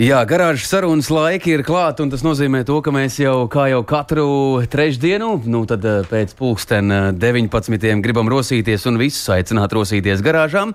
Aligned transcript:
Jā, 0.00 0.22
garāžas 0.24 0.64
sarunas 0.64 1.10
laiki 1.12 1.50
ir 1.52 1.60
klāti, 1.60 2.00
un 2.00 2.08
tas 2.08 2.22
nozīmē, 2.24 2.62
to, 2.64 2.78
ka 2.80 2.88
mēs 2.88 3.18
jau, 3.20 3.42
kā 3.52 3.66
jau 3.68 3.82
katru 3.84 4.28
trešdienu, 4.72 5.34
nu 5.44 5.60
tad 5.68 5.84
eh, 5.84 5.98
pēc 6.08 6.32
pulksten 6.38 6.88
19. 7.20 7.90
gribam 8.00 8.30
rosīties 8.32 8.88
un 8.88 8.96
visus 8.96 9.28
aicināt 9.28 9.74
rosīties 9.76 10.22
garāžām. 10.24 10.72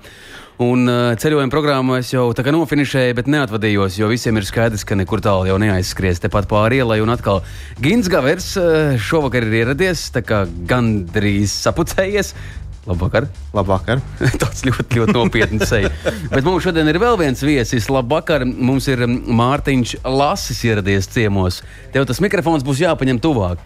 Un 0.61 0.85
uh, 0.88 1.15
ceļojuma 1.20 1.51
programmu 1.51 1.98
es 1.98 2.13
jau 2.13 2.29
tā 2.38 2.45
kā 2.45 2.53
nofinišēju, 2.53 3.15
bet 3.17 3.27
neatvadījos, 3.34 3.98
jo 3.98 4.07
visiem 4.07 4.38
ir 4.38 4.45
skaidrs, 4.48 4.85
ka 4.88 4.95
nekur 4.95 5.20
tālu 5.26 5.49
jau 5.49 5.57
neaizskries 5.59 6.21
tepat 6.23 6.45
pāri 6.48 6.84
ielai. 6.84 7.01
Un 7.03 7.12
atkal 7.12 7.41
Gins 7.81 8.07
Gavers 8.13 8.53
šovakar 9.09 9.49
ir 9.49 9.57
ieradies, 9.63 10.05
tā 10.15 10.21
kā 10.23 10.45
gandrīz 10.70 11.57
sapucējies. 11.65 12.31
Labvakar. 12.85 13.25
Labvakar. 13.55 14.02
Tas 14.41 14.62
ļoti, 14.66 14.99
ļoti 14.99 15.16
nopietni 15.16 15.66
seja. 15.66 15.89
Bet 16.34 16.45
mums 16.45 16.66
šodien 16.66 16.89
ir 16.91 16.99
vēl 17.02 17.17
viens 17.21 17.41
viesis. 17.45 17.89
Labvakar. 17.89 18.45
Mums 18.45 18.89
ir 18.91 19.05
Mārtiņš 19.09 19.98
Lasis 20.05 20.62
ieradies 20.68 21.10
ciemos. 21.10 21.63
Tev 21.95 22.05
tas 22.10 22.21
mikrofons 22.21 22.65
būs 22.65 22.84
jāpaņem 22.85 23.21
tuvāk. 23.23 23.63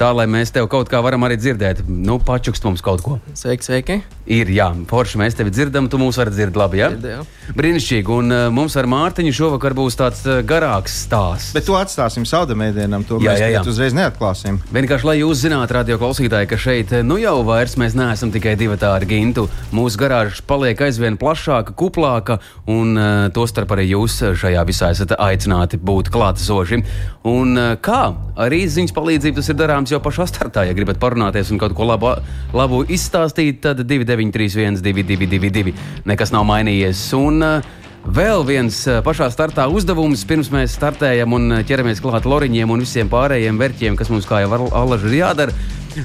Tā 0.00 0.08
lai 0.16 0.24
mēs 0.30 0.50
tev 0.54 0.66
kaut 0.72 0.88
kā 0.90 0.98
varam 1.04 1.22
arī 1.26 1.36
dzirdēt. 1.38 1.82
Nu, 1.86 2.16
pačukst 2.22 2.64
mums 2.64 2.82
kaut 2.84 3.02
ko. 3.04 3.18
Sveiki, 3.38 3.66
sveiki. 3.66 3.96
Ir, 4.32 4.48
jā, 4.54 4.68
forši 4.88 5.18
mēs 5.20 5.34
tevi 5.36 5.50
dzirdam, 5.52 5.88
tu 5.90 5.98
mūs 6.00 6.16
vari 6.20 6.32
dzirdēt 6.32 6.58
labi. 6.58 6.78
Ja? 6.80 6.88
Dzirdēju. 6.94 7.24
Brīnišķīgi. 7.58 8.12
Un 8.14 8.32
uh, 8.32 8.42
mums 8.54 8.76
ar 8.78 8.86
Mārtiņu 8.90 9.32
šovakar 9.34 9.74
būs 9.76 9.98
tāds 9.98 10.22
uh, 10.28 10.40
garāks 10.46 10.94
stāsts. 11.04 11.52
Bet 11.56 11.66
to 11.66 11.76
atstāsim 11.78 12.26
saudamēdienam, 12.28 13.04
to 13.08 13.18
Jā, 13.22 13.34
mēs 13.34 13.42
jā, 13.42 13.48
jā. 13.56 13.62
uzreiz 13.68 13.96
neatklāsim. 13.98 14.60
Vienkārši, 14.74 15.08
lai 15.10 15.16
jūs 15.20 15.42
zinātu, 15.42 15.76
radio 15.76 15.98
klausītāji, 16.00 16.48
ka 16.50 16.60
šeit 16.60 16.94
nu 17.06 17.18
jau 17.20 17.34
vairs 17.46 17.74
mēs 17.82 17.96
neesam 17.98 18.32
tikai 18.34 18.54
divi 18.60 18.78
tādi 18.80 19.10
gintu. 19.10 19.48
Mūsu 19.74 20.00
garāža 20.00 20.38
paliek 20.46 20.80
aizvien 20.86 21.18
plašāka, 21.20 21.74
kuplāka, 21.78 22.38
un 22.70 22.94
uh, 22.94 23.26
tostarp 23.34 23.74
arī 23.74 23.90
jūs 23.90 24.20
šajā 24.40 24.62
visā 24.70 24.92
esat 24.94 25.16
aicināti 25.18 25.82
būt 25.82 26.12
klātesoši. 26.14 26.82
Un 27.28 27.58
uh, 27.58 27.74
kā 27.82 28.04
arī 28.38 28.62
ziņas 28.70 28.94
palīdzību 28.94 29.42
tas 29.42 29.50
ir 29.50 29.58
darāms 29.58 29.81
jau 29.90 29.98
pašā 30.04 30.28
startā. 30.30 30.66
Ja 30.68 30.76
gribat 30.76 31.00
parunāties 31.02 31.50
un 31.50 31.58
kaut 31.58 31.74
ko 31.74 31.88
labu, 31.88 32.14
labu 32.54 32.84
izstāstīt, 32.86 33.62
tad 33.64 33.82
2931, 33.82 34.78
222, 34.84 35.74
nekas 36.06 36.34
nav 36.34 36.46
mainījies. 36.46 37.08
Un, 37.18 37.42
uh, 37.42 37.78
Vēl 38.02 38.40
viens 38.42 38.74
uh, 38.90 38.96
pašā 38.98 39.28
startā 39.30 39.68
uzdevums, 39.70 40.24
pirms 40.26 40.48
mēs 40.50 40.72
startējam 40.74 41.36
un 41.36 41.54
uh, 41.54 41.60
ķeramies 41.62 42.00
klāt 42.02 42.26
loriņiem 42.26 42.72
un 42.74 42.82
visiem 42.82 43.06
pārējiem 43.06 43.60
vērķiem, 43.60 43.98
kas 43.98 44.10
mums 44.10 44.26
kā 44.26 44.40
jau 44.42 44.58
alaži 44.74 45.06
ir 45.06 45.14
jādara. 45.20 45.54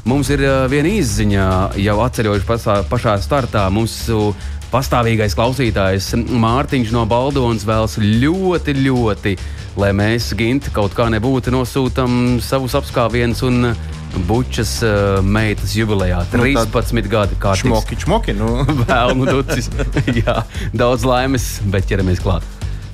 Mums 0.05 0.29
ir 0.29 0.43
viena 0.69 0.91
izziņa 0.91 1.43
jau 1.79 1.95
atceļojuši 2.03 2.47
pašā, 2.91 3.15
startā. 3.23 3.63
Mūsu 3.73 4.33
pastāvīgais 4.71 5.35
klausītājs 5.37 6.11
Mārtiņš 6.27 6.91
no 6.95 7.05
Baldonas 7.09 7.65
vēlas 7.67 7.97
ļoti, 8.01 8.75
ļoti, 8.85 9.35
lai 9.79 9.91
mēs 9.95 10.31
Ginti 10.37 10.73
kaut 10.75 10.95
kā 10.97 11.07
nebūtu 11.13 11.53
nosūtam 11.53 12.37
savus 12.43 12.75
apskāvienus 12.79 13.43
un 13.47 13.71
uh, 13.71 13.85
bučas 14.27 14.77
uh, 14.85 15.19
meitas 15.23 15.75
jubilejā. 15.77 16.23
Nu, 16.33 16.45
tad 16.57 16.71
13 16.73 17.09
gadi 17.11 17.37
kārtības. 17.39 17.63
Šmoki, 17.63 17.99
šmoki. 18.03 18.35
Nu. 18.37 18.63
Vēlnu 18.87 19.27
ducis. 19.29 19.69
Jā, 20.21 20.41
daudz 20.75 21.05
laimes, 21.07 21.49
bet 21.71 21.87
ķeramies 21.89 22.23
klāt. 22.23 22.45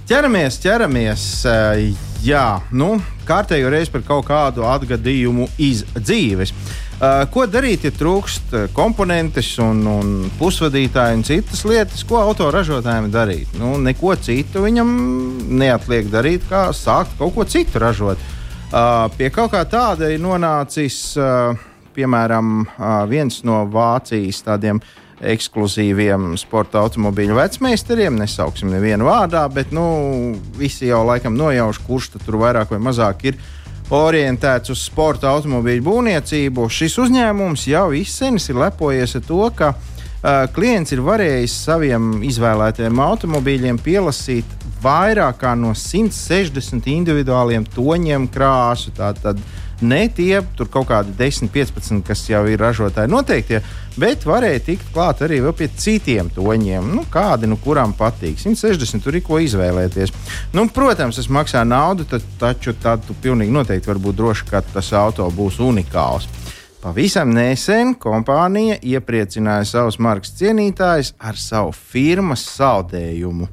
ķeramies, 0.10 0.60
ķeramies. 0.64 1.28
eh, 1.50 2.10
Jā, 2.24 2.62
nu, 2.72 2.94
kārtējo 3.28 3.68
reizi 3.74 3.92
par 3.92 4.04
kaut 4.08 4.24
kādu 4.30 4.64
atgadījumu 4.64 5.50
iz 5.60 5.82
dzīves. 5.98 6.54
Uh, 6.94 7.24
ko 7.34 7.44
darīt, 7.50 7.84
ja 7.88 7.92
trūkst 7.92 8.54
eh, 8.54 8.66
komponentes 8.72 9.48
un, 9.60 9.82
un 9.90 10.12
pusvadītāji 10.38 11.18
un 11.18 11.24
citas 11.28 11.64
lietas, 11.68 12.04
ko 12.08 12.20
autoražotājiem 12.22 13.10
darīt? 13.12 13.56
Nu, 13.60 13.74
neko 13.82 14.14
citu 14.22 14.62
viņam 14.64 14.92
neatliek 15.58 16.08
darīt, 16.14 16.46
kā 16.48 16.68
sākt 16.78 17.18
kaut 17.20 17.34
ko 17.36 17.48
citu 17.50 17.82
ražot. 17.82 18.22
Uh, 18.70 19.10
pie 19.18 19.32
kaut 19.34 19.52
kā 19.52 19.66
tāda 19.68 20.14
ir 20.14 20.22
nonācis, 20.22 21.18
piemēram, 21.94 22.64
viens 23.10 23.42
no 23.46 23.64
Vācijas 23.70 24.40
tādiem 24.46 24.80
ekskluzīviem 25.24 26.34
sporta 26.42 26.82
automobīļu 26.84 27.38
vecmeistariem. 27.38 28.18
Nesauksim 28.22 28.72
nevienu 28.74 29.08
vārdā, 29.08 29.44
bet 29.54 29.74
nu, 29.76 29.86
visi 30.58 30.90
jau 30.90 31.04
laikam 31.08 31.38
nojauš, 31.38 31.82
kurš 31.88 32.14
tur 32.18 32.40
vairāk 32.42 32.74
vai 32.74 32.82
mazāk 32.84 33.28
ir 33.32 33.40
orientēts 33.94 34.74
uz 34.74 34.84
sporta 34.88 35.32
automobīļu 35.34 35.86
būvniecību. 35.86 36.68
Šis 36.72 36.98
uzņēmums 37.06 37.68
jau 37.70 37.88
izsenis 37.96 38.50
ir 38.50 38.60
lepojies 38.62 39.18
ar 39.20 39.26
to, 39.28 39.42
ka 39.58 39.74
uh, 39.74 40.46
klients 40.56 40.96
ir 40.96 41.04
varējis 41.06 41.58
saviem 41.68 42.16
izvēlētajiem 42.26 43.02
automobīļiem 43.06 43.82
pielasīt 43.86 44.58
vairāk 44.84 45.46
no 45.60 45.72
160 45.78 46.90
individuāliem 46.92 47.68
toņiem 47.76 48.28
krāsu. 48.34 48.92
Tātad 48.98 49.40
ne 49.84 50.08
tie 50.10 50.40
tur 50.58 50.70
kaut 50.72 50.88
kādi 50.90 51.14
10, 51.20 51.52
15, 51.54 52.02
kas 52.08 52.24
jau 52.30 52.42
ir 52.50 52.62
ražotāji 52.62 53.12
noteiktie, 53.12 53.60
bet 54.00 54.26
varēja 54.28 54.64
tikt 54.70 54.90
klāt 54.96 55.22
arī 55.26 55.42
pie 55.58 55.70
citiem 55.78 56.32
toņiem. 56.34 56.90
Nu, 56.96 57.06
kādi 57.12 57.50
nu 57.50 57.60
kuram 57.62 57.94
patīk? 57.98 58.40
160 58.42 59.04
tur 59.04 59.20
ir 59.20 59.26
ko 59.26 59.40
izvēlēties. 59.44 60.16
Nu, 60.54 60.66
protams, 60.74 61.20
tas 61.20 61.30
maksā 61.30 61.64
naudu, 61.68 62.08
tad, 62.10 62.26
taču 62.40 62.74
tad 62.74 63.06
tu 63.08 63.14
pilnīgi 63.14 63.54
noteikti 63.54 63.92
vari 63.92 64.04
būt 64.08 64.20
droši, 64.20 64.50
ka 64.50 64.64
tas 64.74 64.94
auto 64.98 65.30
būs 65.32 65.62
unikāls. 65.64 66.30
Pavisam 66.84 67.30
nesen 67.32 67.94
kompānija 67.96 68.76
iepriecināja 68.84 69.64
savus 69.70 69.96
markas 70.04 70.34
cienītājus 70.36 71.14
ar 71.24 71.40
savu 71.40 71.72
firmas 71.72 72.44
saldējumu. 72.58 73.48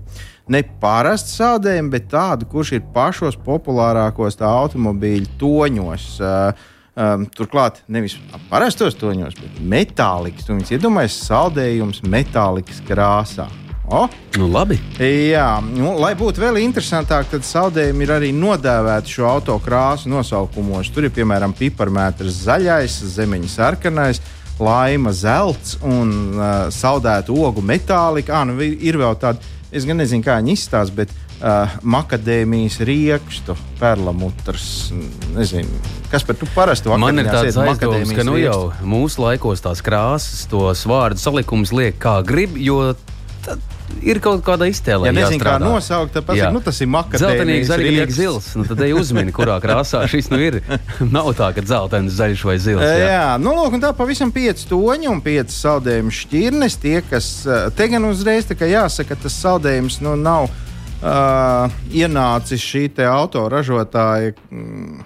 Ne 0.51 0.65
parastu 0.83 1.37
saldējumu, 1.37 1.93
bet 1.93 2.09
tādu, 2.11 2.49
kurš 2.51 2.75
ir 2.79 2.85
pašos 2.95 3.39
populārākos 3.45 4.39
tā 4.41 4.51
automobīļu 4.51 5.39
toņos. 5.39 6.07
Uh, 6.19 6.69
um, 6.99 7.27
turklāt 7.37 7.83
nevis 7.91 8.17
parastos 8.51 8.99
toņos, 8.99 9.39
bet 9.39 9.61
metālikas. 9.63 10.47
Tu 10.47 10.57
viņus 10.57 10.75
iedomājies 10.77 11.19
saldējums 11.29 12.03
metālikas 12.07 12.83
krāsā. 12.89 13.47
O, 13.91 14.05
Nu, 14.39 14.47
labi. 14.47 14.77
Jā, 15.03 15.59
nu, 15.67 15.97
lai 15.99 16.13
būtu 16.15 16.39
vēl 16.39 16.61
interesantāk, 16.63 17.27
tad 17.33 17.43
saldējumi 17.43 18.05
ir 18.07 18.13
arī 18.15 18.29
nodēvēti 18.33 19.17
šo 19.17 19.27
auto 19.27 19.57
krāsu 19.63 20.13
nosaukumos. 20.13 20.93
Tur 20.95 21.09
ir 21.09 21.15
piemēram 21.17 21.51
piparmētris 21.59 22.45
zaļais, 22.45 23.01
zemeņa 23.17 23.51
sarkanais, 23.51 24.23
laima 24.63 25.11
zelts 25.17 25.81
un 25.83 26.13
uh, 26.37 26.53
saldēta 26.71 27.35
ogu 27.35 27.65
metālika. 27.67 28.39
Ah, 28.39 28.47
nu, 28.47 28.55
ir 28.63 29.01
vēl 29.01 29.19
tāda, 29.19 29.43
es 29.73 29.87
gan 29.89 30.01
nezinu, 30.01 30.25
kā 30.27 30.39
viņi 30.41 30.55
izstāsta, 30.59 30.95
bet 31.03 31.13
uh, 31.15 31.77
makadēmijas 31.83 32.81
riekstu, 32.87 33.57
perlamutrs. 33.81 34.69
Nezinu, 35.37 35.81
kas 36.13 36.27
par 36.27 36.39
to 36.41 36.49
parasti 36.55 36.91
Man 36.91 37.23
ir 37.23 37.29
vakariņās 37.31 37.55
tāds 37.55 37.61
aizdoms, 37.65 38.15
ka 38.19 38.27
nu 38.27 38.39
jau 38.41 38.61
mūsu 38.83 39.25
laikos 39.25 39.65
tās 39.65 39.83
krāsas, 39.87 40.47
tos 40.51 40.87
vārdu 40.91 41.23
salikums 41.23 41.75
liek 41.77 42.01
kā 42.03 42.19
grib, 42.27 42.59
jo 42.61 42.93
tad 43.47 43.63
ir 44.03 44.21
kaut 44.23 44.43
kāda 44.47 44.69
iztēle. 44.71 45.09
Ja 45.09 45.15
nezinu, 45.15 45.43
kā 45.43 45.57
nosaukt, 45.63 46.15
tad 46.15 46.27
pasaka, 46.29 46.51
nu, 46.55 46.63
tas 46.65 46.79
ir 46.81 46.89
Zeltenīgs, 46.89 47.21
makadēmijas 47.21 47.71
zaļīgs, 47.71 48.17
zils. 48.17 48.49
Nu, 48.59 48.65
tad 48.69 48.83
ej 48.87 48.95
uzmini, 48.99 49.35
kurā 49.35 49.59
krāsā 49.63 50.03
šis 50.11 50.31
nu 50.33 50.41
ir. 50.43 50.61
Nav 51.17 51.33
tā, 51.39 51.51
ka 51.57 51.65
dzeltens, 51.65 52.17
zaļš 52.17 52.47
vai 52.49 52.57
zils. 52.63 52.85
Jā, 52.85 52.97
Jā. 52.97 53.13
jā 53.13 53.29
nu, 53.43 53.55
lūk, 53.59 53.77
un 53.77 53.85
tā 53.85 53.93
pavisam 53.97 54.33
pieci 54.35 54.69
toņi 54.71 55.11
un 55.13 55.23
pieci 55.25 55.57
saldējumu 55.57 56.15
šķirnes. 56.21 56.81
Tie, 56.81 56.97
kas 57.11 57.31
eh, 57.47 57.69
te 57.77 57.91
gan 57.93 58.09
uzreiz 58.09 58.49
jāsaka, 58.51 59.19
tas 59.21 59.39
saldējums 59.41 60.01
nu, 60.05 60.17
nav 60.21 60.49
uh, 60.49 61.81
ienācis 61.93 62.63
šī 62.65 62.89
autoražotāja 63.09 64.35
mm, 64.51 65.01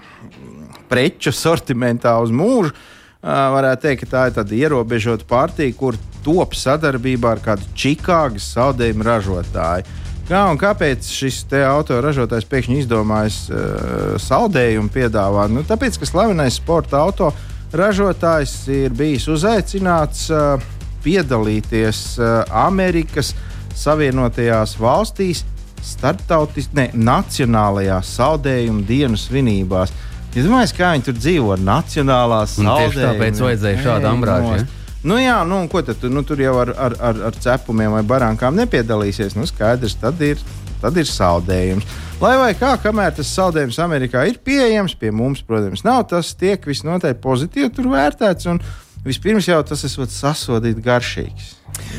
preču 0.90 1.34
sortimentā 1.34 2.16
uz 2.22 2.34
mūžu. 2.34 2.74
Uh, 2.74 2.90
varētu 3.24 3.86
teikt, 3.86 4.04
ka 4.04 4.10
tā 4.10 4.26
ir 4.28 4.34
tāda 4.36 4.56
ierobežota 4.58 5.24
partija, 5.28 5.72
kur 5.78 5.96
top 6.24 6.56
sadarbībā 6.58 7.36
ar 7.36 7.42
kādu 7.44 7.68
Čikāgas 7.78 8.48
saldējumu 8.56 9.06
ražotāju. 9.06 10.00
Kā 10.24 10.46
un 10.48 10.56
kāpēc 10.56 11.04
šis 11.12 11.42
autoražotājs 11.68 12.46
pēkšņi 12.48 12.78
izdomājis 12.80 13.40
uh, 13.52 14.14
saldējumu 14.24 14.88
piedāvāt? 14.92 15.52
Nu, 15.52 15.64
tāpēc, 15.68 15.98
ka 16.00 16.08
slavenais 16.08 16.56
sporta 16.56 17.02
auto 17.04 17.28
ražotājs 17.76 18.54
ir 18.72 18.94
bijis 18.96 19.26
uzaicināts 19.28 20.30
uh, 20.32 20.56
piedalīties 21.04 22.06
uh, 22.16 22.40
Amerikas 22.64 23.34
Savienotajās 23.74 24.76
valstīs 24.78 25.42
starptautiskajās, 25.84 26.76
ne, 26.78 26.86
nacionālajās 26.94 28.14
saldējuma 28.16 28.84
dienu 28.88 29.18
svinībās. 29.20 29.92
Es 30.34 30.46
domāju, 30.46 30.72
kā 30.78 30.94
viņi 30.94 31.06
tur 31.10 31.18
dzīvo 31.18 31.52
ar 31.54 31.60
nacionālās 31.62 32.56
Un 32.62 32.70
tieši 32.70 32.96
saldējumu. 32.96 33.10
tāpēc 33.10 33.42
vajadzēja 33.44 33.82
šādu 33.84 34.10
ambrāžu, 34.10 34.54
ja? 34.56 34.64
Nu, 35.04 35.18
jā, 35.20 35.36
nu, 35.44 35.58
ko 35.68 35.82
tad 35.84 35.98
tu, 36.00 36.08
nu, 36.08 36.22
tur 36.24 36.40
jau 36.40 36.54
ar, 36.62 36.70
ar, 36.80 36.94
ar, 37.10 37.18
ar 37.28 37.36
cepumiem 37.44 37.92
vai 37.98 38.04
barānkām 38.08 38.56
nepiedalīsies? 38.56 39.36
Nu, 39.36 39.44
skaidrs, 39.48 39.98
tad 40.00 40.22
ir, 40.24 40.40
tad 40.80 40.96
ir 40.96 41.08
saldējums. 41.10 41.84
Lai 42.22 42.36
vai 42.40 42.52
kā, 42.56 42.70
kamēr 42.80 43.12
tas 43.18 43.32
saldējums 43.36 43.80
Amerikā 43.84 44.22
ir 44.30 44.38
pieejams, 44.46 44.94
pie 44.96 45.10
mums, 45.12 45.42
protams, 45.44 45.84
nav. 45.84 46.06
Tas 46.08 46.32
tiek 46.40 46.64
visnotaļ 46.64 47.18
pozitīvi 47.20 47.84
vērtēts. 47.92 48.48
Un 48.48 48.62
vispirms 49.04 49.48
jau 49.48 49.60
tas 49.66 49.84
ir 49.86 50.08
sasodīts 50.10 50.82
garšīgs. 50.84 51.52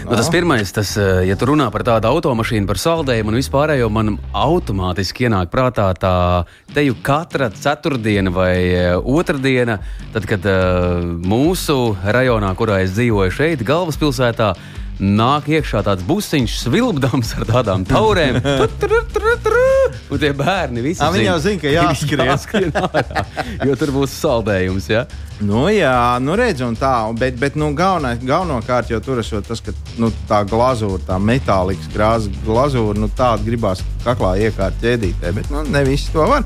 Nu, 0.05 0.15
tas 0.15 0.29
pirmais, 0.31 0.71
tas, 0.71 0.95
eh, 0.97 1.25
ja 1.27 1.35
tu 1.35 1.49
runā 1.49 1.67
par 1.71 1.83
tādu 1.83 2.07
automašīnu, 2.07 2.67
par 2.67 2.79
saldējumu 2.79 3.33
un 3.33 3.39
vispārējo, 3.39 3.89
man 3.91 4.17
automātiski 4.31 5.27
ienāk 5.27 5.51
prātā 5.51 5.89
tā 5.99 6.45
teju 6.73 6.95
katra 7.03 7.49
ceturtdiena 7.51 8.31
vai 8.31 8.55
eh, 8.69 8.95
otrdiena, 8.95 9.79
tad, 10.13 10.27
kad 10.29 10.45
uh, 10.47 11.03
mūsu 11.03 11.97
rajonā, 12.03 12.53
kurā 12.55 12.81
es 12.85 12.95
dzīvoju, 12.95 13.33
šeit, 13.35 13.65
galvaspilsētā, 13.67 14.53
nāk 14.99 15.49
iekšā 15.51 15.83
tāds 15.83 16.05
busiņš, 16.07 16.59
svilpdams 16.63 17.35
ar 17.39 17.49
tādām 17.51 17.87
taurēm. 17.89 18.39
Un 20.11 20.21
tie 20.21 20.31
bērni 20.37 20.83
visi 20.85 21.01
A, 21.03 21.09
viņi 21.13 21.27
jau 21.27 21.37
zina, 21.43 21.61
ka 21.61 21.71
jāskrien. 21.73 22.25
jāskrien 22.29 22.75
ārā, 22.77 23.23
jo 23.65 23.77
tur 23.79 23.93
būs 23.95 24.13
saldējums. 24.21 24.89
Ja? 24.91 25.05
Nu, 25.41 25.65
jā, 25.73 25.95
nu 26.23 26.37
redz, 26.39 26.61
un 26.63 26.77
tā, 26.79 26.93
bet, 27.19 27.35
bet 27.41 27.57
nu, 27.59 27.71
galvenā, 27.75 28.13
galvenokārt 28.21 28.93
jau 28.93 29.01
tur 29.03 29.19
esot 29.23 29.47
tas, 29.49 29.63
ka 29.65 29.73
nu, 30.01 30.11
tā 30.29 30.43
glazūra, 30.47 31.01
tā 31.09 31.19
metāliska 31.19 31.91
krāsa 31.95 32.31
glazūra, 32.45 32.97
nu, 33.01 33.09
tāda 33.17 33.43
gribās 33.47 33.83
kaklā 34.05 34.35
iekārt 34.47 34.79
ķēdītē, 34.83 35.33
bet 35.35 35.51
nu, 35.51 35.65
ne 35.67 35.83
visi 35.87 36.13
to 36.13 36.27
var. 36.29 36.45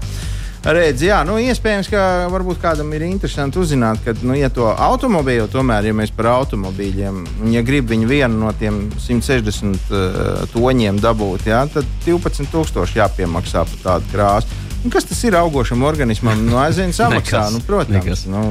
Redz, 0.59 0.99
jā, 1.07 1.21
nu, 1.23 1.37
iespējams, 1.39 1.87
ka 1.87 2.01
varbūt 2.33 2.59
kādam 2.59 2.89
ir 2.91 3.05
interesanti 3.07 3.61
uzzināt, 3.61 4.01
ka, 4.03 4.11
nu, 4.27 4.33
ja 4.35 4.49
to 4.51 4.67
automobīlu, 4.67 5.47
tomēr, 5.51 5.87
ja 5.87 5.95
mēs 5.95 6.11
par 6.15 6.33
automobīļiem, 6.33 7.21
ja 7.53 7.61
grib 7.63 7.87
viņu 7.87 8.09
vienu 8.09 8.41
no 8.41 8.51
tiem 8.59 8.81
160 8.99 9.87
uh, 9.87 10.41
toņiem 10.51 10.99
dabūt, 10.99 11.47
jā, 11.47 11.63
tad 11.71 11.87
12,000 12.03 12.99
jāpiemaksā 12.99 13.63
par 13.71 13.85
tādu 13.85 14.11
krāsu. 14.11 14.59
Un 14.83 14.91
kas 14.91 15.07
tas 15.07 15.23
ir 15.27 15.35
augošam 15.39 15.83
organismam? 15.87 16.43
Nu, 16.47 16.59
aizvien 16.59 16.91
samaksā, 16.95 17.47
nu, 17.55 17.63
protams. 17.63 17.95
Nekas. 17.95 18.25
Nu, 18.27 18.49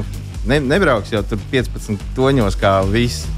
ne, 0.49 0.59
nebrauks 0.65 1.13
jau 1.13 1.21
tur 1.29 1.41
15 1.53 2.09
toņos 2.17 2.57
kā 2.57 2.79
viss. 2.89 3.29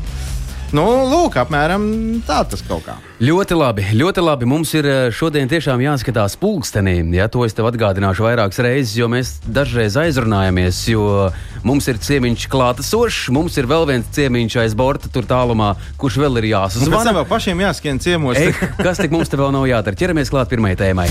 Nu, 0.72 0.86
lūk, 1.12 1.36
apmēram 1.36 1.84
tā 2.24 2.42
tas 2.48 2.62
kaut 2.64 2.86
kā. 2.86 2.94
Ļoti 3.22 3.56
labi, 3.60 3.86
ļoti 4.00 4.24
labi. 4.24 4.48
Mums 4.48 4.72
ir 4.80 4.88
eh, 4.88 5.00
šodien 5.12 5.50
tiešām 5.52 5.84
jāskatās 5.84 6.38
pulkstenī. 6.40 6.96
Ja, 7.18 7.28
to 7.32 7.44
es 7.44 7.56
tev 7.58 7.68
atgādināšu 7.68 8.24
vairākas 8.24 8.62
reizes, 8.64 8.96
jo 8.96 9.10
mēs 9.12 9.34
dažreiz 9.44 9.98
aizrunājamies, 10.00 10.80
jo 10.94 11.28
mums 11.68 11.90
ir 11.92 12.00
ciemiņš 12.00 12.48
klātesošs, 12.54 13.28
mums 13.36 13.60
ir 13.60 13.68
vēl 13.68 13.84
viens 13.92 14.08
ciemiņš 14.16 14.58
aiz 14.64 14.78
borta 14.80 15.12
tur 15.12 15.28
tālumā, 15.28 15.74
kurš 16.00 16.22
vēl 16.24 16.40
ir 16.40 16.48
tam 16.48 16.54
jāsazvana. 16.54 17.18
vēl 17.20 17.28
pašiem 17.36 17.66
jāskrien 17.68 18.00
ciemos. 18.02 18.40
Ei, 18.40 18.56
kas 18.80 19.04
tik 19.04 19.12
mums 19.12 19.32
te 19.32 19.40
vēl 19.40 19.52
nav 19.52 19.68
jādara? 19.68 20.00
Ķeramies 20.00 20.32
klāt 20.32 20.56
pirmajai 20.56 20.80
tēmai. 20.86 21.10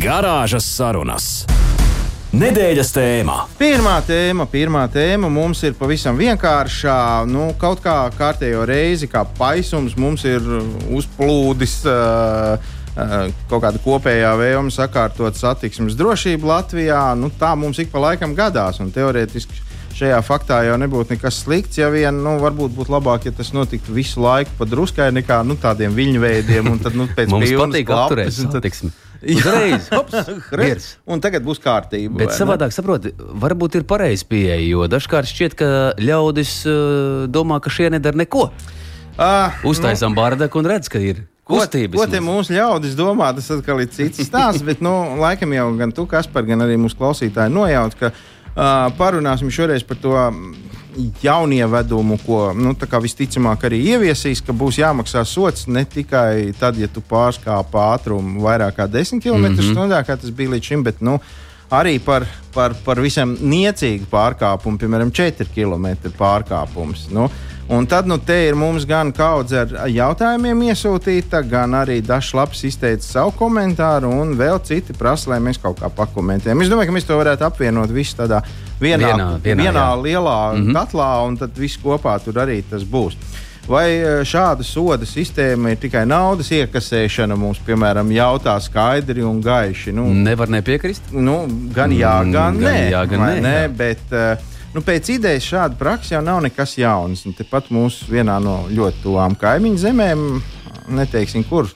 Garāžas 0.00 0.64
sarunas. 0.64 1.32
Nedēļas 2.32 2.90
tēmā. 2.96 3.34
Pirmā 3.60 3.98
tēma, 4.08 4.46
pirmā 4.48 4.86
tēma 4.92 5.28
mums 5.28 5.60
ir 5.68 5.74
pavisam 5.76 6.16
vienkāršā. 6.16 6.94
Nu, 7.28 7.50
kaut 7.60 7.82
kā 7.84 7.96
kārtējo 8.16 8.62
reizi, 8.68 9.08
kā 9.12 9.26
paisums, 9.36 9.98
mums 10.00 10.24
ir 10.24 10.40
uzplūdis 10.96 11.74
uh, 11.92 12.72
kaut 13.50 13.66
kāda 13.66 13.82
kopējā 13.84 14.32
vēlme 14.40 14.72
sakārtot 14.72 15.36
satiksmes 15.36 15.98
drošību 16.00 16.48
Latvijā. 16.48 17.02
Nu, 17.20 17.28
tā 17.36 17.52
mums 17.52 17.82
ik 17.84 17.92
pa 17.92 18.00
laikam 18.06 18.32
gadās, 18.38 18.80
un 18.80 18.88
teorētiski 18.96 19.60
šajā 19.92 20.22
faktā 20.24 20.62
jau 20.70 20.80
nebūtu 20.80 21.12
nekas 21.12 21.42
slikts. 21.44 21.82
Ja 21.84 21.92
vien, 21.92 22.16
nu, 22.24 22.38
varbūt 22.40 22.72
būtu 22.80 22.96
labāk, 22.96 23.28
ja 23.28 23.36
tas 23.36 23.52
notiktu 23.52 23.92
visu 23.92 24.24
laiku 24.24 24.56
pa 24.56 24.64
druskai 24.72 25.12
nekā 25.20 25.42
nu, 25.44 25.60
tādiem 25.60 25.92
viļņveidiem, 26.00 26.72
un 26.72 26.80
tad 26.80 26.96
nu, 26.96 27.10
pēc 27.12 27.28
Mums 27.28 27.52
pilnas 27.52 27.68
patīk 27.68 27.90
klapas, 27.92 28.08
apturēt 28.08 28.40
un 28.40 28.48
tad- 28.48 28.62
satiksmi. 28.62 28.94
Uzreiz, 29.22 29.88
hops, 29.92 30.30
miers. 30.58 30.86
Un 31.06 31.20
tagad 31.22 31.44
būs 31.46 31.60
kārtība. 31.62 32.18
Bet 32.24 32.34
savādāk, 32.34 32.72
saproti, 32.74 33.12
varbūt 33.18 33.76
ir 33.78 33.84
pareizi 33.88 34.26
pieeja, 34.28 34.56
jo 34.66 34.86
dažkārt 34.90 35.30
šķiet, 35.30 35.54
ka 35.58 35.68
ļaudis 36.02 36.54
uh, 36.66 37.26
domā, 37.30 37.60
ka 37.62 37.70
šie 37.70 37.90
nedara 37.94 38.18
neko. 38.18 38.48
Ah, 39.20 39.58
Uztaisām 39.68 40.14
bārdaku 40.16 40.58
un 40.62 40.70
redz, 40.72 40.88
ka 40.90 40.98
ir 41.02 41.22
Ko, 41.44 41.58
kustības. 41.58 41.98
ko 41.98 42.06
te 42.08 42.20
mūsu 42.22 42.54
ļaudis 42.56 42.94
domā, 42.98 43.32
tas 43.36 43.50
atkal 43.52 43.80
ir 43.82 43.90
cits 43.92 44.22
stāsts. 44.26 44.62
bet, 44.64 44.80
nu, 44.84 44.92
laikam 45.20 45.52
jau 45.52 45.66
gan 45.78 45.92
tu, 45.92 46.06
Kaspar, 46.08 46.46
gan 46.48 46.62
arī 46.64 46.78
mūsu 46.80 46.96
klausītāji 46.98 47.52
nojaut, 47.52 47.94
ka 47.98 48.10
uh, 48.12 48.88
parunāsim 48.98 49.50
šoreiz 49.52 49.82
par 49.84 49.98
to 50.00 50.14
jaunievedumu, 51.22 52.18
ko 52.26 52.40
nu, 52.56 52.74
visticamāk 53.02 53.68
arī 53.68 53.80
ieviesīs, 53.94 54.42
ka 54.44 54.54
būs 54.56 54.80
jāmaksā 54.82 55.24
sots 55.28 55.66
ne 55.66 55.84
tikai 55.84 56.52
tad, 56.58 56.78
ja 56.78 56.88
tu 56.88 57.00
pārkāp 57.00 57.72
ātrumu 57.72 58.42
vairāk 58.44 58.76
kā 58.76 58.88
10 58.90 59.22
km/h, 59.22 60.02
kā 60.06 60.16
tas 60.16 60.30
bija 60.30 60.54
līdz 60.54 60.72
šim, 60.72 60.84
bet 60.84 61.00
nu, 61.00 61.18
arī 61.72 61.98
par, 62.04 62.26
par, 62.54 62.76
par 62.84 63.00
visam 63.00 63.36
niecīgu 63.40 64.10
pārkāpumu, 64.12 64.80
piemēram, 64.80 65.12
4 65.14 65.48
km 65.54 66.12
pārkāpums. 66.18 67.08
Nu, 67.12 67.30
Un 67.72 67.86
tad 67.86 68.06
nu, 68.06 68.18
te 68.18 68.34
ir 68.48 68.56
mums 68.58 68.84
gan 68.84 69.12
kaudze 69.14 69.62
ar 69.62 69.70
jautājumiem 69.88 70.64
iesūtīta, 70.66 71.44
gan 71.48 71.72
arī 71.78 72.00
dažs 72.04 72.34
labs 72.36 72.64
izteicis 72.68 73.14
savu 73.14 73.32
komentāru, 73.38 74.10
un 74.10 74.34
vēl 74.36 74.58
citi 74.66 74.92
prasa, 74.98 75.30
lai 75.30 75.38
mēs 75.40 75.60
kaut 75.62 75.78
kā 75.80 75.88
pakomentējam. 75.88 76.60
Es 76.60 76.72
domāju, 76.72 76.90
ka 76.90 76.96
mēs 76.98 77.06
to 77.08 77.16
varētu 77.16 77.46
apvienot 77.46 77.94
visu 77.94 78.18
tādā 78.18 78.42
vienā, 78.82 79.12
Vienā- 79.12 79.30
vienā, 79.44 79.62
vienā 79.62 79.86
jā. 79.86 80.02
lielā 80.02 80.36
mm 80.52 80.66
-hmm. 80.66 80.74
katlā, 80.76 81.08
un 81.28 81.36
tad 81.40 81.50
viss 81.58 81.78
kopā 81.84 82.18
tur 82.24 82.34
arī 82.42 82.62
tas 82.70 82.82
būs. 82.82 83.16
Vai 83.68 83.90
e, 83.94 84.24
šāda 84.26 84.62
soda 84.66 85.06
sistēma 85.06 85.70
ir 85.70 85.76
tikai 85.78 86.02
naudas 86.06 86.48
iekasēšana, 86.50 87.36
mums, 87.38 87.58
piemēram, 87.66 88.08
jautā 88.10 88.56
skaidri 88.60 89.22
un 89.22 89.40
gaiši? 89.40 89.92
Nu, 89.92 90.08
Nevar 90.14 90.48
nepiekrist. 90.50 91.02
Nu, 91.12 91.46
gan 91.74 91.90
jā, 91.92 92.22
Mm, 92.24 92.32
gan, 92.32 92.58
gan 92.58 92.72
nē, 92.72 92.90
jā, 92.90 93.04
gan 93.08 93.20
nē, 93.20 93.40
nē 93.40 93.62
jā. 93.62 93.68
bet 93.76 93.98
uh, 94.10 94.36
nu, 94.74 94.80
pēc 94.80 95.08
idejas 95.14 95.44
šāda 95.44 95.74
praksa 95.78 96.14
jau 96.14 96.22
nav 96.24 96.42
nekas 96.42 96.74
jauns. 96.78 97.22
Un 97.26 97.32
Tepat 97.38 97.70
mūsu 97.70 98.10
vienā 98.10 98.40
no 98.42 98.64
ļoti 98.70 99.02
tuvām 99.04 99.36
kaimiņu 99.38 99.76
zemēm, 99.78 100.42
neteiksim, 100.88 101.44
kur 101.48 101.68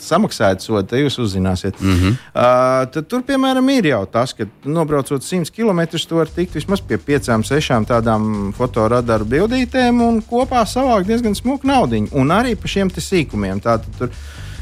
samaksājot 0.00 0.64
sodu, 0.64 0.82
te 0.90 1.00
jūs 1.02 1.18
uzzināsiet. 1.22 1.78
Mm. 1.80 1.96
-hmm. 1.96 2.18
uh, 2.34 2.90
tad 2.92 3.08
tur, 3.08 3.22
piemēram, 3.26 3.68
ir 3.76 3.90
jau 3.92 4.02
tas, 4.10 4.34
ka 4.34 4.46
nobraucot 4.64 5.22
100 5.22 5.52
km, 5.54 5.80
tu 6.08 6.16
vari 6.16 6.34
tikt 6.34 6.58
vismaz 6.58 6.80
pie 6.80 6.98
5, 6.98 7.30
6 7.46 7.86
tādām 7.88 8.52
fotoradaru 8.56 9.24
bildītēm 9.24 10.02
un 10.02 10.22
kopā 10.22 10.64
savākt 10.66 11.06
diezgan 11.06 11.34
smuku 11.34 11.66
naudu. 11.66 12.06
Un 12.12 12.30
arī 12.30 12.56
par 12.56 12.68
šiem 12.68 12.90
sīkumiem. 12.90 13.60
Tātad 13.60 13.90
tur 13.98 14.10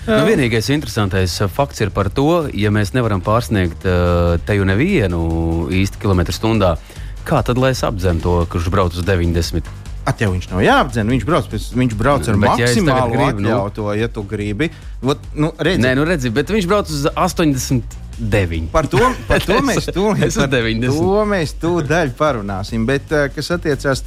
Nu, 0.09 0.25
vienīgais 0.25 0.71
interesantais 0.73 1.35
uh, 1.42 1.50
fakts 1.52 1.83
ir 1.85 1.90
par 1.92 2.09
to, 2.09 2.49
ja 2.57 2.71
mēs 2.73 2.95
nevaram 2.97 3.21
pārsniegt 3.21 3.85
uh, 3.85 4.38
te 4.40 4.57
jau 4.57 4.64
nevienu 4.64 5.68
īsti 5.68 6.00
kilometru 6.00 6.33
stundā. 6.33 6.78
Kā 7.28 7.42
tad, 7.45 7.61
lai 7.61 7.75
es 7.75 7.85
apzemu 7.85 8.25
to, 8.25 8.47
kurš 8.49 8.71
brauc 8.73 8.97
uz 8.97 9.04
90? 9.04 9.68
At 10.09 10.23
jau 10.23 10.31
viņš 10.33 10.49
nav 10.49 10.62
jāapdzen, 10.65 11.11
viņš 11.12 11.25
brauc, 11.29 11.49
pēc, 11.53 11.69
viņš 11.77 11.95
brauc 11.99 12.29
ar 12.31 12.37
Bet 12.41 12.62
ja 12.62 12.69
maksimālu 12.69 13.12
gribu, 13.12 13.43
nu? 13.45 13.50
atļautu, 13.53 13.88
ja 13.99 14.09
tu 14.12 14.25
gribi. 14.25 14.71
Ot, 15.05 15.31
nu, 15.37 15.53
redzi, 15.61 15.83
Nē, 15.85 15.95
nu 15.99 16.07
redzi, 16.09 16.33
bet 16.33 16.53
viņš 16.55 16.69
brauc 16.71 16.93
uz 16.95 17.05
89. 17.12 18.71
Par 18.73 18.88
to, 18.88 19.03
par 19.29 19.45
to 19.45 19.59
mēs 19.69 19.91
tūlīt 19.93 20.33
par 20.33 20.53
90. 20.55 20.97
To 20.97 21.25
mēs 21.29 21.53
tūdaļ 21.61 22.15
parunāsim. 22.19 22.87
Bet, 22.88 23.12
eh, 23.12 23.29
kas 23.35 23.53
attiecās 23.59 24.05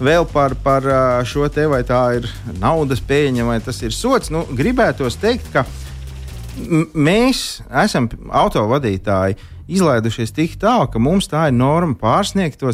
vēl 0.00 0.28
par, 0.28 0.58
par 0.60 0.84
eh, 0.84 0.98
šo 1.28 1.48
te, 1.52 1.64
vai 1.72 1.80
tā 1.88 2.02
ir 2.18 2.28
naudas 2.60 3.00
pēļņa 3.00 3.48
vai 3.48 3.60
tas 3.64 3.80
ir 3.80 3.96
sots, 3.96 4.32
nu, 4.34 4.44
gribētos 4.56 5.16
teikt, 5.22 5.48
ka 5.54 5.64
mēs 6.92 7.62
esam 7.86 8.10
autovadītāji 8.28 9.38
izlaidušies 9.70 10.34
tik 10.34 10.58
tālu, 10.60 10.90
ka 10.90 11.00
mums 11.00 11.30
tā 11.30 11.46
ir 11.48 11.56
norma 11.56 11.96
pārsniegt 11.96 12.64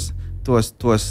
tos, 0.46 0.72
tos, 0.78 1.04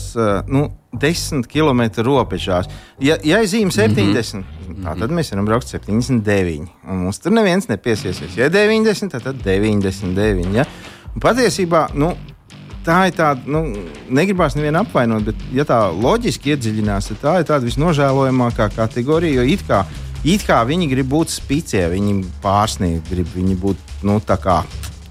nu, 0.48 0.70
10 0.96 1.48
km 1.52 1.82
robežās. 2.08 2.70
Ja, 3.04 3.18
ja 3.24 3.42
ir 3.44 3.50
zīme 3.52 3.74
70, 3.76 4.40
mm 4.40 4.76
-hmm. 4.76 5.00
tad 5.00 5.12
mēs 5.12 5.32
varam 5.34 5.46
braukt 5.46 5.68
79. 5.68 6.70
Un 6.88 7.04
mums 7.04 7.20
tur 7.20 7.32
neviens 7.36 7.68
nepiesiesies. 7.68 8.38
Ja 8.38 8.46
ir 8.46 8.52
90, 8.52 9.12
tad, 9.12 9.24
tad 9.24 9.44
99. 9.44 10.54
Ja? 10.56 10.66
Un 11.16 11.22
patiesībā 11.22 11.90
nu, 11.94 12.14
tā 12.86 13.08
ir 13.10 13.16
tāda, 13.18 13.42
nu, 13.46 13.64
negribās 14.10 14.56
nevienu 14.56 14.84
apvainot, 14.84 15.24
bet, 15.24 15.46
ja 15.56 15.66
tā 15.68 15.80
loģiski 15.92 16.54
iedziļinās, 16.54 17.12
tad 17.12 17.22
tā 17.22 17.38
ir 17.40 17.48
tāda 17.50 17.66
visnožēlojamākā 17.66 18.70
kategorija. 18.76 19.42
Jo 19.42 19.48
it 19.56 19.66
kā, 19.68 19.86
it 20.24 20.46
kā 20.48 20.62
viņi 20.68 20.90
grib 20.90 21.10
būt 21.10 21.34
spīcie, 21.34 21.86
viņi 21.90 22.24
pārsniegt, 22.44 23.10
grib 23.10 23.28
viņi 23.36 23.56
būt 23.56 23.78
nu, 24.04 24.20
tā 24.20 24.38
kā 24.42 24.62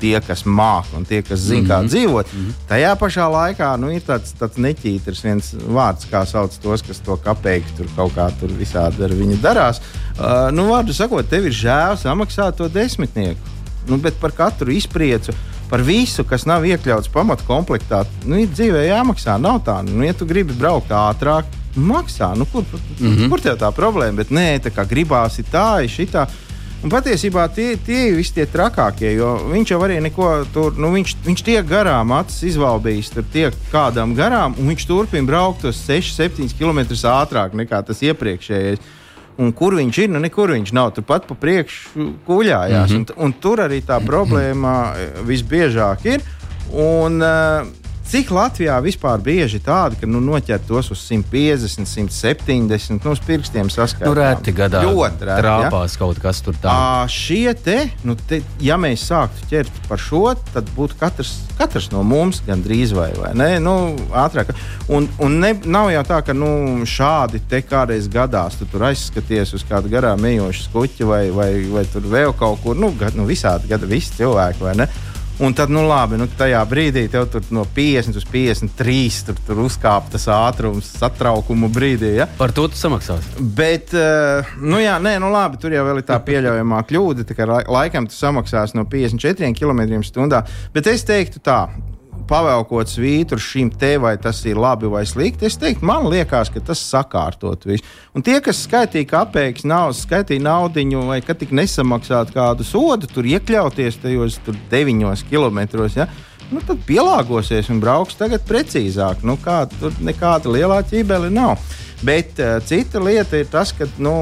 tie, 0.04 0.14
kas 0.24 0.44
māca 0.44 0.98
un 0.98 1.06
tie, 1.08 1.22
kas 1.24 1.40
zina, 1.40 1.60
mm 1.60 1.64
-hmm. 1.64 1.70
kā 1.70 1.78
mhm. 1.78 1.88
dzīvot. 1.92 2.32
Mm 2.32 2.40
-hmm. 2.40 2.68
Tajā 2.68 2.92
pašā 3.00 3.26
laikā 3.36 3.70
nu, 3.80 3.90
ir 3.90 4.02
tāds, 4.08 4.34
tāds 4.40 4.60
neķītrs 4.66 5.24
viens 5.24 5.54
vārds, 5.54 6.10
kā 6.10 6.26
sauc 6.26 6.52
tos, 6.62 6.82
kas 6.82 7.00
to 7.00 7.16
kapeiku 7.16 7.76
tur 7.76 7.86
kaut 7.96 8.12
kā 8.16 8.30
tur 8.40 8.50
visādi 8.60 9.04
ar 9.04 9.10
viņu 9.10 9.40
darās. 9.40 9.80
Uh, 10.14 10.52
nu, 10.52 10.68
vārdu 10.70 10.92
sakot, 10.92 11.28
tev 11.28 11.46
ir 11.46 11.52
žēl 11.52 11.96
samaksāt 11.96 12.56
to 12.56 12.68
desmitnieku. 12.68 13.40
Nu, 13.88 13.96
bet 13.96 14.14
par 14.20 14.32
katru 14.32 14.72
izpriecu 14.72 15.32
par 15.70 15.80
visu, 15.82 16.24
kas 16.24 16.44
nav 16.46 16.64
iekļauts 16.64 17.08
pamatkomplektā, 17.12 18.04
nu, 18.24 18.36
ir 18.36 18.48
dzīvē 18.48 18.86
jāmaksā. 18.86 19.40
Nav 19.40 19.62
tā, 19.66 19.82
nu, 19.82 20.04
ja 20.04 20.12
tu 20.12 20.26
gribi 20.26 20.52
braukt 20.52 20.90
ātrāk, 20.90 21.44
maksā. 21.76 22.34
Nu, 22.36 22.44
kur, 22.44 22.62
mm 23.00 23.16
-hmm. 23.16 23.28
kur 23.28 23.40
tev 23.40 23.56
tā 23.58 23.72
problēma? 23.72 24.16
Bet 24.16 24.30
nē, 24.30 24.60
tā 24.60 24.70
kā 24.70 24.86
gribās, 24.88 25.38
ir 25.38 25.44
tā, 25.52 25.84
ir 25.84 25.90
šitā. 25.90 26.26
Un 26.84 26.92
patiesībā 26.92 27.46
tie, 27.48 27.78
tie 27.80 28.10
ir 28.10 28.18
visi 28.18 28.34
tie 28.36 28.44
trakākie, 28.44 29.14
jo 29.16 29.30
viņš 29.48 29.70
jau 29.72 29.78
arī 29.86 29.94
neko 30.04 30.26
tur, 30.52 30.74
nu, 30.76 30.90
viņš, 30.92 31.14
viņš 31.24 31.42
tiek 31.46 31.64
garām, 31.64 32.12
acis 32.12 32.42
izvalbījis, 32.50 33.08
tur 33.14 33.24
tiek 33.32 33.56
kādam 33.72 34.12
garām, 34.18 34.52
un 34.60 34.68
viņš 34.68 34.84
turpina 34.90 35.24
braukt 35.24 35.64
uz 35.64 35.80
6-7 35.86 36.52
km 36.58 36.82
ātrāk 37.08 37.56
nekā 37.56 37.80
tas 37.88 38.04
iepriekšējais. 38.04 38.84
Un 39.40 39.50
kur 39.56 39.74
viņš 39.74 39.98
ir? 40.04 40.12
Nu, 40.12 40.20
nekur 40.22 40.52
viņš 40.52 40.70
nav. 40.76 40.92
Turpat 40.94 41.24
pa 41.26 41.34
priekšu 41.34 42.04
kuļājās. 42.28 42.92
Mm 42.92 43.00
-hmm. 43.00 43.14
un, 43.16 43.24
un 43.24 43.32
tur 43.32 43.64
arī 43.64 43.80
tā 43.82 43.96
problēma 44.04 44.74
visbiežāk 45.26 46.04
ir. 46.06 46.22
Un, 46.70 47.18
uh, 47.18 47.66
Cik 48.04 48.28
Latvijā 48.36 48.74
vispār 48.84 49.22
bieži 49.24 49.58
tādi, 49.64 49.96
ka 49.96 50.06
nu, 50.06 50.20
noķer 50.20 50.60
tos 50.68 50.90
uz 50.92 51.00
150, 51.08 51.88
170, 51.88 53.00
nu, 53.00 53.14
uz 53.14 53.22
pirkstiem 53.24 53.70
saskaitām? 53.72 54.12
Nu, 54.12 54.18
reti 54.18 54.52
gadā. 54.54 54.82
Ļoti 54.84 55.24
reti. 55.24 55.40
Trāpās 55.40 55.96
ja? 55.96 56.00
kaut 56.02 56.20
kas 56.20 56.42
tur 56.44 56.58
tāds. 56.60 57.16
Šie 57.16 57.54
te, 57.56 57.78
nu, 58.04 58.12
te, 58.28 58.42
ja 58.62 58.76
mēs 58.80 59.06
sāktu 59.08 59.48
ķert 59.48 59.80
par 59.88 60.02
šo, 60.04 60.20
tad 60.52 60.68
būtu 60.76 60.98
katrs, 61.00 61.32
katrs 61.56 61.88
no 61.94 62.02
mums 62.04 62.42
gandrīz 62.44 62.92
vai, 62.94 63.08
vai 63.16 63.32
ne? 63.40 63.48
Nu, 63.64 63.74
ātrāk. 64.12 64.52
Un, 64.92 65.08
un 65.24 65.40
ne, 65.40 65.54
nav 65.64 65.88
jau 65.94 66.04
tā, 66.12 66.20
ka 66.28 66.36
nu, 66.36 66.52
šādi 66.84 67.40
te 67.48 67.62
kādreiz 67.64 68.10
gadās 68.12 68.60
tu 68.60 68.68
tur 68.68 68.84
aizskaties 68.90 69.56
uz 69.56 69.64
kādu 69.66 69.88
garām 69.92 70.28
ejošu 70.28 70.68
skuķi 70.68 71.08
vai, 71.08 71.24
vai, 71.32 71.50
vai 71.72 71.88
tur 71.88 72.04
vēl 72.12 72.36
kaut 72.36 72.60
kur, 72.62 72.76
nu, 72.76 72.92
gad, 73.00 73.16
nu 73.16 73.24
visādi 73.26 73.72
gadi, 73.72 73.88
visi 73.96 74.12
cilvēki, 74.20 74.62
vai 74.68 74.76
ne? 74.84 74.90
Un 75.42 75.52
tad, 75.52 75.70
nu, 75.74 75.82
labi, 75.88 76.14
nu, 76.20 76.28
tajā 76.38 76.60
brīdī 76.70 77.08
tev 77.10 77.26
tur 77.32 77.42
no 77.54 77.64
50 77.76 78.14
līdz 78.14 78.28
53 78.30 79.22
tur, 79.26 79.40
tur 79.48 79.62
uzkāpa 79.64 80.12
tas 80.12 80.28
ātrums, 80.30 80.92
satraukuma 81.00 81.66
brīdī. 81.74 82.12
Ja? 82.20 82.28
Par 82.38 82.54
to 82.54 82.68
tu 82.70 82.78
samaksāsi. 82.78 83.42
Bet, 83.58 83.90
uh, 83.98 84.54
nu, 84.62 84.78
jā, 84.78 84.94
nē, 85.02 85.16
nu, 85.22 85.32
labi, 85.34 85.58
tur 85.62 85.74
jau 85.74 85.82
ir 85.90 86.04
tā 86.06 86.20
pieļaujamā 86.22 86.84
kļūda. 86.86 87.26
Tā 87.26 87.38
kā 87.38 87.48
laikam 87.50 88.06
tu 88.06 88.14
samaksāsi 88.14 88.78
no 88.78 88.86
54 88.90 89.50
km/h. 89.58 90.44
Bet 90.74 90.92
es 90.92 91.02
teiktu 91.08 91.42
tā, 91.42 91.64
pavēlkot 92.28 92.90
svītru 92.90 93.38
šim 93.40 93.70
te, 93.70 93.94
vai 94.02 94.14
tas 94.20 94.40
ir 94.48 94.58
labi 94.60 94.90
vai 94.90 95.04
slikti, 95.08 95.48
es 95.48 95.58
teiktu, 95.60 95.86
man 95.86 96.08
liekas, 96.10 96.50
ka 96.54 96.62
tas 96.64 96.82
sakārtot 96.90 97.66
visu. 97.68 97.84
Un 98.14 98.24
tie, 98.24 98.38
kas 98.44 98.64
skaitīja 98.66 99.08
kapeikas, 99.10 99.66
nav 99.68 99.94
skaitīja 99.96 100.44
naudu, 100.44 100.84
vai 101.08 101.20
kad 101.24 101.40
tik 101.40 101.54
nesamaksāt 101.54 102.34
kādu 102.34 102.66
sodu, 102.66 103.10
tur 103.10 103.26
iekļauties 103.28 104.00
tajos 104.02 104.38
tur 104.44 104.58
deviņos 104.70 105.26
kilometros. 105.30 105.98
Ja? 106.00 106.08
Nu, 106.52 106.60
tad 106.64 106.82
pielāgosies 106.86 107.70
un 107.72 107.80
brauks 107.82 108.18
tagad 108.20 108.44
precīzāk. 108.48 109.24
Nu, 109.26 109.38
kā, 109.40 109.64
tur 109.80 109.94
nekāda 110.04 110.52
lielā 110.52 110.82
ķībele 110.86 111.32
nav. 111.32 111.58
Bet 112.04 112.40
uh, 112.42 112.58
cita 112.66 113.00
lieta 113.00 113.38
ir 113.40 113.48
tas, 113.48 113.72
ka 113.72 113.86
nu, 114.02 114.12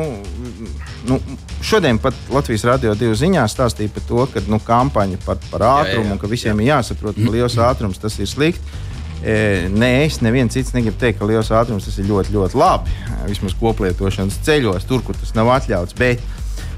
nu, 1.09 1.19
šodien 1.65 1.99
pat 2.03 2.15
Latvijas 2.31 2.65
radio 2.69 2.95
divu 2.99 3.17
ziņās 3.19 3.57
stāstīja 3.57 3.91
par 3.95 4.07
to, 4.07 4.27
ka 4.31 4.43
nu, 4.47 4.61
kampaņa 4.63 5.19
par, 5.27 5.41
par 5.51 5.67
ātrumu 5.67 6.07
jā, 6.07 6.13
jā, 6.13 6.15
un 6.15 6.23
ka 6.23 6.31
visiem 6.31 6.63
jā. 6.63 6.65
ir 6.65 6.71
jāsaprot, 6.71 7.19
ka 7.19 7.35
liels 7.35 7.59
ātrums 7.71 8.03
tas 8.03 8.19
ir 8.23 8.31
slikti. 8.31 8.81
E, 9.23 9.35
nē, 9.71 9.91
es 10.03 10.19
neviens 10.23 10.51
cits 10.51 10.75
negribu 10.75 10.99
teikt, 10.99 11.21
ka 11.21 11.27
liels 11.31 11.51
ātrums 11.55 11.87
tas 11.87 11.99
ir 12.03 12.09
ļoti, 12.11 12.35
ļoti 12.35 12.59
labi. 12.59 12.95
Vismaz 13.29 13.55
koplietošanas 13.59 14.41
ceļos, 14.47 14.87
tur, 14.91 15.03
kur 15.07 15.19
tas 15.19 15.35
nav 15.39 15.51
atļauts. 15.55 15.95
Bet 15.99 16.23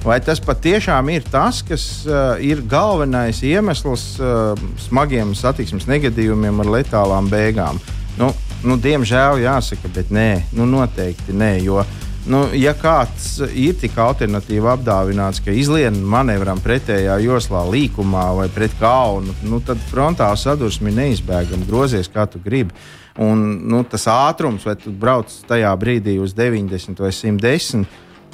vai 0.05 0.19
tas 0.25 0.41
patiešām 0.45 1.09
ir 1.15 1.25
tas, 1.33 1.63
kas 1.65 1.87
uh, 2.09 2.37
ir 2.45 2.61
galvenais 2.69 3.41
iemesls 3.45 4.07
uh, 4.21 4.53
smagiem 4.85 5.33
satiksmes 5.37 5.89
negadījumiem 5.89 6.61
ar 6.65 6.73
letālām 6.79 7.33
beigām? 7.33 7.81
Nu, 8.21 8.29
nu, 8.65 8.79
diemžēl 8.81 9.43
jāsaka, 9.45 9.91
bet 9.95 10.11
nē, 10.15 10.31
nu, 10.57 10.67
noteikti 10.69 11.37
nē. 11.37 11.53
Jo, 11.65 11.85
nu, 12.31 12.45
ja 12.57 12.75
kāds 12.77 13.39
ir 13.53 13.77
tik 13.81 13.97
alternatīvi 14.01 14.71
apdāvināts, 14.75 15.43
ka 15.45 15.55
izlien 15.55 16.01
manevram 16.01 16.61
pretējā 16.65 17.19
joslā, 17.25 17.65
līkumā 17.71 18.27
vai 18.41 18.49
pret 18.53 18.75
kaunu, 18.81 19.37
nu, 19.47 19.61
tad 19.65 19.83
frontāla 19.91 20.39
sadursme 20.41 20.93
ir 20.93 21.01
neizbēgama. 21.01 21.69
Grozies 21.69 22.11
kā 22.13 22.27
tu 22.31 22.43
gribi. 22.45 22.75
Un, 23.21 23.45
nu, 23.71 23.85
tas 23.87 24.09
ātrums, 24.11 24.65
vai 24.67 24.75
tu 24.81 24.91
brauc 24.91 25.31
tajā 25.47 25.71
brīdī 25.79 26.17
uz 26.19 26.35
90 26.35 26.99
vai 27.05 27.13
110, 27.15 27.85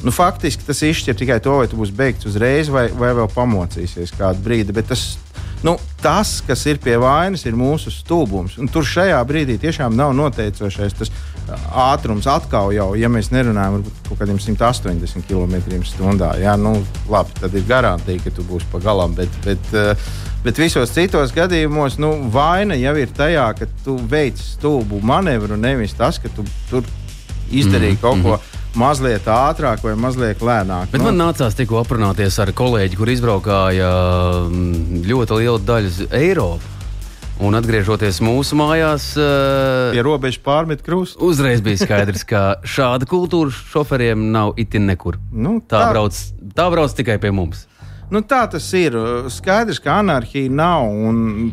nu, 0.00 0.12
faktiski 0.14 0.64
tas 0.64 0.80
izšķir 0.86 1.18
tikai 1.20 1.40
to, 1.44 1.58
vai 1.60 1.68
tu 1.68 1.76
būsi 1.76 1.96
beigts 1.96 2.28
uzreiz 2.30 2.70
vai, 2.72 2.86
vai 2.96 3.12
vēl 3.18 3.28
pamocīsies 3.34 4.14
kādu 4.16 4.40
brīdi. 4.46 4.72
Bet 4.72 4.88
tas 4.94 5.18
Nu, 5.62 5.76
tas, 6.00 6.38
kas 6.46 6.62
ir 6.70 6.78
pie 6.80 6.94
vainas, 7.00 7.42
ir 7.44 7.56
mūsu 7.58 7.92
stulbums. 7.92 8.56
Un 8.60 8.70
tur 8.72 8.86
šajā 8.86 9.18
brīdī 9.28 9.58
tiešām 9.60 9.92
nav 9.96 10.14
noteicošais 10.16 10.96
tas 10.96 11.10
ātrums. 11.76 12.28
Atkal 12.30 12.72
jau, 12.72 12.88
ja 12.96 13.10
mēs 13.12 13.28
nerunājam 13.34 13.82
par 13.84 13.98
kaut 14.08 14.22
kādiem 14.22 14.40
180 14.40 15.26
km/h, 15.28 16.30
jā, 16.40 16.54
nu, 16.60 16.74
labi, 17.12 17.36
tad 17.42 17.56
ir 17.58 17.66
garantija, 17.68 18.24
ka 18.24 18.32
tu 18.38 18.46
būsi 18.48 18.70
pa 18.72 18.80
galam. 18.84 19.12
Bet, 19.18 19.36
bet, 19.44 19.74
bet 20.46 20.62
visos 20.62 20.94
citos 20.96 21.34
gadījumos 21.36 21.98
nu, 22.00 22.14
vaina 22.32 22.78
jau 22.80 22.96
ir 22.96 23.12
tajā, 23.16 23.50
ka 23.58 23.68
tu 23.84 23.98
veic 24.00 24.40
stulbu 24.40 25.02
manevru, 25.04 25.60
nevis 25.60 25.92
tas, 25.98 26.22
ka 26.22 26.32
tu 26.32 26.46
tur 26.70 26.88
izdarīji 27.50 27.98
mm 27.98 28.00
kaut 28.00 28.24
ko 28.24 28.38
mhm 28.38 28.49
mazliet 28.78 29.26
ātrāk 29.30 29.82
vai 29.84 29.94
mazliet 29.98 30.42
lēnāk. 30.44 30.90
Bet 30.92 31.00
nu? 31.00 31.08
man 31.08 31.18
nācās 31.18 31.56
tikko 31.58 31.80
aprunāties 31.82 32.38
ar 32.42 32.52
kolēģi, 32.56 32.98
kur 32.98 33.10
izbraukāja 33.12 33.88
mm, 34.48 35.00
ļoti 35.10 35.40
lielu 35.40 35.64
daļu 35.66 36.10
Eiropas. 36.20 36.76
Un 37.40 37.56
atgriežoties 37.56 38.18
mūsu 38.20 38.52
mājās, 38.60 39.14
uh, 39.16 39.94
pie 39.94 40.02
robežas 40.04 40.42
pārmet 40.44 40.82
krustu. 40.84 41.22
Uzreiz 41.24 41.62
bija 41.64 41.80
skaidrs, 41.80 42.26
ka 42.28 42.42
šāda 42.68 43.08
kultūra 43.08 43.48
šoferiem 43.48 44.26
nav 44.34 44.58
itin 44.60 44.84
nekur. 44.90 45.16
Nu, 45.32 45.56
tā, 45.64 45.78
tā, 45.78 45.86
brauc, 45.94 46.18
tā 46.52 46.66
brauc 46.68 46.92
tikai 46.98 47.16
pie 47.22 47.32
mums. 47.32 47.64
Nu, 48.10 48.24
tā 48.26 48.40
tas 48.50 48.64
ir. 48.74 48.96
Skaidrs, 49.30 49.78
ka 49.82 50.00
anarhija 50.02 50.50
nav. 50.50 50.88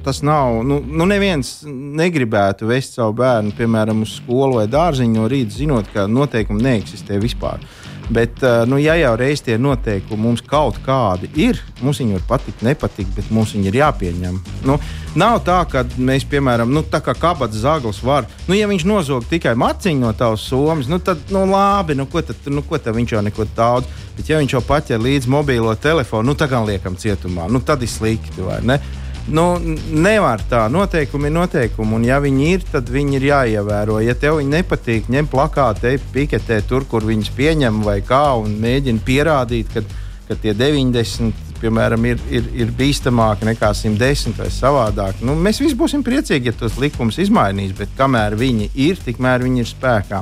Tas 0.06 0.24
nav. 0.26 0.64
Nu, 0.66 0.80
nu, 0.82 1.06
neviens 1.10 1.60
negribētu 1.68 2.70
vest 2.72 2.98
savu 2.98 3.14
bērnu, 3.20 3.54
piemēram, 3.58 4.02
uz 4.06 4.18
skolu 4.18 4.58
vai 4.58 4.66
dārziņu 4.72 5.20
no 5.20 5.28
rīta, 5.30 5.54
zinot, 5.60 5.92
ka 5.94 6.08
noteikumi 6.10 6.66
neeksistē 6.66 7.22
vispār. 7.22 7.62
Bet, 8.10 8.44
eh, 8.44 8.66
nu, 8.66 8.78
ja 8.80 8.96
jau 8.96 9.16
reiz 9.20 9.42
tie 9.44 9.58
noteikumi 9.60 10.22
mums 10.24 10.44
kaut 10.48 10.78
kādi 10.86 11.28
ir, 11.36 11.60
mums 11.84 12.00
viņi 12.00 12.16
var 12.16 12.24
patikt, 12.30 12.64
nepatikt, 12.64 13.12
bet 13.18 13.32
mums 13.36 13.52
viņi 13.56 13.68
ir 13.68 13.80
jāpieņem. 13.82 14.38
Nu, 14.68 14.78
nav 15.20 15.42
tā, 15.48 15.58
ka 15.68 15.84
mēs, 16.00 16.24
piemēram, 16.32 16.72
nu, 16.72 16.86
tā 16.88 17.02
kā 17.04 17.16
kabatas 17.18 17.66
zaglis 17.66 18.00
var, 18.04 18.30
nu, 18.48 18.56
ja 18.56 18.70
viņš 18.72 18.86
nozog 18.88 19.28
tikai 19.28 19.58
maciņu 19.60 20.06
no 20.06 20.14
tavas 20.16 20.46
somas, 20.48 20.88
nu, 20.88 21.02
tad, 21.04 21.20
nu, 21.36 21.44
labi, 21.52 21.98
nu, 22.00 22.08
ko 22.08 22.24
tad, 22.24 22.48
nu, 22.48 22.64
ko 22.64 22.80
tad 22.80 22.96
viņš 22.96 23.18
jau 23.18 23.26
neko 23.28 23.48
daudz. 23.58 23.92
Bet, 24.16 24.32
ja 24.32 24.40
viņš 24.40 24.56
jau 24.56 24.64
paķer 24.66 25.04
līdzi 25.04 25.30
mobilo 25.30 25.76
telefonu, 25.76 26.32
nu, 26.32 26.38
kā 26.40 26.64
liekam 26.64 26.96
cietumā, 26.96 27.52
nu, 27.52 27.60
tad 27.60 27.84
ir 27.84 27.92
slikti, 27.92 28.40
vai 28.42 28.62
ne? 28.64 28.80
Nu, 29.27 29.57
nevar 29.91 30.39
tā. 30.48 30.63
Noteikumi 30.72 31.27
ir 31.27 31.34
noteikumi, 31.36 31.98
un 31.98 32.05
ja 32.07 32.22
viņi 32.24 32.46
ir, 32.53 32.62
tad 32.72 32.88
viņi 32.91 33.17
ir 33.17 33.25
jāievēro. 33.27 34.00
Ja 34.00 34.15
tev 34.15 34.39
viņi 34.39 34.53
nepatīk, 34.53 35.10
ņem 35.12 35.27
plakātu, 35.31 35.89
ej 35.89 36.00
piketē 36.13 36.62
tur, 36.67 36.86
kur 36.88 37.03
viņus 37.03 37.34
pieņem 37.36 37.81
vai 37.84 38.00
kā, 38.07 38.24
un 38.39 38.55
mēģina 38.63 39.03
pierādīt, 39.03 39.74
ka, 39.74 39.84
ka 40.29 40.39
tie 40.39 40.55
90. 40.55 41.43
Piemēram, 41.57 42.03
ir, 42.05 42.19
ir, 42.29 42.48
ir 42.53 42.72
bīstamāki 42.77 43.48
nekā 43.48 43.72
110 43.74 44.38
vai 44.38 44.48
savādāk. 44.53 45.24
Nu, 45.25 45.34
mēs 45.34 45.57
visi 45.57 45.75
būsim 45.75 46.03
priecīgi, 46.05 46.51
ja 46.51 46.53
tos 46.53 46.77
likumus 46.77 47.17
izmainīs, 47.24 47.74
bet 47.75 47.96
kamēr 47.98 48.38
viņi 48.38 48.69
ir, 48.77 49.00
tikmēr 49.01 49.41
viņi 49.41 49.63
ir 49.63 49.72
spēkā. 49.72 50.22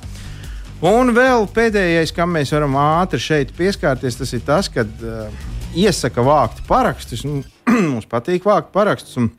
Un 0.87 1.11
vēl 1.15 1.43
pēdējais, 1.51 2.15
kam 2.15 2.31
mēs 2.37 2.55
varam 2.55 2.79
ātri 2.79 3.19
šeit 3.19 3.51
pieskarties, 3.57 4.15
tas 4.21 4.31
ir 4.31 4.45
tas, 4.47 4.71
ka 4.71 4.87
uh, 4.87 5.43
iesaka 5.75 6.23
vākt 6.23 6.63
parakstus. 6.69 7.25
Nu, 7.27 7.43
mums 7.93 8.09
patīk 8.09 8.45
vākt 8.47 8.73
parakstus 8.75 9.17
un 9.21 9.31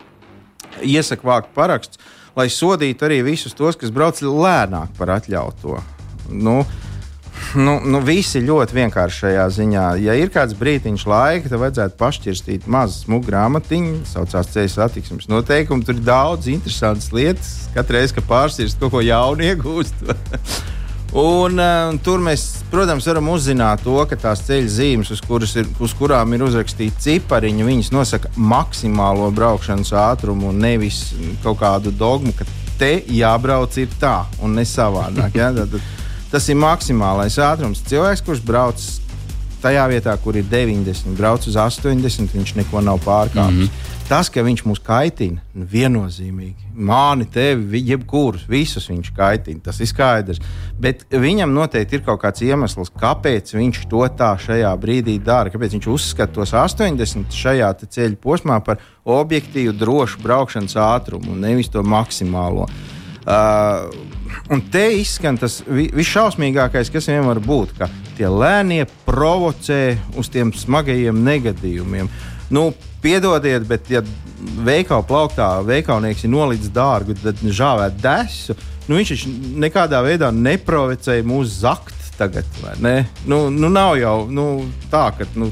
iesaka 0.82 1.26
vākt 1.26 1.52
parakstus, 1.56 2.00
lai 2.36 2.48
sodītu 2.52 3.06
arī 3.06 3.22
visus 3.26 3.56
tos, 3.56 3.78
kas 3.80 3.94
brauc 3.94 4.20
lēnāk 4.22 4.96
par 4.98 5.16
atļautu. 5.18 5.78
Nu, 6.32 6.60
Nu, 7.56 7.76
nu, 7.84 8.00
visi 8.04 8.40
ļoti 8.44 8.76
vienkārši 8.76 9.18
šajā 9.22 9.44
ziņā. 9.58 9.84
Ja 10.02 10.14
ir 10.18 10.30
kāds 10.32 10.56
brīdiņš 10.58 11.04
laika, 11.08 11.50
tad 11.50 11.60
vajadzētu 11.62 11.98
pašķirstīt 12.00 12.68
mazu 12.72 13.02
smuku 13.04 13.28
grāmatiņu, 13.30 13.98
saucās 14.08 14.50
ceļu 14.54 14.72
satiksmes 14.72 15.28
noteikumi. 15.30 15.84
Tur 15.86 15.98
ir 15.98 16.04
daudz 16.04 16.50
interesantas 16.52 17.12
lietas. 17.16 17.52
Katru 17.76 17.98
reizi, 17.98 18.16
kad 18.18 18.28
pārsirst 18.28 18.80
kaut 18.80 18.96
ko 18.96 19.04
jaunu 19.04 19.46
iegūst. 19.50 20.04
Un, 21.14 21.60
uh, 21.62 21.94
tur 22.02 22.20
mēs, 22.20 22.64
protams, 22.70 23.06
varam 23.06 23.28
uzzināt 23.30 23.84
to, 23.86 23.94
ka 24.10 24.18
tās 24.20 24.42
ceļu 24.48 24.68
zīmes, 24.72 25.12
uz, 25.14 25.54
ir, 25.56 25.68
uz 25.80 25.94
kurām 25.96 26.34
ir 26.34 26.42
uzrakstīti 26.42 27.04
cipariņi, 27.04 27.64
viņas 27.64 27.92
nosaka 27.94 28.32
maksimālo 28.36 29.30
braukšanas 29.36 29.94
ātrumu 29.94 30.50
un 30.50 30.60
nevis 30.60 31.14
kaut 31.44 31.60
kādu 31.62 31.94
dogmu, 31.94 32.34
ka 32.36 32.44
te 32.76 32.98
jābrauc 33.06 33.78
ir 33.80 33.88
tā 34.00 34.26
un 34.42 34.58
ne 34.58 34.66
savādāk. 34.66 35.38
Ja? 35.38 35.52
Tad, 35.56 35.78
tas 36.32 36.48
ir 36.50 36.58
maksimālais 36.60 37.38
ātrums. 37.40 37.84
Cilvēks, 37.86 38.24
kurš 38.26 38.42
brauc 38.44 38.82
tajā 39.62 39.86
vietā, 39.90 40.16
kur 40.20 40.36
ir 40.36 40.44
90, 40.50 41.14
brauc 41.16 41.46
uz 41.48 41.56
80, 41.56 42.34
viņš 42.34 42.56
neko 42.60 42.82
nav 42.84 43.00
pārkāpis. 43.06 43.66
Mm 43.66 43.70
-hmm. 43.70 43.94
Tas, 44.06 44.28
ka 44.30 44.44
viņš 44.46 44.60
mūs 44.62 44.78
kaitina, 44.86 45.40
viennozīmīgi. 45.50 46.68
Mani, 46.78 47.24
tevi, 47.26 47.80
jebkurus, 47.88 48.44
visus 48.46 48.84
viņš 48.86 49.08
kaitina. 49.16 49.64
Tas 49.64 49.80
ir 49.82 49.88
skaidrs. 49.90 50.38
Bet 50.78 51.02
viņam 51.10 51.50
noteikti 51.50 51.98
ir 51.98 52.04
kaut 52.06 52.20
kāds 52.22 52.44
iemesls, 52.46 52.92
kāpēc 52.94 53.50
viņš 53.56 53.80
to 53.90 54.04
tā 54.14 54.28
šajā 54.38 54.70
brīdī 54.78 55.16
dara. 55.18 55.50
Kāpēc 55.50 55.74
viņš 55.74 55.88
uzskata 55.90 56.36
tos 56.38 56.54
80 56.54 57.34
šajā 57.34 57.72
ceļa 57.82 58.20
posmā 58.22 58.60
par 58.62 58.78
objektīvu, 59.02 59.74
drošu 59.74 60.22
braukšanas 60.22 60.78
ātrumu 60.86 61.34
un 61.34 61.42
nevis 61.42 61.72
to 61.74 61.82
maksimālo. 61.82 62.68
Uh, 63.26 63.90
un 64.54 64.62
te 64.70 64.84
izskan 65.00 65.34
tas 65.34 65.58
visšausmīgākais, 65.66 66.94
kas 66.94 67.10
vien 67.10 67.26
var 67.26 67.42
būt, 67.42 67.74
ka 67.74 67.90
tie 68.14 68.30
lēnie 68.30 68.84
provocē 69.02 69.96
uz 70.14 70.30
tiem 70.30 70.54
smagajiem 70.54 71.26
negadījumiem. 71.26 72.14
Nu, 72.50 72.70
piedodiet, 73.02 73.66
bet, 73.66 73.90
ja 73.90 74.02
veikala 74.66 75.04
plauktā 75.06 75.48
veikalnieks 75.66 76.24
ir 76.26 76.32
nolicis 76.32 76.72
dārgu, 76.74 77.16
tad 77.22 77.40
žāvēt 77.42 78.00
desu. 78.02 78.56
Nu, 78.86 78.98
viņš 78.98 79.12
taču 79.14 79.32
nekādā 79.62 80.02
veidā 80.06 80.30
neprovocēja 80.34 81.26
mūsu 81.26 81.62
zakt 81.64 81.94
tagad. 82.18 82.44
Nu, 83.26 83.48
nu, 83.50 83.68
nav 83.68 83.96
jau 84.00 84.18
nu, 84.30 84.46
tā, 84.92 85.08
ka 85.18 85.26
nu, 85.36 85.50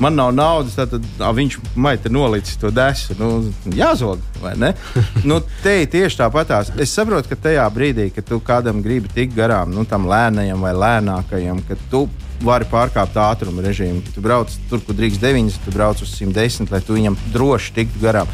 man 0.00 0.16
nav 0.16 0.32
naudas, 0.34 0.78
tad 0.78 0.96
a, 1.20 1.30
viņš 1.36 1.58
maita 1.76 2.10
nolicis 2.12 2.58
to 2.60 2.72
desu. 2.74 3.14
Nu, 3.20 3.30
jāzog, 3.76 4.22
vai 4.42 4.56
ne? 4.58 4.72
nu, 5.28 5.40
te 5.64 5.80
ir 5.82 5.92
tieši 5.92 6.22
tāpatās. 6.22 6.72
Es 6.80 6.94
saprotu, 6.96 7.30
ka 7.30 7.38
tajā 7.48 7.68
brīdī, 7.74 8.08
kad 8.14 8.26
tu 8.28 8.40
kādam 8.44 8.82
gribi 8.84 9.12
tikt 9.12 9.36
garām, 9.36 9.74
nu, 9.76 9.84
tam 9.88 10.08
lēnajam 10.10 10.64
vai 10.64 10.74
lēnākajam, 10.76 11.62
ka 11.68 11.78
tu 11.92 12.06
vari 12.44 12.66
pārkāpt 12.70 13.18
ātruma 13.20 13.64
režīmu. 13.64 14.02
Tu 14.14 14.22
brauc 14.24 14.52
tur, 14.70 14.80
kur 14.86 14.96
drīkst 14.96 15.22
9, 15.22 15.60
tu 15.64 15.74
brauc 15.74 16.00
uz 16.02 16.14
110, 16.16 16.72
lai 16.72 16.80
tu 16.84 16.96
viņam 16.96 17.18
droši 17.34 17.74
tiktu 17.76 18.02
garām. 18.02 18.30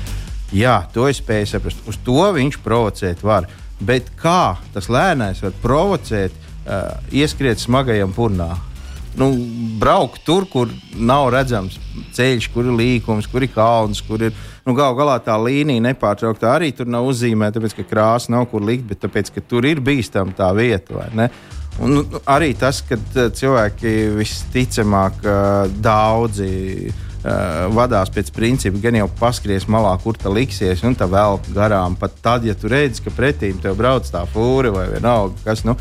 Jā, 0.55 0.79
to 0.95 1.09
es 1.11 1.19
spēju 1.21 1.51
saprast. 1.51 1.83
Uz 1.91 1.99
to 2.07 2.23
viņš 2.37 2.61
provocēt 2.65 3.25
var. 3.27 3.49
Bet 3.83 4.13
kā 4.21 4.57
tas 4.73 4.89
lēnais 4.89 5.43
var 5.43 5.57
provocēt, 5.63 6.33
uh, 6.65 6.97
ieskriet 7.13 7.61
smagajam 7.61 8.15
purnā? 8.17 8.55
Nu, 9.17 9.31
braukt 9.81 10.23
tur, 10.29 10.45
kur 10.53 10.71
nav 10.93 11.31
redzams 11.33 11.79
ceļš, 12.17 12.51
kur 12.53 12.69
ir 12.69 12.77
līkums, 12.77 13.29
kur 13.33 13.45
ir 13.45 13.53
kalns, 13.55 14.03
kur 14.05 14.21
ir 14.29 14.35
nu, 14.67 14.75
gal 14.77 14.97
galā 14.99 15.17
tā 15.25 15.37
līnija 15.41 15.83
nepārtraukta. 15.89 16.51
Arī 16.53 16.69
tur 16.77 16.89
nav 16.91 17.09
uzzīmēta, 17.09 17.57
tāpēc 17.57 17.79
ka 17.79 17.87
krāsa 17.89 18.35
nav 18.35 18.45
kur 18.53 18.65
likt, 18.65 18.85
bet 18.91 19.01
tāpēc, 19.05 19.33
ka 19.33 19.45
tur 19.49 19.65
ir 19.69 19.81
bīstama 19.85 20.37
tā 20.37 20.51
vieta. 20.57 21.31
Un, 21.83 21.93
nu, 21.93 22.21
arī 22.33 22.55
tas, 22.57 22.81
ka 22.85 22.97
uh, 22.97 23.27
cilvēki 23.37 23.93
visticamāk 24.17 25.19
uh, 25.27 25.67
daudzi 25.85 26.89
uh, 26.89 27.67
vadās 27.77 28.13
pēc 28.15 28.33
principa, 28.33 28.81
gan 28.87 28.97
jau 29.03 29.11
paskries 29.21 29.69
malā, 29.69 29.93
kur 30.01 30.17
tā 30.17 30.33
liksies, 30.33 30.85
un 30.89 30.97
tā 30.97 31.09
vēl 31.11 31.41
garām. 31.53 31.99
Pat 32.01 32.17
tad, 32.25 32.49
ja 32.49 32.57
tu 32.57 32.73
redzi, 32.73 33.05
ka 33.05 33.13
pretīm 33.13 33.61
tev 33.61 33.77
brauc 33.77 34.09
tā 34.09 34.25
fūra 34.33 34.73
vai 34.73 34.87
vienalga, 34.95 35.37
kas 35.45 35.67
nu, 35.69 35.77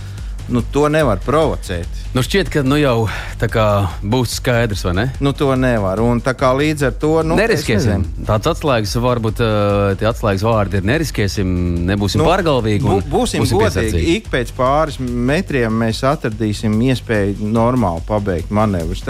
nu, 0.49 0.61
to 0.73 0.87
nevar 0.91 1.21
provocēt. 1.25 2.03
Nu 2.15 2.23
šķiet, 2.23 2.49
ka 2.53 2.61
nu 2.63 2.77
jau 2.79 3.07
kā 3.51 3.65
būs 4.03 4.37
skaidrs, 4.39 4.85
vai 4.87 4.93
ne? 4.95 5.05
Nu, 5.23 5.33
to 5.35 5.49
nevar. 5.59 5.99
Un 6.03 6.21
tā 6.23 6.35
kā 6.37 6.51
līdz 6.55 6.87
ar 6.89 6.93
to 7.01 7.11
nu, 7.27 7.37
neriskēsim. 7.39 8.05
Tāds 8.27 8.49
atslēgas, 8.53 8.95
varbūt 9.03 9.41
uh, 9.43 9.95
tie 9.99 10.07
atslēgas 10.09 10.45
vārdi 10.45 10.79
ir 10.79 10.87
neriskēsim, 10.87 11.49
nebūsim 11.89 12.23
nu, 12.23 12.29
pārgalvīgi. 12.29 12.85
Bū, 12.85 12.99
būsim, 13.11 13.43
būsim 13.43 13.61
godīgi. 13.61 14.05
Ik 14.15 14.29
pēc 14.33 14.53
pāris 14.55 14.99
metriem 15.01 15.75
mēs 15.83 16.03
atradīsim 16.07 16.77
iespēju 16.91 17.51
normāli 17.51 18.05
pabeigt 18.07 18.53
manevrus. 18.55 19.03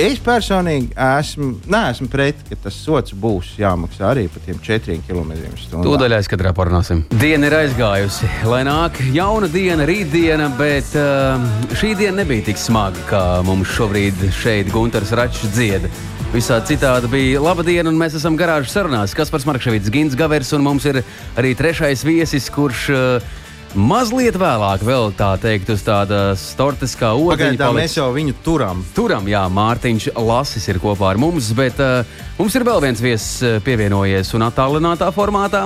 Es 0.00 0.20
personīgi 0.24 0.94
esmu, 0.96 1.50
neesmu 1.68 2.06
pret, 2.08 2.38
ka 2.48 2.56
tas 2.64 2.76
sots 2.80 3.12
būs 3.12 3.50
jāmaksā 3.60 4.06
arī 4.08 4.22
par 4.32 4.40
tiem 4.46 4.56
4 4.64 4.94
km/h. 5.04 5.66
Tūdaļ 5.74 6.14
aizkadrā 6.16 6.54
parunāsim. 6.56 7.02
Diena 7.20 7.50
ir 7.50 7.56
aizgājusi, 7.58 8.30
lai 8.48 8.62
nāk 8.64 8.96
jauna 9.12 9.50
diena, 9.52 9.84
rītdiena, 9.88 10.46
bet 10.56 10.94
uh, 10.96 11.42
šī 11.76 11.92
diena 11.98 12.22
nebija 12.22 12.46
tik 12.48 12.62
smaga, 12.62 13.02
kā 13.10 13.24
mums 13.44 13.74
šobrīd 13.76 14.24
šeit 14.38 14.72
Gunārs 14.72 15.12
Račs 15.20 15.44
dzieda. 15.52 15.92
Visādi 16.32 16.72
citādi 16.72 17.10
bija 17.10 17.44
laba 17.44 17.66
diena, 17.66 17.90
un 17.90 18.00
mēs 18.00 18.16
esam 18.16 18.38
garāžas 18.40 18.72
sarunās. 18.72 19.12
Kaspars 19.18 19.44
Markevits, 19.50 19.92
Gins 19.92 20.16
Gavers, 20.16 20.54
un 20.56 20.64
mums 20.64 20.88
ir 20.88 21.02
arī 21.36 21.52
trešais 21.58 22.06
viesis, 22.08 22.48
kurš 22.54 22.88
uh, 22.94 23.39
Mazliet 23.70 24.34
vēlāk, 24.34 24.82
vēl 24.82 25.12
tā 25.14 25.28
teikt, 25.38 25.68
uz 25.70 25.84
tādas 25.86 26.42
tortes 26.58 26.96
kā 26.98 27.12
otrā. 27.14 27.52
Paliks... 27.54 27.76
Mēs 27.76 27.92
jau 28.00 28.08
viņu 28.10 28.34
turam. 28.42 28.80
Turam, 28.96 29.28
jā, 29.30 29.44
Mārtiņš 29.46 30.08
Lasis 30.18 30.66
ir 30.72 30.80
kopā 30.82 31.12
ar 31.12 31.20
mums, 31.22 31.52
bet 31.54 31.78
uh, 31.78 32.02
mums 32.40 32.56
ir 32.58 32.66
vēl 32.66 32.82
viens 32.82 33.02
viesis 33.04 33.38
uh, 33.46 33.60
pievienojies 33.62 34.34
un 34.34 34.48
attālinātā 34.48 35.12
formātā. 35.14 35.62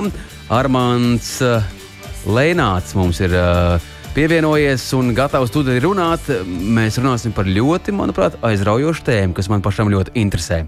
Armāns 0.53 1.33
uh, 1.41 1.65
Lēnāts 2.29 2.93
mums 2.93 3.23
ir 3.25 3.33
uh, 3.33 3.81
pievienojies 4.13 4.85
un 4.99 5.09
gatavs 5.17 5.53
tūdaļ 5.57 5.81
runāt. 5.87 6.29
Mēs 6.45 7.01
runāsim 7.01 7.33
par 7.33 7.49
ļoti, 7.49 7.95
manuprāt, 7.97 8.37
aizraujošu 8.45 9.09
tēmu, 9.09 9.33
kas 9.33 9.49
man 9.49 9.65
pašam 9.65 9.89
ļoti 9.89 10.13
interesē. 10.21 10.67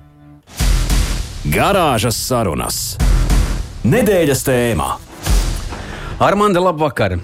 Garāžas 1.54 2.18
sarunas. 2.18 2.96
Nedēļas 3.86 4.42
tēmā. 4.50 4.96
Armanda, 6.20 6.58
labvakar! 6.60 7.20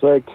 Sveiki! 0.00 0.32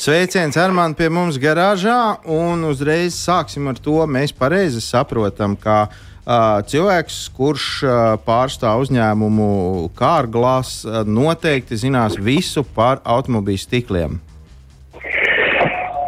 Sveiciens 0.00 0.56
Armāns 0.56 0.96
pie 0.96 1.10
mums 1.12 1.36
garāžā, 1.36 2.16
un 2.24 2.64
uzreiz 2.64 3.18
sāksim 3.20 3.68
ar 3.68 3.76
to. 3.84 3.98
Mēs 4.08 4.32
pareizi 4.32 4.80
saprotam, 4.80 5.58
ka 5.60 5.90
uh, 5.90 6.62
cilvēks, 6.64 7.18
kurš 7.36 7.66
uh, 7.84 7.92
pārstāv 8.24 8.86
uzņēmumu 8.86 9.50
Kārglas, 9.98 10.78
uh, 10.88 11.02
noteikti 11.04 11.76
zinās 11.76 12.16
visu 12.16 12.64
par 12.64 13.04
automobīļu 13.04 13.60
stikliem. 13.66 14.16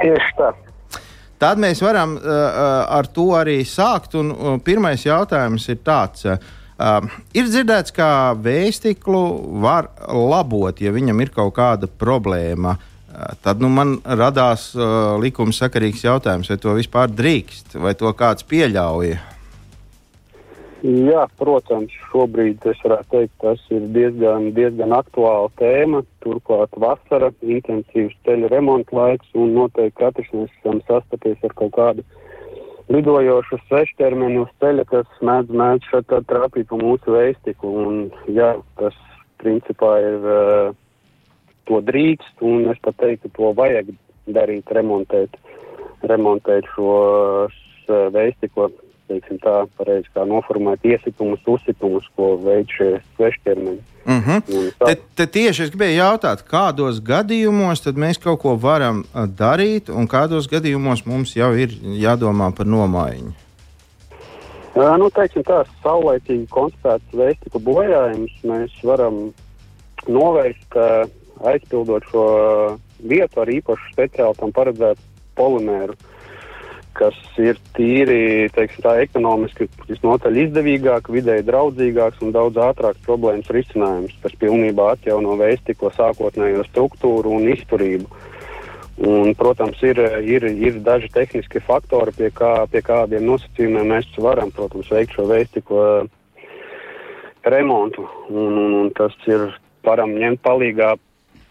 Tieši 0.01 0.35
tā. 0.41 0.55
Tad 1.37 1.61
mēs 1.61 1.85
varam 1.85 2.17
uh, 2.17 2.33
ar 2.97 3.13
to 3.13 3.35
arī 3.37 3.61
sākt. 3.69 4.17
Un, 4.17 4.33
uh, 4.33 4.57
pirmais 4.65 5.05
jautājums 5.05 5.69
ir 5.69 5.85
tāds. 5.85 6.25
Uh, 6.25 6.57
Uh, 6.79 7.09
ir 7.35 7.49
dzirdēts, 7.51 7.91
ka 7.91 8.37
vēstiklu 8.39 9.21
var 9.65 9.89
labot, 10.15 10.79
ja 10.79 10.93
viņam 10.95 11.25
ir 11.25 11.33
kaut 11.35 11.57
kāda 11.57 11.89
problēma. 11.91 12.77
Uh, 12.79 13.33
tad 13.43 13.59
nu, 13.59 13.67
man 13.67 13.97
radās 14.07 14.69
uh, 14.77 15.17
likumsakarīgs 15.19 16.05
jautājums, 16.07 16.47
vai 16.53 16.59
to 16.63 16.77
vispār 16.77 17.11
drīkst, 17.11 17.75
vai 17.83 17.97
to 17.99 18.13
kāds 18.15 18.47
pieļauj. 18.47 19.11
Jā, 20.87 21.25
protams, 21.41 21.91
šobrīd 22.13 22.63
teikt, 22.63 23.35
tas 23.43 23.65
ir 23.75 23.91
diezgan, 23.97 24.53
diezgan 24.55 24.95
aktuāla 24.95 25.51
tēma. 25.59 26.05
Turklāt 26.23 26.79
vasara, 26.79 27.33
intensīvs 27.43 28.15
ceļu 28.23 28.53
remonta 28.55 28.95
laiks, 28.95 29.35
un 29.35 29.51
noteikti 29.59 29.99
katrs 29.99 30.31
mēs 30.31 30.55
esam 30.61 30.79
sastapies 30.87 31.43
ar 31.43 31.59
kaut 31.59 31.75
kādu 31.75 32.07
uh, 32.07 32.28
lidojošu 32.93 33.59
svešķermeni 33.67 34.41
uz 34.43 34.51
ceļa, 34.63 34.85
kas 34.89 35.23
mēdz, 35.25 35.55
mēdz 35.61 35.89
šeit 35.91 36.15
trāpīt 36.31 36.69
pa 36.71 36.81
mūsu 36.81 37.15
vēstiku. 37.15 37.73
Un, 37.85 38.01
jā, 38.33 38.55
tas 38.81 38.97
principā 39.43 39.95
ir, 40.03 40.25
uh, 40.25 40.75
to 41.69 41.83
drīkst, 41.85 42.43
un 42.45 42.69
es 42.73 42.81
pat 42.85 42.99
teiktu, 43.03 43.31
to 43.37 43.53
vajag 43.59 43.93
darīt, 44.33 44.73
remontēt, 44.77 45.37
remontēt 46.09 46.69
šo 46.75 46.93
uh, 47.49 47.59
vēstiku, 48.15 48.71
teiksim 49.09 49.41
tā, 49.43 49.55
pareizi 49.79 50.11
kā 50.15 50.25
noformēt 50.29 50.85
iesitumus, 50.87 51.41
uzsitumus, 51.49 52.07
ko 52.17 52.35
veids 52.43 52.75
šie 52.77 52.91
svešķermeni. 53.17 53.81
Mm 54.09 54.23
-hmm. 54.25 54.71
te, 54.87 54.95
te 55.17 55.27
tieši 55.27 55.63
es 55.63 55.73
gribēju 55.73 55.99
jautāt, 55.99 56.45
kādos 56.49 57.01
gadījumos 57.05 57.85
mēs 58.05 58.21
kaut 58.23 58.41
ko 58.41 58.55
varam 58.57 59.05
darīt, 59.15 59.91
un 59.93 60.09
kādos 60.09 60.49
gadījumos 60.49 61.05
mums 61.07 61.37
jau 61.37 61.53
ir 61.57 61.75
jādomā 61.83 62.53
par 62.57 62.67
nomaiņu? 62.67 63.33
Uh, 64.75 64.97
nu, 64.99 65.11
teiksim, 65.11 65.43
tā 65.43 65.65
saulēcīgi 65.83 66.47
konstatēts 66.51 67.13
vēstiku 67.13 67.59
bojājums 67.59 68.33
mēs 68.45 68.71
varam 68.85 69.33
novērst, 70.07 70.77
uh, 70.77 71.09
aizpildot 71.45 72.05
šo 72.11 72.27
vietu 72.99 73.41
ar 73.41 73.49
īpašu 73.49 73.93
speciāli 73.93 74.39
tam 74.39 74.53
paredzētu 74.53 75.01
polimēru. 75.35 75.93
Uh, 75.93 76.18
kas 76.99 77.17
ir 77.39 77.59
tīri 77.77 78.49
teiksim, 78.55 78.83
tā, 78.85 78.97
ekonomiski 79.05 79.69
visnotaļ 79.89 80.41
izdevīgāk, 80.45 81.11
vidēji 81.15 81.47
draudzīgāks 81.47 82.25
un 82.25 82.35
daudz 82.35 82.59
ātrāks 82.69 83.05
problēmas 83.07 83.51
risinājums, 83.55 84.17
kas 84.23 84.35
pilnībā 84.41 84.93
atjauno 84.97 85.37
vēstiko 85.39 85.93
sākotnējo 85.95 86.67
struktūru 86.69 87.37
un 87.39 87.49
izturību. 87.55 88.11
Un, 88.99 89.31
protams, 89.39 89.79
ir, 89.87 90.01
ir, 90.27 90.45
ir 90.59 90.81
daži 90.83 91.07
tehniski 91.15 91.63
faktori, 91.63 92.11
pie, 92.17 92.33
kā, 92.35 92.65
pie 92.71 92.83
kādiem 92.83 93.29
nosacījumiem 93.29 93.93
mēs 93.95 94.09
varam 94.19 94.51
protams, 94.51 94.91
veikt 94.91 95.15
šo 95.15 95.29
veistiku 95.31 95.83
remontu. 97.47 98.09
Un, 98.29 98.59
un, 98.59 98.75
un 98.83 98.91
tas 98.99 99.15
ir 99.31 99.53
varam 99.87 100.17
ņemt 100.19 100.43
palīdzīgā 100.43 100.97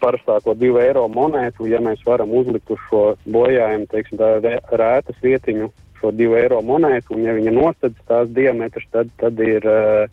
parastāko 0.01 0.55
divu 0.57 0.79
eiro 0.81 1.05
monētu, 1.11 1.67
ja 1.71 1.81
mēs 1.83 2.03
varam 2.05 2.33
uzlikt 2.37 2.69
uz 2.73 2.81
šo 2.89 3.03
bojājumu, 3.25 3.89
teiksim, 3.91 4.21
tā 4.21 4.57
rētas 4.81 5.19
vietiņu, 5.23 5.69
šo 6.01 6.11
divu 6.13 6.37
eiro 6.37 6.61
monētu, 6.65 7.15
un 7.15 7.25
ja 7.25 7.35
viņa 7.37 7.53
nosedz 7.55 7.97
tās 8.09 8.29
diametrus, 8.35 8.85
tad, 8.93 9.09
tad 9.21 9.39
ir 9.41 9.65
uh, 9.65 10.05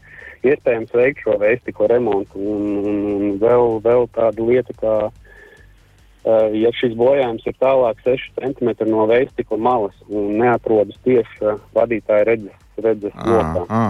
iespējams 0.45 0.95
veikt 0.97 1.25
šo 1.25 1.37
veistiko 1.41 1.89
remontu. 1.91 2.41
Un, 2.41 2.65
un, 2.81 2.99
un 3.13 3.39
vēl, 3.43 3.79
vēl 3.85 4.09
tāda 4.17 4.49
lieta, 4.49 4.77
kā 4.81 4.97
uh, 5.11 6.51
ja 6.57 6.73
šis 6.81 6.97
bojājums 6.99 7.47
ir 7.47 7.57
tālāk 7.61 8.01
6 8.09 8.41
cm 8.41 8.75
no 8.91 9.09
veistikla 9.11 9.61
malas 9.61 9.97
un 10.09 10.37
neatrodas 10.41 11.01
tieši 11.05 11.43
uh, 11.45 11.65
vadītāja 11.77 12.31
redzes 12.33 12.64
redzes 12.81 13.15
lokā. 13.15 13.85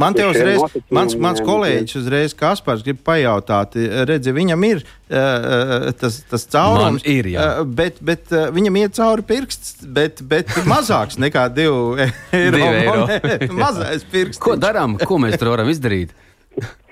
Man 0.00 0.14
te 0.16 0.24
uzreiz, 0.26 0.62
mans, 0.94 1.16
mans 1.20 1.42
kolēģis 1.44 1.98
uzreiz 2.00 2.34
Kaspars 2.38 2.84
grib 2.86 3.02
pajautāt, 3.04 3.74
redzi, 4.08 4.32
viņam 4.34 4.64
ir 4.68 4.80
uh, 4.84 5.90
tas, 6.00 6.20
tas 6.30 6.46
caurums, 6.50 7.02
Man 7.02 7.10
ir, 7.10 7.28
jā. 7.34 7.48
uh, 7.60 7.66
bet, 7.68 7.98
bet 8.04 8.32
uh, 8.32 8.46
viņam 8.54 8.78
iet 8.80 8.96
cauri 8.96 9.26
pirksts, 9.28 9.76
bet, 9.84 10.22
bet 10.30 10.50
mazāks 10.70 11.18
nekā 11.20 11.48
2 11.52 11.66
eiro. 12.40 12.54
Divi 12.56 12.70
eiro. 12.70 13.04
Mazais 13.62 14.06
pirksts. 14.10 14.42
Ko 14.42 14.56
darām? 14.60 14.96
Ko 15.04 15.20
mēs 15.22 15.36
tur 15.40 15.52
varam 15.54 15.70
izdarīt? 15.74 16.14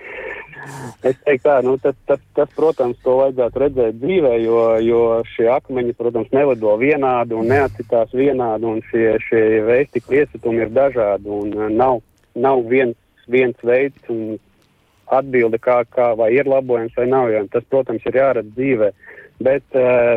Es 1.03 1.17
teiktu, 1.25 1.45
tā, 1.49 1.57
nu, 1.67 1.75
tas, 1.83 1.97
tas, 2.07 2.21
tas, 2.37 2.51
protams, 2.57 2.99
to 3.03 3.17
vajadzētu 3.19 3.63
redzēt 3.63 3.99
dzīvē, 4.03 4.33
jo, 4.45 4.61
jo 4.85 5.03
šie 5.33 5.49
akmeņi, 5.53 5.97
protams, 5.99 6.31
nelido 6.35 6.77
vienādi 6.81 7.37
un 7.39 7.51
neatcitās 7.51 8.15
vienādi, 8.15 8.69
un 8.71 8.81
šie, 8.91 9.17
šie 9.27 9.43
veistikļu 9.67 10.21
iesitumi 10.21 10.63
ir 10.65 10.73
dažādi, 10.75 11.31
un 11.33 11.55
uh, 11.59 11.69
nav, 11.73 12.03
nav 12.39 12.65
viens, 12.71 12.99
viens 13.31 13.67
veids 13.67 14.13
un 14.13 14.37
atbilde, 15.13 15.59
kā, 15.63 15.83
kā 15.91 16.13
vai 16.19 16.31
ir 16.37 16.49
labojams 16.49 16.95
vai 16.97 17.09
nav, 17.11 17.33
jo 17.35 17.43
tas, 17.53 17.67
protams, 17.71 18.05
ir 18.09 18.21
jāredz 18.23 18.55
dzīvē. 18.57 18.93
Bet 19.43 19.79
uh, 19.79 20.17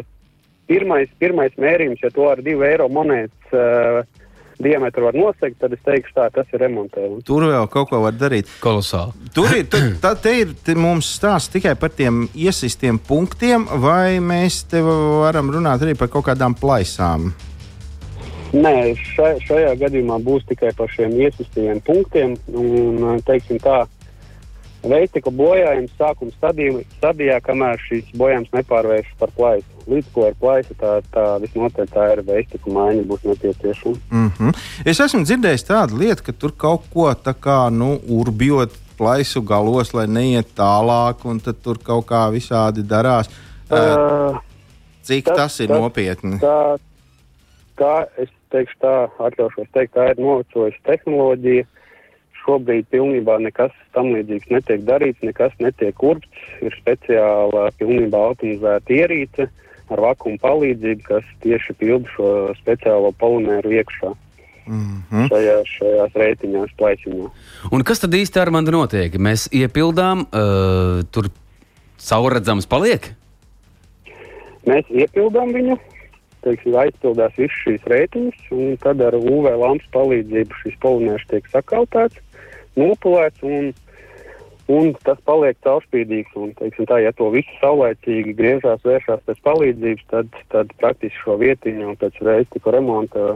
pirmais, 0.69 1.09
pirmais 1.19 1.57
mērījums, 1.61 2.03
ja 2.05 2.13
to 2.13 2.29
ar 2.29 2.43
divu 2.45 2.67
eiro 2.67 2.87
monētas 2.93 3.57
uh, 3.57 4.24
diametru 4.61 5.07
var 5.07 5.17
nosegt, 5.17 5.57
tad 5.61 5.73
es 5.75 5.81
teikšu, 5.85 6.13
tā 6.15 6.27
tas 6.33 6.53
ir 6.53 6.63
remontējums. 6.65 7.25
Tur 7.27 7.47
vēl 7.49 7.67
kaut 7.71 7.89
ko 7.91 8.01
var 8.03 8.15
darīt. 8.17 8.49
Kolosāli. 8.63 9.31
Tur 9.35 9.51
ir, 9.55 9.65
tu, 9.71 9.81
tā, 10.03 10.13
te 10.19 10.35
ir 10.43 10.53
te 10.65 10.77
mums 10.79 11.09
stāsts 11.17 11.53
tikai 11.53 11.75
par 11.79 11.93
tiem 11.95 12.25
iesistiem 12.33 12.99
punktiem, 13.01 13.67
vai 13.83 14.21
mēs 14.23 14.63
te 14.71 14.83
varam 14.85 15.51
runāt 15.53 15.83
arī 15.85 15.97
par 15.99 16.11
kaut 16.13 16.27
kādām 16.29 16.57
plaisām? 16.59 17.33
Nē, 18.55 18.93
šai, 19.15 19.33
šajā 19.43 19.73
gadījumā 19.81 20.19
būs 20.23 20.45
tikai 20.47 20.71
par 20.77 20.91
šiem 20.93 21.17
iesistajiem 21.19 21.81
punktiem. 21.83 22.37
Un, 22.55 23.19
teiksim 23.27 23.59
tā, 23.59 23.81
veikta 24.89 25.31
bojājums 25.31 25.93
sākuma 25.99 26.31
stadijā, 26.35 27.39
kamēr 27.45 27.81
šīs 27.87 28.11
bojājums 28.17 28.53
nepārvēršas 28.53 29.17
par 29.19 29.33
plaisu. 29.37 29.67
Līdz 29.89 30.07
ko 30.13 30.29
ir 30.29 30.37
plaisa, 30.41 30.77
tā, 30.79 30.93
tā 31.13 31.25
visnotaļ 31.43 31.91
tā 31.93 32.07
ir 32.13 32.23
veikta 32.25 32.61
maiņa, 32.65 33.03
būs 33.09 33.27
nepieciešama. 33.29 33.99
Mm 34.11 34.31
-hmm. 34.37 34.63
Es 34.85 34.99
esmu 34.99 35.23
dzirdējis 35.23 35.67
tādu 35.67 35.99
lietu, 36.01 36.23
ka 36.23 36.31
tur 36.31 36.51
kaut 36.57 36.89
ko 36.93 37.13
tā 37.13 37.33
kā 37.33 37.69
nu, 37.69 37.99
urbjot 38.09 38.71
plaisu 38.97 39.41
galos, 39.41 39.93
lai 39.93 40.07
neiet 40.07 40.47
tālāk, 40.57 41.25
un 41.25 41.39
tad 41.39 41.61
tur 41.63 41.77
kaut 41.77 42.05
kā 42.05 42.31
visādi 42.31 42.83
darās. 42.83 43.29
Uh, 43.69 44.39
Cik 45.05 45.25
tas, 45.25 45.35
tas 45.35 45.59
ir 45.59 45.67
tas, 45.67 45.79
nopietni? 45.79 46.39
Tā, 46.39 46.77
tā 47.77 47.95
es 48.17 48.29
teikšu, 48.53 48.77
tā 48.81 48.95
atļaušos 49.27 49.71
teikt, 49.73 49.93
tā 49.97 50.11
ir 50.13 50.21
novecojusi 50.21 50.81
tehnoloģija. 50.87 51.65
Šobrīd 52.45 52.85
pilnībā 52.93 53.39
nekas 53.41 53.73
tam 53.95 54.11
līdzīgs 54.13 54.51
netiek 54.53 54.83
darīts, 54.85 55.23
nekas 55.25 55.53
netiek 55.59 56.03
urpts. 56.03 56.29
Ir 56.61 56.75
speciāla, 56.77 57.71
pilnībā 57.79 58.19
automatizēta 58.29 58.93
ierīce 58.93 59.47
ar 59.93 60.01
vakumu 60.01 60.37
palīdzību, 60.41 61.01
kas 61.07 61.25
tieši 61.45 61.75
pilda 61.79 62.11
šo 62.15 62.29
speciālo 62.61 63.11
polimēru 63.21 63.73
iekšā. 63.79 64.13
Mm 64.65 65.01
-hmm. 65.11 65.27
šajā, 65.29 65.57
šajās 65.69 66.13
reitiņās, 66.17 66.71
plaisiņā. 66.77 67.27
Un 67.71 67.83
kas 67.85 67.99
tad 68.01 68.13
īsti 68.17 68.41
ar 68.41 68.49
mani 68.49 68.73
notiek? 68.73 69.13
Mēs 69.13 69.45
iepildām, 69.53 70.25
uh, 70.25 71.03
tur 71.11 71.29
caurredzams 72.01 72.65
paliek? 72.65 73.13
Mēs 74.65 74.89
iepildām 74.89 75.53
viņu, 75.53 75.77
teiksim, 76.41 76.73
aizpildās 76.81 77.37
visas 77.37 77.61
šīs 77.61 77.85
reitiņas, 77.85 78.47
un 78.57 78.77
tad 78.81 79.01
ar 79.05 79.13
UV 79.13 79.53
lampas 79.53 79.89
palīdzību 79.93 80.61
šis 80.63 80.79
polimērs 80.81 81.27
tiek 81.29 81.45
sakautēts 81.53 82.24
nopulēts 82.79 83.43
un, 83.45 83.71
un 84.71 84.93
tas 85.07 85.19
paliek 85.27 85.57
caurspīdīgs. 85.65 86.35
Un, 86.39 86.53
teiksim, 86.59 86.87
tā, 86.89 87.01
ja 87.03 87.13
to 87.15 87.31
visu 87.33 87.59
saulēcīgi 87.61 88.35
griežās, 88.37 88.85
vēršās 88.85 89.25
pēc 89.25 89.43
palīdzības, 89.49 90.07
tad, 90.13 90.39
tad 90.53 90.71
praktiski 90.81 91.23
šo 91.23 91.39
vietiņu 91.41 91.97
pēc 92.01 92.23
reizes 92.25 92.71
remonta 92.77 93.35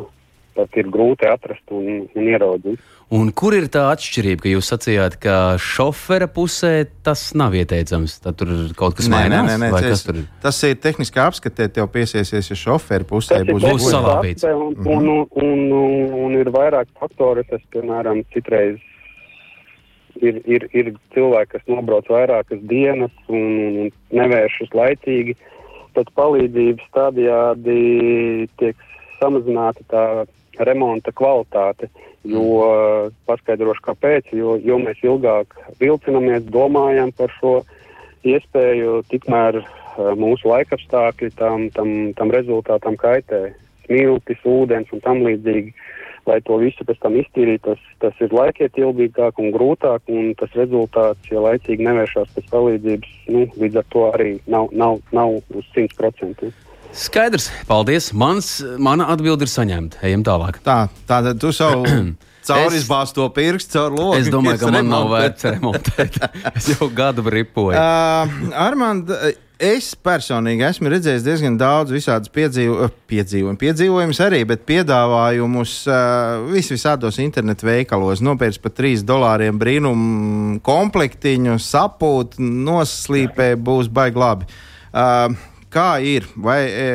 pat 0.59 0.79
ir 0.79 0.89
grūti 0.91 1.27
atrast 1.29 1.71
un, 1.75 2.07
un 2.07 2.29
ieraudzīt. 2.31 2.81
Un 3.15 3.31
kur 3.33 3.55
ir 3.57 3.65
tā 3.73 3.87
atšķirība, 3.89 4.43
ka 4.43 4.51
jūs 4.51 4.67
sacījāt, 4.69 5.15
ka 5.23 5.35
šofera 5.63 6.27
pusē 6.29 6.73
tas 7.05 7.23
nav 7.37 7.55
ieteicams? 7.57 8.19
Tad 8.21 8.37
tur 8.37 8.51
kaut 8.77 8.99
kas 8.99 9.09
mainās. 9.09 9.47
Nē, 9.47 9.55
nē, 9.55 9.71
nē, 9.71 9.81
tas, 9.87 10.03
tur... 10.05 10.19
tas 10.43 10.59
ir 10.67 10.77
tehniski 10.83 11.21
apskatīt, 11.23 11.73
tev 11.77 11.89
piesiesies, 11.93 12.51
ja 12.51 12.59
šofera 12.59 13.07
pusē 13.09 13.41
būs, 13.49 13.65
būs 13.65 13.87
salāpīts. 13.89 14.45
Un, 14.51 14.75
mm 14.75 14.85
-hmm. 14.85 14.93
un, 14.93 15.09
un, 15.41 15.65
un, 15.79 16.13
un 16.27 16.37
ir 16.37 16.51
vairāk 16.53 16.93
faktori, 17.01 17.47
kas, 17.49 17.65
piemēram, 17.73 18.21
citreiz 18.35 18.77
ir, 20.17 20.41
ir, 20.45 20.65
ir 20.75 20.91
cilvēki, 21.13 21.53
kas 21.55 21.69
nobrauc 21.69 22.09
vairākas 22.11 22.61
dienas 22.69 23.13
un, 23.27 23.45
un, 23.85 23.93
nevēršas 24.15 24.73
laicīgi. 24.75 25.35
Pēc 25.95 26.11
palīdzības 26.17 26.91
tādējādi 26.95 27.79
tiek 28.61 28.85
samazināta 29.19 29.85
tā 29.89 30.05
remonta 30.67 31.13
kvalitāte. 31.15 31.89
Jo 32.27 33.09
paskaidrošu, 33.29 33.83
kāpēc. 33.85 34.33
Jo, 34.35 34.57
jo 34.59 34.77
mēs 34.81 34.99
ilgāk 35.07 35.55
vilcinamies, 35.79 36.43
domājam 36.51 37.13
par 37.15 37.31
šo 37.39 37.53
iespēju, 38.27 38.99
tikmēr 39.09 39.61
mūsu 40.19 40.51
laikapstākļi 40.51 41.31
tam, 41.39 41.69
tam, 41.75 41.93
tam 42.19 42.33
rezultātam 42.35 42.99
kaitē. 42.99 43.49
Smiltis, 43.85 44.43
ūdens 44.45 44.91
un 44.93 45.01
tam 45.01 45.23
līdzīgi. 45.25 45.71
Uh, 45.71 45.88
lai 46.29 46.39
to 46.45 46.59
visu 46.61 46.85
pēc 46.87 47.01
tam 47.03 47.17
iztīrītu, 47.19 47.73
tas, 47.73 47.91
tas 48.03 48.23
ir 48.23 48.33
laikietilgīgāk 48.35 49.41
un 49.41 49.51
grūtāk, 49.55 50.05
un 50.13 50.31
tas 50.39 50.55
rezultāts, 50.57 51.29
ja 51.33 51.43
laicīgi 51.43 51.85
nevēršās 51.89 52.31
pēc 52.37 52.49
palīdzības, 52.53 53.13
nu, 53.33 53.45
līdz 53.65 53.81
ar 53.81 53.91
to 53.93 54.07
arī 54.13 54.31
nav, 54.47 54.71
nav, 54.71 54.99
nav 55.15 55.39
uz 55.41 55.69
100%. 55.75 56.51
Skaidrs, 56.89 57.51
paldies. 57.69 58.09
Mans, 58.17 58.55
mana 58.81 59.11
atbilde 59.13 59.45
ir 59.45 59.51
saņemta. 59.51 60.01
Ejam 60.09 60.23
tālāk. 60.25 60.57
Tā, 60.65 60.87
tātad 61.09 61.37
tu 61.41 61.51
savu 61.53 61.85
cauri 62.49 62.79
izbāzt 62.79 63.13
to 63.17 63.27
pirkstu, 63.33 63.75
caur 63.77 63.93
logu. 63.93 64.15
Es 64.17 64.31
domāju, 64.33 64.63
ka 64.63 64.71
man 64.73 64.89
nav 64.89 65.11
vērts 65.11 65.49
remontēt. 65.53 66.17
es 66.57 66.71
jau 66.73 66.89
gadu 66.95 67.25
ripoju. 67.29 67.77
Uh, 67.77 68.49
Armand, 68.57 69.13
Es 69.59 69.89
personīgi 69.91 70.63
esmu 70.63 70.87
redzējis 70.87 71.25
diezgan 71.25 71.57
daudz 71.59 71.91
visādus 71.91 72.31
piedzīvo, 72.31 72.77
eh, 72.85 72.93
piedzīvojumus, 73.11 73.59
piedzīvojumus 73.59 74.21
arī, 74.23 74.39
bet 74.47 74.63
piedāvājumus 74.69 75.73
uh, 75.91 76.45
vis 76.47 76.71
visādos 76.71 77.19
internetu 77.19 77.67
veikalos. 77.67 78.23
Nopērts 78.23 78.61
par 78.63 78.71
3 78.77 79.03
dolāriem 79.03 79.59
brīnumu 79.59 80.61
komplektiņu, 80.63 81.57
sapūt, 81.59 82.39
noslīpē, 82.39 83.51
būs 83.59 83.91
baigi 83.91 84.23
labi. 84.23 84.47
Uh, 84.93 85.35
kā 85.69 85.89
ir? 86.01 86.25
Vai 86.39 86.59
e, 86.65 86.87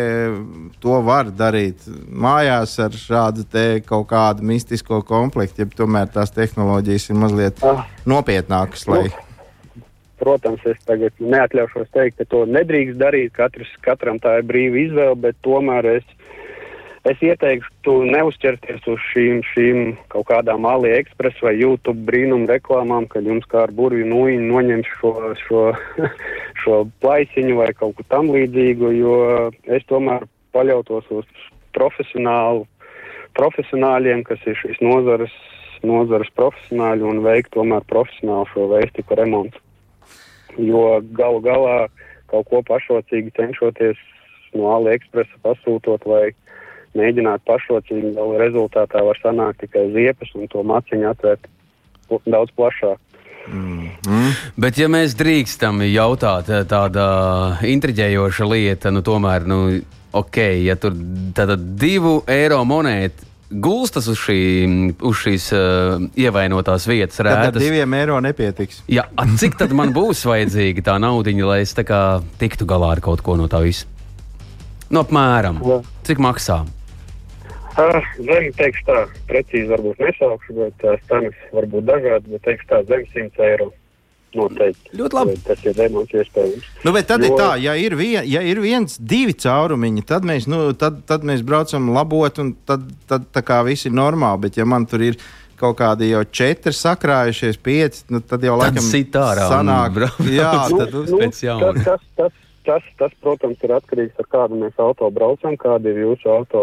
to 0.83 0.99
var 1.07 1.29
darīt 1.31 1.85
mājās 2.09 2.75
ar 2.83 2.97
šādu 2.99 3.47
kaut 3.87 4.09
kādu 4.11 4.47
mistisko 4.47 5.03
komplektu, 5.07 5.63
ja 5.63 5.79
tomēr 5.79 6.11
tās 6.15 6.35
tehnoloģijas 6.35 7.11
ir 7.11 7.21
mazliet 7.21 7.63
ah. 7.63 7.85
nopietnākas? 8.09 8.89
Lai... 8.91 9.07
Protams, 10.21 10.63
es 10.71 10.79
tagad 10.87 11.17
neatļaušos 11.19 11.89
teikt, 11.95 12.21
ka 12.21 12.27
to 12.31 12.45
nedrīkst 12.47 13.01
darīt. 13.01 13.33
Katrs, 13.35 13.71
katram 13.83 14.21
tā 14.23 14.39
ir 14.39 14.47
brīva 14.47 14.79
izvēle, 14.85 15.17
bet 15.25 15.39
tomēr 15.43 15.89
es, 15.97 16.05
es 17.11 17.25
ieteiktu 17.25 17.97
neuzķerties 18.13 18.87
uz 18.93 19.09
šīm, 19.11 19.41
šīm 19.51 19.81
kaut 20.15 20.29
kādām 20.31 20.69
AliExpress 20.71 21.43
vai 21.43 21.57
YouTube 21.59 22.07
brīnumu 22.07 22.47
reklāmām, 22.51 23.09
kad 23.11 23.27
jums 23.27 23.49
kā 23.51 23.65
ar 23.67 23.75
burvju 23.75 24.07
nūjiņu 24.13 24.47
noņem 24.53 24.85
šo, 24.93 25.13
šo, 25.43 25.65
šo 26.63 26.79
plaisiņu 27.03 27.59
vai 27.59 27.73
kaut 27.75 27.99
ko 27.99 28.07
tam 28.15 28.31
līdzīgu, 28.37 28.95
jo 29.01 29.19
es 29.67 29.83
tomēr 29.91 30.29
paļautos 30.55 31.11
uz 31.11 31.51
profesionālu, 31.75 32.69
profesionāļiem, 33.35 34.23
kas 34.23 34.47
ir 34.47 34.55
šīs 34.63 34.79
nozares, 34.79 35.35
nozares 35.83 36.31
profesionāļi 36.39 37.11
un 37.11 37.23
veikt 37.27 37.57
tomēr 37.59 37.83
profesionālu 37.91 38.47
šo 38.55 38.71
veistiku 38.71 39.19
remontu 39.19 39.59
jo 40.59 41.01
galu 41.17 41.41
galā 41.45 41.79
kaut 42.31 42.49
ko 42.51 42.63
pašrocīgi 42.67 43.35
cenšoties 43.37 44.01
no 44.55 44.71
AliExpressa 44.77 45.41
pasūtot 45.45 46.07
vai 46.09 46.31
mēģināt 46.99 47.43
pašrocīgi, 47.49 48.15
vēl 48.15 48.37
rezultātā 48.43 49.03
var 49.03 49.19
sanākt 49.23 49.65
tikai 49.65 49.89
ziepes 49.95 50.31
un 50.39 50.47
to 50.51 50.63
maciņu 50.67 51.11
atvērt 51.11 51.51
daudz 52.31 52.55
plašāk. 52.55 53.01
Mm. 53.45 53.91
Bet, 54.57 54.79
ja 54.81 54.89
mēs 54.89 55.17
drīkstam 55.19 55.83
jautāt, 55.91 56.49
eh, 56.49 56.65
tāda 56.69 57.05
intriģējoša 57.67 58.49
lieta, 58.49 58.93
nu, 58.95 59.03
tomēr, 59.05 59.45
nu, 59.49 59.59
ok, 60.17 60.39
ja 60.65 60.79
tur 60.81 60.97
tāda 61.37 61.59
divu 61.59 62.23
eiro 62.31 62.63
monēta 62.65 63.34
gulstas 63.51 64.09
uz, 64.11 64.19
šī, 64.21 64.39
uz 65.05 65.19
šīs 65.21 65.49
uh, 65.55 66.05
ievainotās 66.19 66.87
vietas. 66.89 67.21
Rētas. 67.21 67.51
Tad 67.51 67.59
ar 67.59 67.65
diviem 67.65 67.97
eiro 67.99 68.21
nepietiks. 68.25 68.83
Jā, 68.91 69.07
cik 69.41 69.59
tad 69.61 69.75
man 69.77 69.95
būs 69.97 70.25
vajadzīga 70.31 70.87
tā 70.91 70.97
naudiņa, 71.03 71.51
lai 71.51 71.61
es 71.65 71.75
kā, 71.75 72.05
tiktu 72.41 72.69
galā 72.69 72.95
ar 72.97 73.05
kaut 73.05 73.25
ko 73.25 73.37
no 73.41 73.51
tā 73.51 73.63
visa? 73.65 73.91
Nu, 74.91 75.03
apmēram. 75.03 75.61
Cik 76.07 76.21
maksā? 76.23 76.63
Uh, 77.75 77.99
zem, 78.23 78.53
teikšu 78.55 78.85
tā, 78.87 78.99
precīzi 79.27 79.67
varbūt 79.73 79.99
nesaukšu, 79.99 80.55
bet 80.61 80.77
tās 80.79 81.01
cenas 81.09 81.39
var 81.57 81.67
būt 81.73 81.89
dažādas, 81.89 82.29
bet 82.31 82.45
teikšu 82.47 82.69
tā, 82.71 82.85
zem 82.87 83.03
100 83.11 83.49
eiro. 83.49 83.73
Noteikti. 84.39 84.93
Ļoti 84.99 85.19
labi. 85.19 85.37
Tas 85.47 85.63
ir 85.65 85.77
demons 85.79 86.13
iespējams. 86.15 86.67
Nu, 86.85 86.93
bet 86.97 87.09
tad 87.11 87.25
jo... 87.25 87.31
ir 87.31 87.39
tā, 87.41 87.51
ja 87.63 87.77
ir, 87.81 87.97
vien, 87.99 88.21
ja 88.31 88.43
ir 88.45 88.61
viens, 88.63 88.99
divi 88.99 89.37
caurumiņi, 89.45 90.05
tad 90.09 90.27
mēs, 90.29 90.49
nu, 90.51 90.67
tad, 90.79 91.03
tad 91.09 91.27
mēs 91.27 91.45
braucam 91.47 91.93
labot, 91.95 92.43
un 92.43 92.55
tad, 92.69 92.87
tad 93.11 93.27
tā 93.35 93.45
kā 93.47 93.63
viss 93.67 93.89
ir 93.89 93.97
normāli. 93.97 94.47
Bet 94.47 94.61
ja 94.61 94.69
man 94.69 94.89
tur 94.91 95.05
ir 95.07 95.19
kaut 95.61 95.79
kādi 95.79 96.11
jau 96.11 96.25
četri 96.35 96.75
sakrājušies, 96.75 97.61
pieci, 97.63 98.07
nu, 98.13 98.21
tad 98.21 98.43
jau 98.45 98.57
laikam 98.59 98.83
sit 98.85 99.15
ārā. 99.19 99.47
Sanāk, 99.53 100.03
jā, 100.29 100.55
tad 100.79 100.97
nu, 100.97 101.05
nu, 101.15 101.21
tas, 101.29 101.45
tas, 101.85 102.09
tas, 102.19 102.41
Tas, 102.65 102.85
tas, 102.97 103.13
protams, 103.21 103.61
ir 103.61 103.75
atkarīgs 103.77 104.17
no 104.17 104.25
kādu 104.33 104.57
mēs 104.57 104.79
auto 104.81 105.11
braucam, 105.13 105.53
kāda 105.61 105.91
ir 105.91 105.99
jūsu 106.01 106.31
auto 106.33 106.61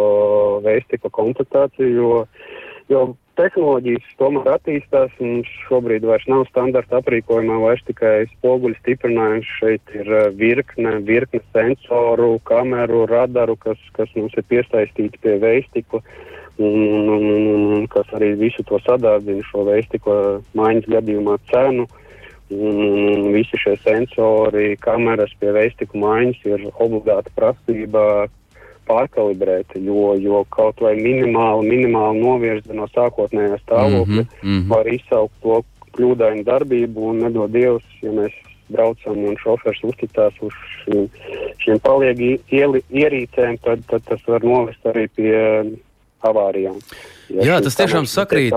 veistika 0.65 1.11
komplektācija, 1.13 1.89
jo, 1.93 2.23
jo 2.89 3.03
tehnoloģijas 3.39 4.07
tomēr 4.19 4.49
attīstās 4.55 5.13
un 5.23 5.41
šobrīd 5.67 6.05
vairs 6.07 6.27
nav 6.31 6.45
standarta 6.49 6.99
aprīkojumā, 7.01 7.59
vairs 7.63 7.83
tikai 7.87 8.25
spoguļu 8.33 8.79
stiprinājums. 8.79 9.53
Šeit 9.59 9.95
ir 9.97 10.09
eh, 10.09 10.27
virkne, 10.37 10.97
virkne 11.07 11.43
sensoru, 11.51 12.33
kameru, 12.47 13.05
radaru, 13.11 13.57
kas, 13.61 13.79
kas 13.97 14.11
mums 14.17 14.35
ir 14.37 14.47
piesaistīti 14.51 15.21
pie 15.23 15.37
veistiku. 15.43 16.03
Un, 16.61 16.81
un, 17.09 17.23
un, 17.25 17.61
un 17.79 17.85
kas 17.89 18.09
arī 18.13 18.35
visu 18.37 18.61
to 18.67 18.77
sadārdzina 18.83 19.41
šo 19.47 19.63
veistiku 19.65 20.13
maiņas 20.57 20.89
gadījumā 20.97 21.39
cenu. 21.49 21.87
Uh, 21.87 22.01
Un 22.51 23.31
visi 23.31 23.55
šie 23.55 23.77
sensori, 23.79 24.75
kameras 24.83 25.31
pie 25.39 25.53
veistiku 25.55 26.01
maiņas 26.01 26.41
ir 26.49 26.65
obligāta 26.83 27.31
prasība 27.37 28.27
pārkalibrēt, 28.89 29.75
jo, 29.75 30.13
jo 30.19 30.43
kaut 30.53 30.81
vai 30.83 30.95
minimāli, 30.99 31.69
minimāli 31.69 32.23
novirza 32.23 32.73
no 32.77 32.87
sākotnējā 32.91 33.59
stāvokļa 33.65 34.23
mm 34.23 34.29
-hmm. 34.41 34.63
var 34.71 34.87
izsaukt 34.87 35.35
to 35.43 35.61
kļūdainu 35.95 36.45
darbību 36.47 37.11
un 37.11 37.21
nedod 37.25 37.51
Dievs, 37.51 37.85
ja 38.01 38.13
mēs 38.15 38.35
braucam 38.71 39.19
un 39.27 39.37
šofers 39.41 39.83
uzticās 39.83 40.37
uz 40.41 40.55
šīm, 40.81 41.07
šiem 41.63 41.79
paliegi 41.83 42.33
ierīcēm, 42.51 43.59
tad, 43.65 43.83
tad 43.91 44.05
tas 44.07 44.23
var 44.27 44.45
novest 44.47 44.85
arī 44.87 45.07
pie 45.15 45.35
avārijām. 46.21 46.79
Ja 47.29 47.47
Jā, 47.53 47.61
tas 47.63 47.77
tiešām 47.79 48.07
sakrīt. 48.09 48.55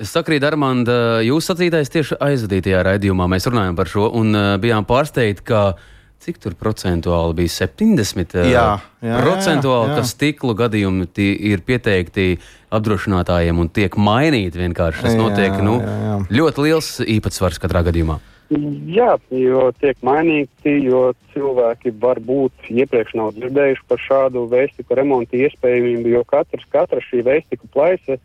Es 0.00 0.14
sakrītu, 0.16 0.46
Armand, 0.48 0.88
jūs 1.26 1.50
sacītais 1.50 1.92
tieši 1.92 2.16
aizvadītajā 2.24 2.80
raidījumā. 2.86 3.26
Mēs 3.28 3.48
runājām 3.50 3.76
par 3.76 3.90
šo 3.90 4.06
un 4.16 4.32
uh, 4.32 4.54
bijām 4.60 4.86
pārsteigti, 4.88 5.44
ka 5.44 5.74
cik 6.20 6.40
tur 6.42 6.56
procentuāli 6.58 7.38
bija 7.42 7.52
70. 7.64 8.34
Jā, 8.50 8.64
jā, 9.00 9.20
procentuāli, 9.24 9.88
jā, 9.88 9.94
jā. 9.94 9.98
ka 9.98 10.08
stiklu 10.08 10.56
gadījumi 10.58 11.08
ir 11.50 11.62
pieteikti 11.64 12.34
apdrošinātājiem 12.70 13.62
un 13.62 13.70
tiek 13.72 13.96
mainīti 13.96 14.60
vienkārši. 14.60 15.06
Tas 15.06 15.16
notiek 15.18 15.54
jā, 15.54 15.62
nu, 15.64 15.78
jā, 15.80 15.94
jā. 16.06 16.18
ļoti 16.40 16.66
liels 16.66 16.90
īpatsvars 17.18 17.62
katrā 17.62 17.84
gadījumā. 17.88 18.20
Jā, 18.50 19.12
jo 19.30 19.68
tiek 19.78 20.00
mainīti, 20.02 20.72
jo 20.82 21.12
cilvēki 21.30 21.92
varbūt 22.02 22.72
iepriekš 22.74 23.14
nav 23.14 23.30
dzirdējuši 23.36 23.84
par 23.86 24.02
šādu 24.02 24.42
veistiku 24.50 24.98
remontu 24.98 25.38
iespējamību, 25.38 26.10
jo 26.16 26.24
katrs, 26.26 26.66
katra 26.74 26.98
šī 27.04 27.22
veistiku 27.28 27.70
plaisa 27.70 28.18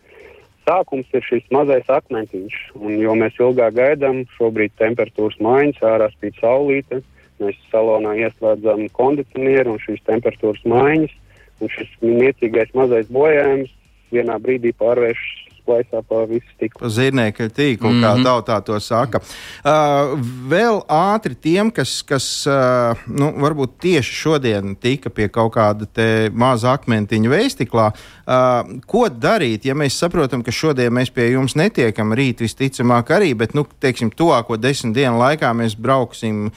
sākums 0.65 1.05
ir 1.13 1.21
šis 1.21 1.45
mazais 1.53 1.86
akmentiņš. 1.93 2.55
Un, 2.79 2.97
jo 2.97 3.13
mēs 3.19 3.38
ilgāk 3.38 3.77
gaidām, 3.77 4.23
šobrīd 4.38 4.73
temperatūras 4.81 5.38
maiņas, 5.45 5.84
ārā 5.93 6.10
spīd 6.15 6.41
saulīte, 6.41 7.03
mēs 7.43 7.59
salonā 7.71 8.15
ieslēdzam 8.25 8.85
kondicionieru 8.95 9.75
un 9.75 9.81
šīs 9.83 10.03
temperatūras 10.09 10.63
maiņas. 10.69 11.15
Un 11.63 11.71
šis 11.71 11.91
niecīgais 12.03 12.73
mazais 12.75 13.07
bojājums 13.15 13.71
vienā 14.11 14.35
brīdī 14.43 14.73
pārvēršas 14.75 15.45
plaisā 15.65 16.01
pa 16.05 16.23
visu 16.29 16.45
stiklu. 16.53 16.89
Zīmēkļa 16.91 17.47
tīklu, 17.49 17.89
mm 17.89 17.95
-hmm. 17.95 18.03
kā 18.03 18.11
mhm. 18.13 18.25
tautā 18.27 18.59
to 18.65 18.79
saka. 18.79 19.21
Uh, 19.21 20.15
vēl 20.49 20.81
ātri 20.91 21.35
tiem, 21.35 21.71
kas, 21.73 21.97
kas 22.07 22.27
uh, 22.47 23.05
nu, 23.07 23.31
varbūt 23.41 23.77
tieši 23.81 24.19
šodien 24.21 24.75
tika 24.75 25.09
pie 25.09 25.27
kaut 25.29 25.55
kāda 25.55 26.29
maza 26.33 26.75
akmentiņa 26.75 27.29
veistiklā, 27.29 27.91
uh, 27.91 28.77
ko 28.85 29.07
darīt, 29.09 29.65
ja 29.65 29.75
mēs 29.75 29.97
saprotam, 29.99 30.43
ka 30.43 30.51
šodien 30.51 30.93
mēs 30.93 31.13
pie 31.13 31.31
jums 31.33 31.55
netiekam, 31.55 32.13
rīt 32.13 32.45
visticamāk 32.45 33.11
arī, 33.17 33.33
bet, 33.33 33.53
nu, 33.53 33.65
teiksim, 33.79 34.11
tuvāko 34.11 34.57
desmit 34.61 34.95
dienu 34.95 35.17
laikā 35.19 35.53
mēs 35.53 35.75
brauksim 35.75 36.51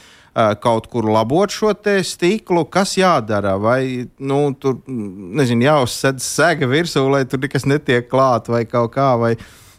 kaut 0.63 0.87
kur 0.91 1.07
labot 1.09 1.51
šo 1.53 1.73
stiklu, 2.03 2.65
kas 2.65 2.95
jādara? 2.97 3.55
Vai 3.61 4.07
nu, 4.19 4.39
tur 4.59 4.79
nezinu, 4.87 5.65
jāuzsēd 5.67 6.21
sēga 6.23 6.69
virsū, 6.69 7.05
lai 7.11 7.25
tur 7.29 7.41
nekas 7.43 7.67
netiek 7.69 8.09
klāt 8.09 8.49
vai 8.49 8.65
kaut 8.65 8.93
kā, 8.95 9.13
vai, 9.19 9.35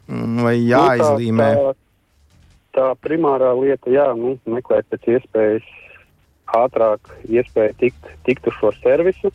mm, 0.08 0.42
vai 0.46 0.56
jāizlīmē? 0.58 1.50
Nu, 1.56 1.72
tā, 1.72 1.74
tā, 2.74 2.80
tā 2.80 2.88
primārā 3.08 3.52
lieta, 3.58 3.90
jā, 3.90 4.10
nu, 4.18 4.36
meklēt 4.46 4.88
pēc 4.92 5.08
iespējas 5.16 5.68
ātrāk 6.60 7.12
iespēju 7.30 7.76
tikt, 7.78 8.14
tikt 8.26 8.48
uz 8.50 8.56
šo 8.58 8.74
servisu. 8.82 9.30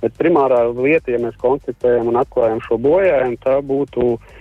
Bet 0.00 0.14
primārā 0.16 0.62
lieta, 0.72 1.12
ja 1.12 1.18
mēs 1.20 1.34
konstatējam 1.42 2.08
un 2.08 2.20
atklājam 2.22 2.62
šo 2.64 2.78
bojājumu, 2.80 3.36
tā 3.42 3.58
būtu 3.60 4.14
uh, 4.14 4.36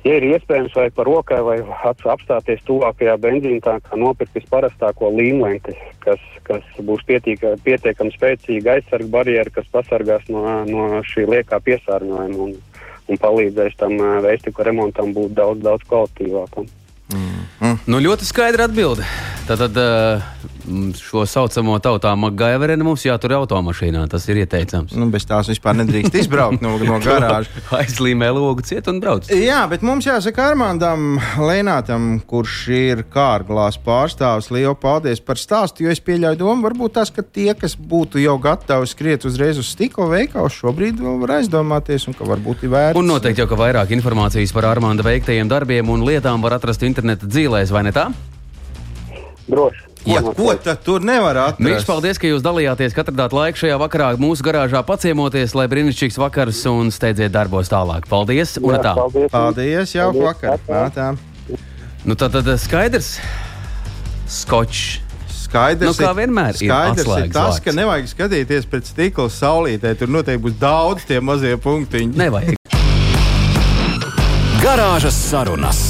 Ja 0.00 0.14
ir 0.16 0.24
iespējams, 0.30 0.72
vai 0.72 0.86
par 0.96 1.08
rokai, 1.10 1.42
vai 1.44 1.58
apstāties 1.84 2.62
tuvākajā 2.64 3.18
benzīnā, 3.20 3.76
kā 3.84 3.98
nopirkt 4.00 4.38
visparastāko 4.38 5.10
līmlenti, 5.12 5.74
kas, 6.00 6.22
kas 6.46 6.64
būs 6.80 7.04
pietiekami 7.04 8.14
spēcīga 8.14 8.78
aizsarga 8.78 9.10
barjera, 9.12 9.52
kas 9.52 9.68
pasargās 9.72 10.24
no, 10.32 10.44
no 10.64 11.02
šī 11.04 11.26
liekā 11.28 11.60
piesārņojuma 11.66 12.46
un, 12.46 12.56
un 13.12 13.20
palīdzēs 13.20 13.76
tam 13.80 13.98
veistiku 14.24 14.64
remontam 14.64 15.12
būt 15.16 15.36
daudz, 15.36 15.60
daudz 15.68 15.84
kvalitīvākam. 15.92 16.70
Mm. 17.12 17.44
Mm. 17.60 17.76
Nu, 17.90 18.00
ļoti 18.00 18.24
skaidra 18.24 18.70
atbilde. 18.70 19.04
Tātad 19.50 19.76
uh, 19.76 20.24
šo 20.96 21.24
saucamo 21.26 21.74
tautā 21.82 22.12
Magaiverenu 22.16 22.86
mums 22.86 23.02
jātur 23.04 23.34
automašīnā. 23.40 24.04
Tas 24.12 24.28
ir 24.30 24.42
ieteicams. 24.44 24.94
Nu, 24.94 25.08
bez 25.10 25.26
tās 25.28 25.50
vispār 25.50 25.74
nedrīkst 25.80 26.14
izbraukt 26.22 26.62
no, 26.62 26.76
no 26.78 27.00
garāžas. 27.02 27.50
Aizlīmē 27.80 28.30
logu 28.36 28.64
ciet 28.66 28.86
un 28.92 29.00
brauc. 29.02 29.26
Jā, 29.34 29.64
bet 29.70 29.82
mums 29.86 30.06
jāsaka 30.06 30.50
Armandam 30.52 31.18
Lēnātam, 31.40 32.20
kurš 32.30 32.56
ir 32.76 33.04
kārglās 33.10 33.80
pārstāvs. 33.82 34.52
Lielu 34.54 34.76
paldies 34.78 35.20
par 35.24 35.40
stāstu, 35.40 35.84
jo 35.84 35.92
es 35.92 36.02
pieļauju 36.06 36.40
domu, 36.40 36.64
varbūt 36.68 36.96
tas, 37.00 37.12
ka 37.14 37.26
tie, 37.26 37.50
kas 37.58 37.74
būtu 37.74 38.22
jau 38.22 38.38
gatavi 38.40 38.88
skriet 38.90 39.26
uzreiz 39.28 39.58
uz 39.60 39.72
stikla 39.74 40.06
veikalu, 40.14 40.52
šobrīd 40.54 41.02
vēl 41.02 41.20
var 41.24 41.36
aizdomāties 41.40 42.06
un 42.06 42.16
ka 42.18 42.30
varbūt 42.30 42.64
ir 42.64 42.74
vērts. 42.76 43.00
Un 43.00 43.10
noteikti 43.10 43.42
jau, 43.42 43.50
ka 43.50 43.58
vairāk 43.60 43.92
informācijas 43.98 44.54
par 44.54 44.70
Armanda 44.70 45.06
veiktajiem 45.06 45.50
darbiem 45.50 45.90
un 45.90 46.06
lietām 46.06 46.42
var 46.44 46.58
atrast 46.60 46.86
interneta 46.86 47.26
dzīvē 47.26 47.40
dzīvēs, 47.40 47.72
vai 47.72 47.86
ne 47.86 47.92
tā? 47.94 48.10
Droši. 49.50 49.89
Ja, 50.08 50.22
ko 50.24 50.54
tad 50.56 50.80
tur 50.84 51.02
nevar 51.04 51.36
atrast? 51.36 51.60
Mīļš, 51.64 51.84
paldies, 51.88 52.20
ka 52.20 52.30
jūs 52.30 52.44
dalījāties, 52.44 52.94
ka 52.96 53.04
atradāt 53.04 53.34
laiku 53.36 53.60
šajā 53.64 53.76
vakarā 53.82 54.08
mūsu 54.20 54.46
garāžā 54.46 54.80
paciemoties, 54.86 55.52
lai 55.58 55.66
brīnišķīgs 55.72 56.16
vakars 56.20 56.62
un 56.70 56.88
steidziet 56.94 57.34
darbos 57.34 57.68
tālāk. 57.72 58.08
Paldies! 58.08 58.56
Un 58.62 58.78
Jā, 58.78 58.80
tā! 58.86 58.94
Paldies! 58.96 59.28
paldies 59.34 59.94
jauku 59.94 60.24
vakaru! 60.24 61.12
Nu, 62.08 62.16
tad, 62.16 62.32
tad 62.32 62.48
skaidrs! 62.62 63.18
Skočs! 64.30 65.00
Skaidrs, 65.50 65.90
nu, 65.90 65.94
kā 65.98 66.12
vienmēr, 66.14 66.54
skaidrs 66.54 67.02
ir, 67.02 67.24
ir 67.26 67.32
tas, 67.34 67.56
vārds. 67.56 67.64
ka 67.64 67.74
nevajag 67.74 68.06
skatīties 68.12 68.68
pret 68.70 68.86
stikla 68.86 69.26
saulītē. 69.34 69.96
Tur 69.98 70.12
noteikti 70.14 70.44
būs 70.44 70.54
daudz 70.60 71.08
tie 71.08 71.18
mazie 71.18 71.56
punktiņi. 71.58 72.14
Nevajag. 72.20 72.54
Garāžas 74.62 75.18
sarunas. 75.26 75.82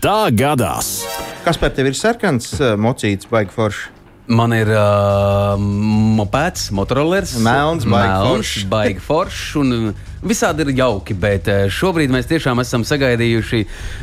Tā 0.00 0.28
gadās. 0.32 0.99
Kas 1.40 1.56
par 1.56 1.70
tevi 1.72 1.88
ir 1.88 1.96
sarkans, 1.96 2.52
eh, 2.60 2.74
mocīts, 2.76 3.24
baigi 3.30 3.54
forši? 3.54 3.88
Man 4.30 4.52
ir 4.52 4.68
uh, 4.70 5.56
mopeds, 5.58 6.68
motorolers, 6.70 7.32
Melns, 7.42 7.86
baigi 8.74 9.00
foršs. 9.02 9.56
un 9.58 9.94
Visādi 10.20 10.66
ir 10.66 10.74
jauki, 10.76 11.16
bet 11.16 11.48
uh, 11.48 11.62
šobrīd 11.72 12.12
mēs 12.12 12.28
tiešām 12.28 12.60
esam 12.60 12.84
sagaidījuši. 12.84 13.62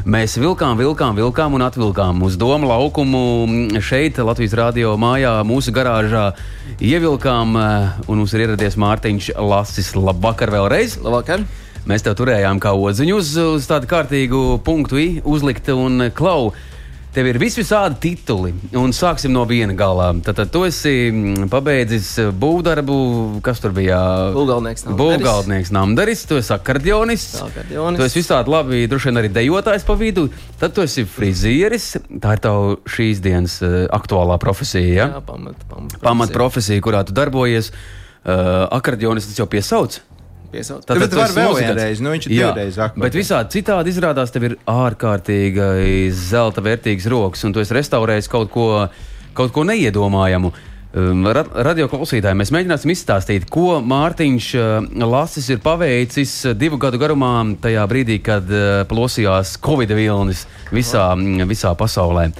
Mēs 0.10 0.36
vilkām, 0.41 0.80
vilkām, 0.82 1.13
vilkām 1.15 1.54
un 1.56 1.63
atvilkām 1.67 2.26
uz 2.26 2.36
domu 2.41 2.67
laukumu 2.71 3.21
šeit, 3.86 4.17
Latvijas 4.17 4.58
Rādio 4.58 4.95
mājā, 4.97 5.38
mūsu 5.45 5.71
garāžā. 5.76 6.32
Ievilkām, 6.82 7.54
un 8.08 8.17
mums 8.17 8.34
ir 8.34 8.47
ieradies 8.47 8.80
Mārtiņš 8.82 9.36
Lasis. 9.38 9.93
Labvakar 9.93 10.52
vēlreiz! 10.58 10.97
Labvakar! 11.06 11.45
Mēs 11.88 12.04
tev 12.04 12.17
turējām 12.19 12.58
kā 12.60 12.73
odziņu 12.76 13.21
uz, 13.21 13.30
uz 13.38 13.69
tādu 13.69 13.88
kārtīgu 13.88 14.58
punktu 14.65 15.00
i, 15.00 15.08
uzlikt 15.23 15.69
un 15.71 16.10
klau. 16.17 16.50
Tev 17.17 17.25
ir 17.32 17.39
visvisādi 17.41 17.95
tituli, 17.97 18.51
un 18.77 18.91
sāksim 18.93 19.32
no 19.34 19.41
viena 19.49 19.73
galā. 19.73 20.12
Tad, 20.21 20.36
tad 20.38 20.51
tu 20.53 20.60
esi 20.67 21.08
mm, 21.10 21.47
pabeidzis 21.49 22.12
būvdarbu, 22.38 22.97
kas 23.41 23.58
tur 23.63 23.73
bija. 23.73 23.97
Būvgalvnieks 24.36 24.86
Namdaris. 24.86 24.99
Būvgalvnieks 25.01 25.71
Namdaris, 25.73 26.21
tu 26.30 26.38
esi 26.38 26.53
akordionis. 26.53 27.25
Akordionis. 27.41 27.97
Tu 27.97 28.06
esi 28.06 28.19
visādi 28.19 28.53
labi, 28.53 28.84
droši 28.91 29.10
vien 29.10 29.21
arī 29.23 29.32
dejotājs 29.34 29.88
pa 29.88 29.95
vidu. 29.97 30.27
Tad 30.62 30.75
tu 30.77 30.86
esi 30.86 31.08
frizieris. 31.10 31.95
Tā 32.21 32.36
ir 32.38 32.43
tava 32.45 32.75
šīs 32.86 33.23
dienas 33.25 33.58
eh, 33.65 33.80
aktuālā 33.97 34.38
profesija. 34.43 34.91
Ja? 34.93 35.08
Jā, 35.15 35.23
pamat, 35.25 35.65
pamat, 35.71 35.97
Pamat 36.06 36.38
profesija, 36.38 36.86
kurā 36.86 37.01
tu 37.08 37.17
darbojies. 37.17 37.73
Uh, 38.27 38.67
akordionis 38.77 39.25
tas 39.25 39.41
jau 39.41 39.49
piesauc. 39.49 40.03
Piesauc. 40.57 40.85
Tad- 40.89 41.03
tu 41.09 41.19
var 41.19 41.33
vēl 41.35 41.57
vienreiz, 41.61 42.01
nu 42.01 42.13
viņš 42.15 42.29
ir 42.29 42.35
divreiz 42.37 42.77
akordeons. 42.77 43.03
Bet 43.05 43.17
visādi 43.17 43.59
citādi 43.59 43.93
izrādās, 43.93 44.33
tev 44.33 44.47
ir 44.49 44.57
ārkārtīgi 44.67 46.09
zelta 46.11 46.63
vērtīgs 46.65 47.05
rokas, 47.13 47.45
un 47.45 47.53
tu 47.53 47.61
esi 47.61 47.77
restaurējis 47.77 48.29
kaut 48.31 48.49
ko, 48.53 48.87
kaut 49.37 49.53
ko 49.53 49.67
neiedomājamu. 49.67 50.51
Um, 50.97 51.27
ra 51.29 51.43
Radio 51.67 51.85
klausītāji, 51.91 52.37
mēs 52.39 52.49
mēģināsim 52.55 52.89
izstāstīt, 52.93 53.49
ko 53.53 53.81
Mārtiņš 53.85 54.45
uh, 54.57 54.85
Lasis 55.05 55.49
ir 55.53 55.59
paveicis 55.61 56.31
uh, 56.47 56.55
divu 56.57 56.79
gadu 56.81 56.97
garumā, 56.97 57.33
tajā 57.61 57.83
brīdī, 57.91 58.17
kad 58.23 58.47
uh, 58.49 58.81
plosījās 58.89 59.57
Covid 59.61 59.91
vilnis 59.93 60.45
visā, 60.73 61.11
visā 61.45 61.75
pasaulē. 61.77 62.31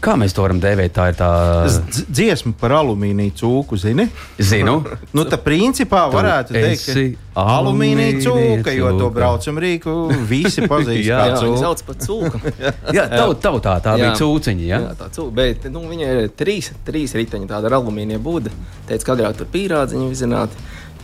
Kā 0.00 0.14
mēs 0.16 0.32
to 0.32 0.40
varam 0.40 0.56
dēvēt? 0.62 0.94
Tā 0.96 1.10
ir 1.10 1.16
tā 1.18 1.26
Z- 1.68 2.06
Dziesma 2.08 2.54
par 2.56 2.72
alumīniju 2.78 3.34
cūku, 3.36 3.76
zini? 3.76 4.06
zinu. 4.40 4.78
Nu, 5.16 5.26
tā 5.28 5.36
principā 5.44 6.06
varētu 6.08 6.54
teikt, 6.56 6.86
ka 7.34 7.42
alumīnija 7.58 8.22
cūka, 8.24 8.72
jo 8.78 8.94
to 8.96 9.10
braucam 9.12 9.58
rīku 9.60 9.94
visi 10.30 10.64
pazīst 10.70 11.04
Jā, 11.10 11.18
kā 11.20 11.26
Jā, 11.28 11.36
viņi 11.36 11.52
cūku. 11.52 11.60
sauc 11.60 11.82
par 11.90 11.98
cūku. 12.06 12.40
Jā, 12.96 13.04
taut, 13.12 13.42
tautā 13.44 13.74
tā 13.84 13.96
bija 14.00 14.08
Jā. 14.08 14.18
cūciņa. 14.22 14.64
Ja? 14.70 14.78
Jā, 14.86 14.94
tā 15.02 15.08
cūka. 15.18 15.34
Bet 15.36 15.68
nu, 15.74 15.82
viņai 15.90 16.10
ir 16.24 16.30
trīs, 16.40 16.70
trīs 16.88 17.12
riteņi, 17.20 17.48
tāda 17.52 17.68
ar 17.68 17.76
alumīnija 17.82 18.22
būda. 18.24 18.52
Teica, 18.88 19.04
ka 19.10 19.18
agrāk 19.18 19.36
tur 19.42 19.50
pīrādziņu 19.52 20.08
vizināti. 20.14 20.56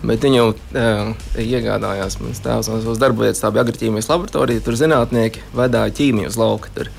Bet 0.07 0.25
viņu 0.25 0.43
uh, 0.53 1.13
iegādājās 1.41 2.19
mans 2.21 2.41
tēvs 2.45 2.69
no 2.73 2.81
savas 2.85 2.99
darba 3.01 3.25
vietas. 3.27 3.41
Tā 3.45 3.49
bija 3.53 3.65
agrīķīmijas 3.65 4.09
laboratorija. 4.13 4.65
Tur 4.67 4.77
zinātnieki 4.77 5.45
vedāja 5.57 5.93
ķīmiju 6.01 6.29
uz 6.33 6.37
lauka. 6.41 6.73
Tur. 6.77 6.91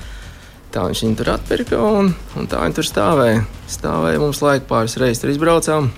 Tā 0.68 0.82
viņš 0.84 1.00
viņu 1.04 1.16
tur 1.16 1.30
atpirka 1.32 1.78
un, 1.80 2.10
un 2.36 2.48
tā 2.50 2.60
viņa 2.60 2.76
tur 2.76 2.84
stāvēja. 2.84 3.40
Stāvēja 3.72 4.20
mums 4.20 4.42
laika 4.44 4.68
pāris 4.68 4.98
reizes, 5.00 5.22
tur 5.22 5.32
izbraucām. 5.32 5.88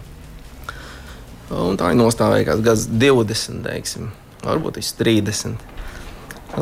Un 1.50 1.78
tā 1.78 1.90
viņa 1.90 1.98
nostāvēja 1.98 2.52
kaut 2.52 2.62
kāds 2.68 2.86
20, 2.86 3.64
teiksim, 3.66 4.12
varbūt 4.44 4.78
viņš 4.78 4.92
30. 5.00 5.64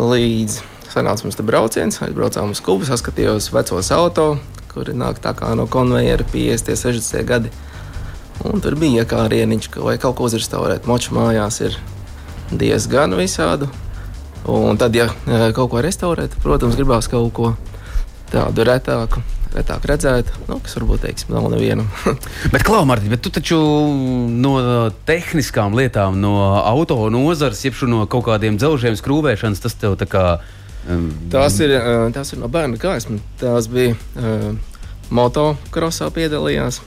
Līdz 0.00 0.56
sanāca 0.88 1.26
mums 1.26 1.36
te 1.36 1.44
brauciens, 1.44 2.00
aizbraucām 2.06 2.56
uz 2.56 2.64
kubu, 2.64 2.88
saskatījos 2.88 3.50
vecos 3.52 3.92
auto, 3.92 4.28
kuri 4.72 4.96
nāk 4.96 5.20
tā 5.20 5.34
kā 5.36 5.52
no 5.58 5.68
konveijera 5.68 6.24
50, 6.32 6.80
60 6.80 7.28
gadi. 7.28 7.52
Un 8.48 8.64
tur 8.64 8.78
bija 8.78 9.04
kā 9.08 9.26
rieniņš, 9.28 9.68
ka 9.74 9.84
vai 9.84 9.98
kaut 10.00 10.16
ko 10.16 10.28
uzrestaurēt. 10.30 10.88
Moču 10.88 11.12
mājās 11.16 11.60
ir 11.66 11.76
diezgan 12.48 13.16
visādu. 13.18 13.68
Un 14.48 14.78
tad, 14.80 14.94
ja 14.96 15.10
eh, 15.28 15.50
kaut 15.52 15.74
ko 15.74 15.82
restaurēt, 15.84 16.38
protams, 16.40 16.78
gribās 16.78 17.10
kaut 17.12 17.32
ko 17.36 17.56
tādu 18.32 18.64
retāku, 18.68 19.22
retāk 19.54 19.86
redzēt, 19.88 20.30
nu, 20.48 20.58
kas 20.64 20.76
varbūt, 20.78 21.02
teiksim, 21.06 21.32
nav 21.36 21.48
nevienam. 21.52 21.88
Bet, 22.52 22.64
Klau, 22.66 22.84
Martiņ, 22.88 23.10
bet 23.12 23.24
tu 23.24 23.32
taču 23.34 23.58
no 24.30 24.54
tehniskām 25.08 25.76
lietām, 25.78 26.20
no 26.22 26.34
auto 26.60 27.00
nozares, 27.12 27.64
jeb 27.64 27.78
no 27.88 28.04
kaut 28.10 28.26
kādiem 28.28 28.58
dzelžiem 28.60 28.98
skrūvēšanas, 28.98 29.64
tas 29.64 29.76
tev 29.78 29.98
tā 30.00 30.08
kā. 30.10 30.24
Um, 30.88 31.10
Tās 31.32 31.58
ir, 31.60 31.74
eh, 31.76 32.04
tās 32.14 32.32
ir 32.32 32.40
no 32.40 32.48
bērna 32.48 32.78
gaismas. 32.80 33.20
Tās 33.40 33.68
bija 33.68 33.96
uh, 34.16 34.54
motokrosā 35.10 36.08
piedalījās. 36.14 36.80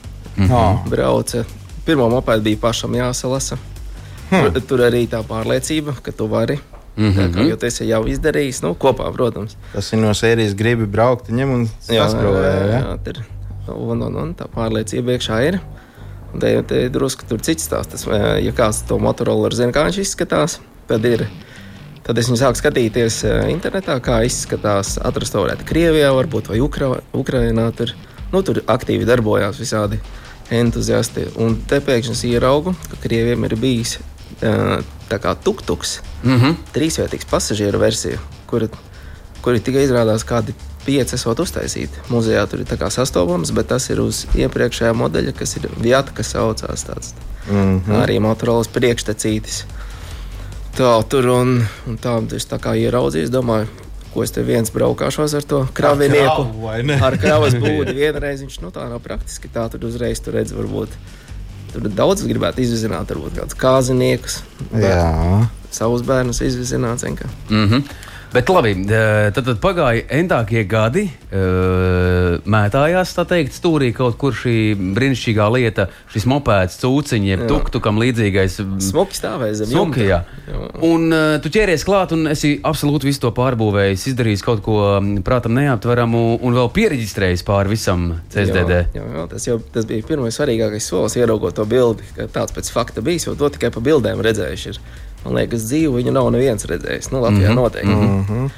Ah. 0.48 0.80
Brauca. 0.88 1.44
Pirmā 1.86 2.08
mopēda 2.10 2.42
bija 2.46 2.60
pašam 2.62 2.94
jāsalasa. 2.96 3.58
Tur, 4.32 4.60
tur 4.64 4.82
arī 4.86 5.04
tā 5.10 5.20
pārliecība, 5.28 5.98
ka 6.00 6.14
tu 6.16 6.26
vari. 6.30 6.56
Mm 6.96 7.10
-hmm. 7.10 7.34
kā, 7.34 7.44
jo 7.48 7.56
tas 7.56 7.80
ir 7.80 7.86
jau 7.88 8.02
izdarījis, 8.06 8.62
nu, 8.62 8.74
kopā, 8.74 9.12
protams. 9.12 9.56
Tas 9.72 9.92
ir 9.92 9.98
no 9.98 10.14
sērijas 10.14 10.54
gribi 10.54 10.86
braukt, 10.86 11.30
ņem 11.30 11.54
un 11.54 11.68
saskrūvē. 11.88 12.50
Ja? 12.70 12.80
jā, 12.80 12.98
tur, 13.04 13.22
un, 13.68 14.02
un, 14.02 14.16
un 14.16 14.34
tā 14.34 14.48
pārliecība 14.56 15.16
iekšā 15.16 15.40
ir. 15.48 15.60
Un 16.34 16.40
te, 16.40 16.62
te 16.62 16.88
drusku 16.88 17.24
tur 17.28 17.40
cits 17.40 17.64
stāsts. 17.64 18.04
Tas, 18.04 18.06
Ja 18.42 18.52
kāds 18.52 18.82
to 18.88 18.98
motoroleru 18.98 19.54
zina, 19.54 19.72
kā 19.72 19.84
viņš 19.84 19.98
izskatās, 19.98 20.60
tad 20.88 21.04
ir. 21.04 21.26
Tad 22.02 22.18
es 22.18 22.26
viņu 22.26 22.40
sāku 22.40 22.58
skatīties 22.58 23.24
eh, 23.24 23.50
internetā, 23.52 24.00
kā 24.02 24.24
izskatās 24.26 24.96
atrestaurēta 24.98 25.64
Krievijā, 25.64 26.10
varbūt 26.12 26.48
vai 26.50 26.58
Ukra 26.60 26.96
Ukrainā. 27.14 27.70
Tur, 27.78 27.94
nu, 28.32 28.42
tur 28.42 28.58
aktīvi 28.66 29.06
darbojās 29.06 29.60
visādi 29.60 30.00
entuziasti. 30.50 31.28
Un 31.38 31.60
te 31.68 31.78
pēkšņi 31.80 32.16
es 32.16 32.24
ieraugu, 32.24 32.74
ka 32.90 32.96
Krievijam 33.04 33.44
ir 33.44 33.54
bijis 33.56 34.00
tā 34.42 35.18
kā 35.22 35.34
tuktuks, 35.44 36.00
mm 36.22 36.38
-hmm. 36.38 36.54
trīsvietīgs 36.74 37.28
pasažieru 37.30 37.78
versija, 37.78 38.18
kura, 38.46 38.68
kuri 39.42 39.60
tikai 39.60 39.86
izrādās 39.86 40.24
kādi 40.26 40.54
pieci 40.86 41.14
esot 41.14 41.40
uztaisīti. 41.40 42.02
Muzejā 42.10 42.46
tur 42.50 42.60
ir 42.60 42.66
tā 42.66 42.78
kā 42.80 42.90
sastopams, 42.90 43.50
bet 43.50 43.68
tas 43.70 43.90
ir 43.90 44.00
uz 44.00 44.26
iepriekšējā 44.34 44.92
modeļa, 44.92 45.32
kas 45.38 45.56
ir 45.56 45.68
Vieta, 45.78 46.12
kas 46.14 46.34
saucās 46.34 46.84
tāds. 46.84 47.14
Mm 47.50 47.80
-hmm. 47.80 48.02
Arī 48.02 48.20
Motorolas 48.20 48.68
priekštecītis. 48.68 49.64
Tā, 50.76 51.04
tur 51.08 51.26
un, 51.26 51.66
un 51.86 51.98
tā, 51.98 52.36
es 52.36 52.46
tā 52.48 52.58
kā 52.58 52.72
ieraudzīju, 52.80 53.28
domāju, 53.28 53.66
ko 54.14 54.22
es 54.22 54.30
te 54.30 54.42
viens 54.42 54.72
braukāšos 54.72 55.34
ar 55.36 55.42
to 55.42 55.66
kravinieku. 55.72 56.46
Ar 57.02 57.18
kravas 57.18 57.54
būdi 57.64 57.94
vienreiz 57.94 58.40
viņš 58.40 58.60
nu, 58.60 58.70
tā 58.70 58.88
nav 58.88 59.00
praktiski. 59.00 59.48
Tā 59.52 59.68
tur 59.72 59.84
uzreiz 59.84 60.20
tur 60.20 60.34
redz, 60.34 60.52
varbūt. 60.52 60.88
Tur 61.72 61.88
daudz 61.88 62.24
gribētu 62.28 62.62
izvizināt, 62.64 63.08
varbūt 63.12 63.38
kādus 63.40 63.58
kāziniekus, 63.58 64.40
Jā. 64.76 65.46
savus 65.72 66.04
bērnus 66.06 66.42
kā. 67.16 67.28
Mm 67.50 67.68
-hmm. 67.68 67.82
Bet 68.32 68.48
labi, 68.48 68.70
tad, 68.88 69.44
tad 69.44 69.58
pagāja 69.60 70.06
entākie 70.16 70.62
gadi, 70.64 71.02
mētājās 72.48 73.10
tā 73.12 73.26
teikt, 73.28 73.52
stūrī 73.52 73.90
kaut 73.92 74.16
kur 74.20 74.32
šī 74.32 74.72
brīnišķīgā 74.96 75.48
lieta, 75.52 75.86
šis 76.14 76.24
mopēds, 76.32 76.78
cūciņš, 76.80 77.28
jeb 77.28 77.42
Jā. 77.44 77.48
tuktukam 77.50 78.00
līdzīgais. 78.00 78.56
Smuki 78.88 79.18
stāvēja 79.20 79.58
zem 79.60 79.70
Smuki, 79.74 80.06
jā. 80.08 80.22
Un 80.88 81.12
tu 81.44 81.52
ķēries 81.52 81.84
klāt 81.84 82.16
un 82.16 82.32
esi 82.32 82.54
absolūti 82.64 83.10
visu 83.10 83.26
to 83.26 83.34
pārbūvējis, 83.36 84.08
izdarījis 84.14 84.46
kaut 84.48 84.64
ko 84.64 84.80
prātam 85.28 85.52
neaptveramu 85.60 86.24
un 86.40 86.56
vēl 86.56 86.72
pieregistrējis 86.72 87.44
pāri 87.44 87.76
visam 87.76 88.14
CSDD. 88.32 88.82
Jā, 88.96 89.02
jā, 89.02 89.08
jā, 89.18 89.28
tas 89.36 89.48
jau 89.50 89.60
tas 89.76 89.84
bija 89.92 90.08
pirmais 90.08 90.40
svarīgākais 90.40 90.88
solis, 90.88 91.20
ieraugot 91.20 91.60
to 91.60 91.68
bildi, 91.68 92.08
ka 92.16 92.32
tāds 92.32 92.56
pēc 92.56 92.72
fakta 92.72 93.04
bijis, 93.04 93.28
jo 93.28 93.36
to 93.36 93.52
tikai 93.52 93.74
pa 93.76 93.84
bildēm 93.84 94.24
redzējuši. 94.24 94.72
Ir. 94.72 95.10
Man 95.24 95.38
liekas, 95.38 95.68
dzīvu 95.70 96.00
viņu 96.00 96.12
nav 96.14 96.30
neviens 96.34 96.66
redzējis. 96.66 97.12
Nu, 97.12 97.20
Latvijā 97.22 97.50
mm 97.50 97.52
-hmm. 97.52 97.62
noteikti. 97.62 97.94
Mm 97.94 98.26
-hmm. 98.26 98.50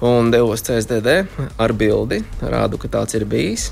Un 0.00 0.30
devos 0.30 0.60
CSDD 0.62 1.24
ar 1.56 1.72
bildi, 1.72 2.22
rādu, 2.42 2.76
ka 2.78 2.88
tāds 2.88 3.16
ir 3.16 3.24
bijis. 3.24 3.70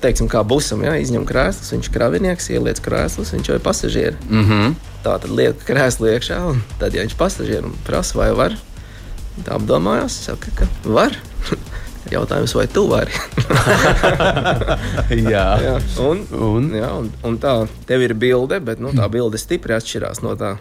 Teiksim, 0.00 0.28
kā 0.28 0.42
busam, 0.44 0.82
ja 0.84 0.96
izņem 1.00 1.24
krēslus, 1.24 1.72
viņš 1.72 1.86
ir 1.88 1.92
kravinieks, 1.94 2.50
ieliec 2.50 2.80
krēslus, 2.80 3.32
viņš 3.32 3.48
jau 3.48 3.54
ir 3.56 3.62
pasažieris. 3.64 4.18
Mm 4.28 4.44
-hmm. 4.44 4.74
Tā 5.04 5.18
tad 5.20 5.30
liek 5.30 5.64
krēslu 5.64 6.06
iekšā, 6.12 6.38
un 6.50 6.62
tad, 6.78 6.94
ja 6.94 7.02
viņš 7.02 7.16
pasažierim 7.16 7.72
prasa, 7.86 8.18
vai 8.18 8.32
var, 8.32 8.56
tā 9.44 9.54
apdomājās, 9.56 10.12
saka, 10.24 10.50
ka 10.54 10.66
var. 10.84 11.16
Jautājums, 12.10 12.54
vai 12.54 12.66
tu 12.66 12.84
vari? 12.88 13.12
jā. 15.34 15.46
jā, 15.64 15.80
un, 16.04 16.26
Un? 16.30 16.70
jā, 16.76 16.90
un, 16.92 17.10
un 17.24 17.38
tā 17.38 17.66
tev 17.86 18.02
ir 18.02 18.14
bilde, 18.14 18.60
bet 18.60 18.80
nu, 18.80 18.92
tā 18.92 19.08
bilde 19.08 19.38
stipri 19.40 19.72
atšķirās 19.72 20.20
no 20.22 20.34
tā, 20.36 20.56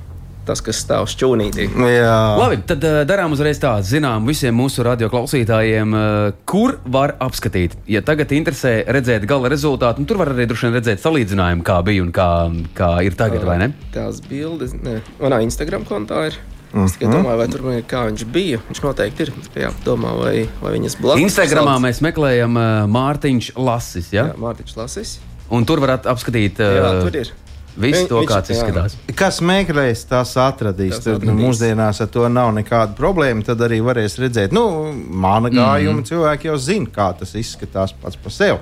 tas, 0.47 0.61
kas 0.63 0.79
stāv 0.83 1.07
šķūnītī. 1.11 1.69
Jā. 1.93 2.15
Labi, 2.39 2.59
tad 2.67 2.83
uh, 2.87 3.01
darām 3.07 3.35
uzreiz 3.35 3.59
tā, 3.61 3.75
zinām 3.85 4.25
visiem 4.29 4.55
mūsu 4.59 4.83
radioklausītājiem, 4.87 5.93
uh, 5.97 6.37
kur 6.49 6.77
var 6.85 7.15
apskatīt. 7.23 7.77
Ja 7.89 8.03
tagad 8.05 8.31
interesē 8.35 8.81
redzēt 8.87 9.27
gala 9.29 9.51
rezultātu, 9.53 10.03
nu, 10.03 10.09
tur 10.09 10.19
var 10.21 10.33
arī 10.33 10.47
droši 10.49 10.69
vien 10.69 10.77
redzēt 10.79 11.03
salīdzinājumu, 11.03 11.65
kā 11.67 11.79
bija 11.87 12.03
un 12.05 12.11
kā, 12.15 12.29
kā 12.77 12.95
ir 13.07 13.15
tagad, 13.19 13.45
vai 13.47 13.59
ne? 13.63 13.71
Tās 13.95 14.21
bildes, 14.27 14.75
ne, 14.83 14.99
manā 15.21 15.43
Instagram 15.45 15.87
kontā 15.89 16.27
ir. 16.31 16.39
Es 16.73 16.95
tikai 16.97 17.11
domāju, 17.13 17.37
vai 17.37 17.45
tur 17.53 17.65
ir 17.69 17.83
kā 17.85 17.99
viņš 18.07 18.23
bija. 18.33 18.57
Viņš 18.65 18.79
noteikti 18.81 19.27
ir. 19.27 19.31
Jā, 19.61 19.69
domā, 19.85 20.15
vai, 20.17 20.33
vai 20.57 20.71
viņas 20.73 20.95
blakus. 20.97 21.21
Instagramā 21.27 21.75
mēs 21.83 22.01
meklējam 22.01 22.57
uh, 22.57 22.69
Mārtiņš 22.89 23.51
Lasis. 23.61 24.09
Ja? 24.15 24.31
Jā, 24.31 24.39
Mārtiņš 24.41 24.73
Lasis. 24.79 25.11
Un 25.53 25.67
tur 25.69 25.83
var 25.83 25.99
at- 25.99 26.09
apskatīt 26.09 26.57
Jā, 26.57 26.81
uh, 26.81 27.03
tur 27.05 27.19
ir. 27.21 27.29
Visu 27.77 28.01
Vi- 28.01 28.07
to, 28.07 28.21
kāds 28.29 28.53
izskatās. 28.53 28.95
Kas 29.15 29.39
meklēs, 29.41 30.05
tas 30.09 30.33
atradīs. 30.35 30.97
Tas 30.97 31.03
Tur 31.03 31.19
nu, 31.19 31.31
atradīs. 31.33 31.45
mūsdienās 31.47 32.01
ar 32.01 32.07
to 32.07 32.29
nav 32.29 32.53
nekāda 32.53 32.95
problēma. 32.95 33.45
Tad 33.45 33.57
arī 33.59 33.81
varēs 33.81 34.17
redzēt, 34.19 34.51
nu, 34.51 34.93
mana 35.09 35.49
gājuma 35.49 35.93
mm 35.93 36.03
-hmm. 36.03 36.09
cilvēki 36.09 36.45
jau 36.45 36.57
zina, 36.57 36.85
kā 36.85 37.13
tas 37.19 37.33
izskatās 37.35 37.93
pats 38.01 38.15
par 38.15 38.31
sevi. 38.31 38.59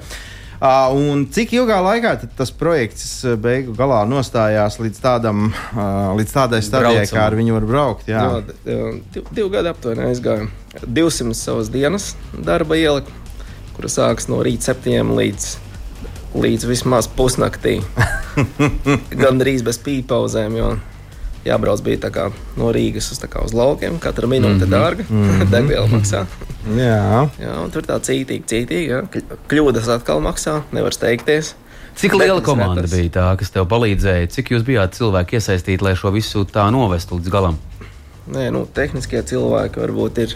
Uh, 0.62 0.94
un 0.94 1.24
cik 1.26 1.56
ilgā 1.58 1.80
laikā 1.82 2.20
tad 2.22 2.36
tas 2.38 2.52
projekts 2.52 3.24
beigu 3.42 3.74
galā 3.74 4.04
nostājās 4.06 4.76
līdz, 4.78 5.00
tādam, 5.02 5.48
uh, 5.50 6.14
līdz 6.14 6.34
tādai 6.36 6.62
stadijai, 6.62 7.08
kā 7.10 7.24
ar 7.26 7.34
viņu 7.34 7.54
var 7.54 7.66
braukt? 7.66 8.08
Jā, 8.08 8.44
Jā, 8.66 9.02
div, 9.14 9.24
divu 9.34 9.50
gadu 9.50 9.72
aptuveni 9.74 10.06
aizgāju. 10.12 10.50
200 10.86 11.34
savas 11.34 11.72
dienas 11.74 12.16
darba 12.46 12.78
ieliku, 12.78 13.10
kura 13.74 13.90
sākas 13.90 14.30
no 14.30 14.38
rīta 14.46 14.70
septiņiem 14.70 15.16
līdz, 15.18 15.58
līdz 16.36 16.68
vismaz 16.70 17.08
pusnaktī. 17.08 17.82
Gan 19.22 19.40
drīz 19.42 19.64
bez 19.66 19.80
pīpauzēm, 19.84 20.56
jo 20.58 20.70
jābrauc 21.46 21.82
bija 21.84 22.04
tā 22.06 22.12
kā 22.14 22.28
no 22.60 22.70
Rīgas 22.76 23.12
uz, 23.14 23.20
tā 23.22 23.30
kā 23.32 23.44
uz 23.46 23.54
laukiem. 23.58 23.98
Katra 24.00 24.28
minūte 24.28 24.66
mm 24.66 24.68
-hmm. 24.68 24.76
dārga, 24.76 25.06
mm 25.10 25.24
-hmm. 25.30 25.50
degviela 25.56 25.88
maksā. 25.88 26.26
jā. 26.78 27.30
Jā, 27.40 27.64
un 27.64 27.72
tur 27.72 27.84
tā 27.84 28.00
cītīgi, 28.00 28.44
cītīgi. 28.46 28.88
Jā. 28.90 29.02
Kļ- 29.02 29.38
Kļūdas 29.50 29.90
atkal 29.96 30.22
maksā, 30.22 30.62
nevar 30.72 30.94
steigties. 30.94 31.56
Cik 31.96 32.12
Bet 32.12 32.20
liela 32.20 32.40
tas 32.40 32.46
komanda 32.46 32.82
retas. 32.82 32.92
bija 33.00 33.10
tā, 33.10 33.38
kas 33.38 33.50
tev 33.52 33.66
palīdzēja? 33.66 34.28
Cik 34.28 34.52
jūs 34.52 34.64
bijāt 34.64 34.94
cilvēki 34.96 35.36
iesaistīti, 35.36 35.82
lai 35.82 35.96
šo 35.96 36.12
visu 36.12 36.46
tā 36.46 36.72
novestu 36.72 37.16
līdz 37.16 37.30
galam? 37.30 37.58
Nē, 38.32 38.52
nu, 38.52 38.68
tehniskie 38.74 39.22
cilvēki 39.24 39.80
varbūt 39.80 40.18
ir. 40.18 40.36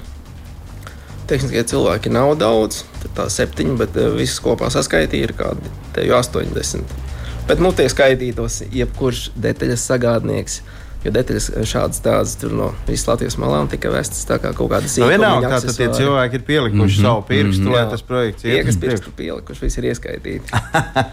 Tehniskie 1.26 1.64
cilvēki 1.66 2.12
nav 2.14 2.36
daudz, 2.38 2.84
tā 3.18 3.26
septiņi, 3.34 3.76
bet 3.80 3.98
eh, 3.98 4.12
visus 4.14 4.42
kopā 4.46 4.70
saskaitīja 4.74 5.30
ir 5.30 5.34
kādi 5.38 5.72
te 5.96 6.06
jau 6.06 6.20
80. 6.22 6.96
Bet, 7.46 7.62
nu, 7.62 7.70
tie 7.78 7.86
skaitītos 7.90 8.64
jebkurš 8.74 9.28
detaļas 9.38 9.86
sagādnieks. 9.90 10.60
Jo 11.06 11.12
detaļas 11.14 11.48
šādas 11.70 12.00
tādas 12.02 12.32
tur 12.42 12.54
no 12.58 12.72
visas 12.88 13.06
Latvijas 13.06 13.36
malām 13.38 13.68
tika 13.70 13.92
vestas 13.94 14.24
tā 14.26 14.40
kā 14.42 14.50
kaut 14.58 14.72
kādas 14.72 14.96
Nu, 14.98 15.06
vienalga, 15.12 15.46
sīkumiņa 15.46 15.52
kā 15.52 15.60
tad 15.68 15.78
tie 15.78 15.90
cilvēki 16.00 16.40
ir 16.40 16.44
pielikuši 16.48 16.80
mm 16.80 16.88
-hmm. 16.90 17.02
savu 17.06 17.22
pirkstu, 17.28 17.62
mm 17.62 17.68
-hmm. 17.68 17.76
lai 17.76 17.84
Jā. 17.84 17.90
tas 17.92 18.02
projekts 18.02 18.42
Tie, 18.42 18.56
iet 18.56 18.66
kas 18.66 18.78
pirkstu 18.82 19.12
pielikuši, 19.18 19.62
visi 19.62 19.80
ir 19.80 19.86
ieskaitīti. 19.92 20.48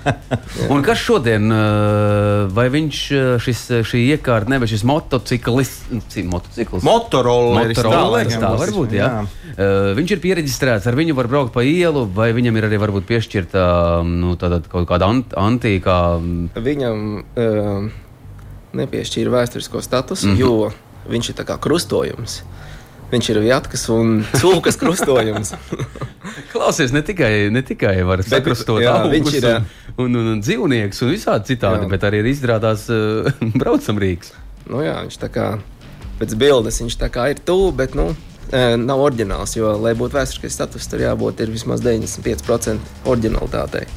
Un 0.72 0.82
kas 0.82 0.98
šodien, 0.98 1.52
uh, 1.52 2.52
vai 2.56 2.68
viņš 2.72 2.98
uh, 3.12 3.40
šis, 3.40 3.60
šī 3.90 4.00
iekārta, 4.16 4.48
nevis 4.48 4.70
šis 4.70 4.84
motociklis, 4.84 5.72
ci- 6.08 6.22
motociklis? 6.24 6.82
Motoroleris, 6.82 7.78
tā 7.78 7.84
Motoroleris, 7.84 8.34
tā 8.34 8.40
tas 8.40 8.60
var 8.60 8.68
ir, 8.68 8.74
būt. 8.74 8.92
Jā. 8.92 9.08
jā. 9.08 9.26
Uh, 9.52 9.92
viņš 9.98 10.10
ir 10.16 10.20
pieregistrēts, 10.20 10.86
ar 10.88 10.96
viņu 10.96 11.14
var 11.14 11.28
braukt 11.28 11.52
pa 11.52 11.60
ielu, 11.62 12.06
vai 12.14 12.32
viņam 12.32 12.56
ir 12.56 12.64
arī 12.64 12.80
varbūt 12.80 13.04
piešķirta 13.04 13.66
um, 14.00 14.20
nu, 14.20 14.36
tāda, 14.40 14.62
kaut 14.68 14.88
kāda 14.88 15.04
ant, 15.12 15.36
antīkā. 15.36 16.16
um, 16.16 16.48
Viņam 16.56 17.24
uh, 17.36 17.92
nepiešķīra 18.76 19.32
vēsturisko 19.32 19.82
statusu, 19.82 20.28
mm 20.28 20.34
-hmm. 20.34 20.40
jo 20.40 21.12
viņš 21.12 21.30
ir 21.30 21.38
tā 21.38 21.46
kā 21.48 21.58
krustojums. 21.60 22.42
Viņš 23.12 23.28
ir 23.28 23.38
Vjatkas 23.44 23.88
un 23.92 24.22
Cūkas 24.40 24.78
krustojums. 24.80 25.52
Klausies, 26.52 26.92
ne 26.92 27.02
tikai, 27.02 27.50
ne 27.50 27.62
tikai 27.62 28.02
var 28.08 28.22
sakrustot 28.24 28.80
jā, 28.80 28.94
augus 29.02 29.12
viņš 29.12 29.34
ir, 29.36 29.44
jā. 29.44 29.58
un, 29.96 30.14
un, 30.16 30.32
un 30.34 30.40
dzīvnieks 30.40 31.02
un 31.04 31.12
visādi 31.12 31.52
citādi, 31.52 31.84
Jā. 31.84 31.90
bet 31.92 32.04
arī 32.08 32.22
ir 32.22 32.30
izrādās 32.32 32.88
uh, 32.88 33.28
braucamrīks. 33.60 34.32
nu, 34.70 34.80
jā, 34.80 34.96
viņš 35.04 35.18
tā 35.20 35.28
kā 35.28 35.46
pēc 36.22 36.36
bildes 36.38 36.80
viņš 36.80 36.98
tā 37.00 37.08
kā 37.12 37.30
ir 37.32 37.40
tuvu, 37.44 37.72
bet 37.76 37.96
nu, 37.98 38.12
eh, 38.52 38.76
nav 38.78 39.00
oriģināls. 39.02 39.56
Jo, 39.58 39.74
lai 39.82 39.94
būtu 39.98 40.16
vēsturiskais 40.16 40.54
status, 40.54 40.86
tur 40.86 41.02
jābūt 41.02 41.42
ir 41.42 41.50
vismaz 41.50 41.82
95% 41.82 42.78
oriģinalitātei. 43.04 43.88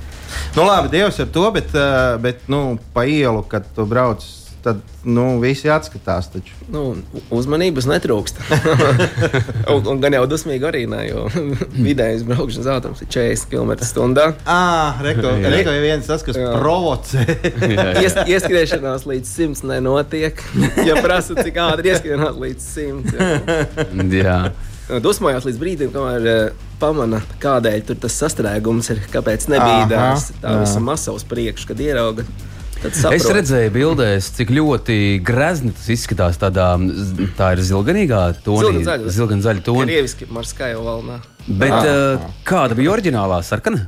Nu, 0.55 0.65
labi, 0.65 0.89
Dievs 0.89 1.19
ar 1.21 1.29
to, 1.31 1.45
bet, 1.53 1.69
uh, 1.77 2.15
bet 2.21 2.47
nu, 2.51 2.79
pa 2.95 3.05
ielu, 3.05 3.43
kad 3.47 3.67
tu 3.75 3.85
brauc, 3.85 4.25
tad 4.65 4.81
nu, 5.05 5.37
visi 5.41 5.69
atskatās. 5.69 6.31
Taču. 6.33 6.55
Nu, 6.73 6.83
uzmanības 7.33 7.87
netrūkst. 7.89 8.41
un, 9.73 9.85
un 9.93 10.01
gan 10.01 10.17
jau 10.17 10.23
dusmīgi 10.29 10.65
arī 10.65 10.83
ne, 10.89 11.03
jo 11.07 11.25
vidējais 11.87 12.25
braukšanas 12.27 12.69
ātrums 12.75 13.03
ir 13.05 13.11
40 13.13 13.49
km/h. 13.53 14.27
Ah, 14.49 15.01
reko, 15.05 15.35
Jā. 15.37 15.53
reko 15.53 15.75
ir 15.77 15.85
viens 15.85 16.09
tas, 16.09 16.25
kas 16.25 16.39
Jā. 16.41 16.51
provocē. 16.57 17.25
Ies, 18.01 18.17
ieskriešanās 18.25 19.05
līdz 19.09 19.33
100 19.37 19.69
nenotiek. 19.75 20.41
Ja 20.87 20.97
prasa, 21.05 21.37
cik 21.37 21.61
ātri 21.61 21.93
ieskrienāt 21.93 22.39
līdz 22.41 22.71
100. 22.73 23.19
Jā. 23.21 24.15
jā. 24.21 24.39
Dusmojās 25.01 25.45
līdz 25.47 25.61
brīdim, 25.61 25.93
kamēr 25.93 26.27
uh, 26.29 26.65
pamana, 26.81 27.21
kādēļ 27.41 27.85
tur 27.87 27.97
tas 28.03 28.17
sastrēgums 28.21 28.91
ir, 28.93 29.01
kāpēc 29.13 29.47
nebīdās 29.49 30.29
Aha, 30.29 30.41
tā 30.43 30.51
jā. 30.53 30.65
visa 30.65 30.83
masa 30.83 31.15
uz 31.15 31.25
priekšu, 31.29 31.71
kad 31.71 31.81
ierauga. 31.81 32.25
Es 32.89 33.27
redzēju, 33.31 33.71
bildēs, 33.75 34.29
cik 34.37 34.51
ļoti 34.55 34.97
grezni 35.25 35.71
tas 35.75 35.87
izskatās. 35.95 36.39
Tādā, 36.41 36.67
tā 37.37 37.53
ir 37.55 37.63
zilganīgā 37.65 38.21
tonī, 38.45 38.83
Zilganzaļa. 39.15 39.63
toni. 39.65 39.87
Krieviski 39.89 40.27
marskajā 40.31 40.77
valnā. 40.81 41.21
Bet 41.47 41.75
uh, 41.77 42.29
kāda 42.47 42.77
bija 42.77 42.93
oriģinālā 42.95 43.41
sarkana? 43.45 43.85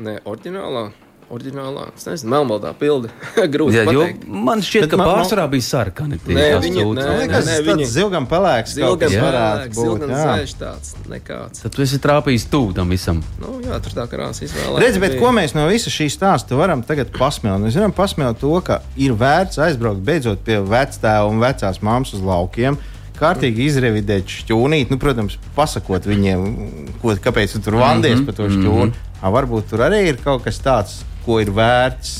Nē, 0.00 0.20
oriģinālā. 0.24 0.88
Oriģinālā, 1.30 1.84
es 1.94 2.06
nezinu, 2.08 2.30
melnbaldā 2.32 2.72
pildi. 2.74 3.06
Grūti 3.54 3.76
Jā, 3.78 3.84
jo 3.86 4.00
pateikt. 4.02 4.24
man 4.26 4.62
šķiet, 4.66 4.82
Bet 4.82 4.90
ka 4.90 4.98
man- 4.98 5.10
pārsvarā 5.12 5.44
bija 5.52 5.62
sarkani. 5.62 6.16
Nē, 6.26 6.46
viņi- 6.64 6.86
nē, 6.98 7.04
liekas, 7.20 7.44
nē, 7.46 7.54
tas 7.54 7.60
viņi- 7.68 7.84
tāds 7.84 7.92
zilgan 7.94 8.26
pelēks. 8.26 8.72
būt, 8.74 9.78
zilgans 9.78 10.10
jā. 10.10 10.24
zaļš 10.26 10.54
tāds 10.58 10.88
nekāds. 11.12 11.62
Tad 11.62 11.76
tu 11.76 11.82
esi 11.82 12.00
trāpījis 12.02 12.48
tuvu 12.50 12.74
tam 12.74 12.90
visam. 12.90 13.22
Nu, 13.38 13.60
jā, 13.62 13.78
tur 13.84 13.94
tā 14.00 14.08
krāsa 14.10 14.42
izvēlēta. 14.48 14.80
Redz, 14.82 14.98
bet 14.98 15.18
ko 15.20 15.30
mēs 15.36 15.54
no 15.54 15.68
visa 15.70 15.90
šī 15.90 16.08
stāsta 16.10 16.58
varam 16.58 16.82
tagad 16.82 17.12
pasmelt? 17.14 17.62
Mēs 17.62 17.78
varam 17.78 17.92
pasmelt 17.94 18.40
to, 18.42 18.50
ka 18.66 18.80
ir 18.96 19.12
vērts 19.14 19.62
aizbraukt 19.62 20.02
beidzot 20.02 20.42
pie 20.42 20.58
vectēva 20.58 21.28
un 21.30 21.38
vecās 21.38 21.78
mammas 21.80 22.10
uz 22.12 22.20
laukiem. 22.26 22.78
Kārtīgi 23.20 23.68
izrevidēt 23.68 24.24
šķūnīt, 24.26 24.90
nu, 24.90 24.96
protams, 24.98 25.36
pasakot 25.54 26.06
viņiem, 26.08 26.98
ko, 27.02 27.14
kāpēc 27.14 27.52
tu 27.52 27.60
tur 27.60 27.74
vandies 27.76 28.16
mm 28.16 28.22
-hmm, 28.22 28.26
par 28.26 28.34
to 28.34 28.48
šķūni. 28.48 28.90
Mm 28.90 28.92
-hmm. 29.22 29.32
Varbūt 29.36 29.68
tur 29.70 29.78
arī 29.84 30.08
ir 30.08 30.16
kaut 30.24 30.42
kas 30.44 30.58
tāds, 30.58 31.04
ko 31.30 31.40
ir 31.42 31.54
vērts. 31.54 32.14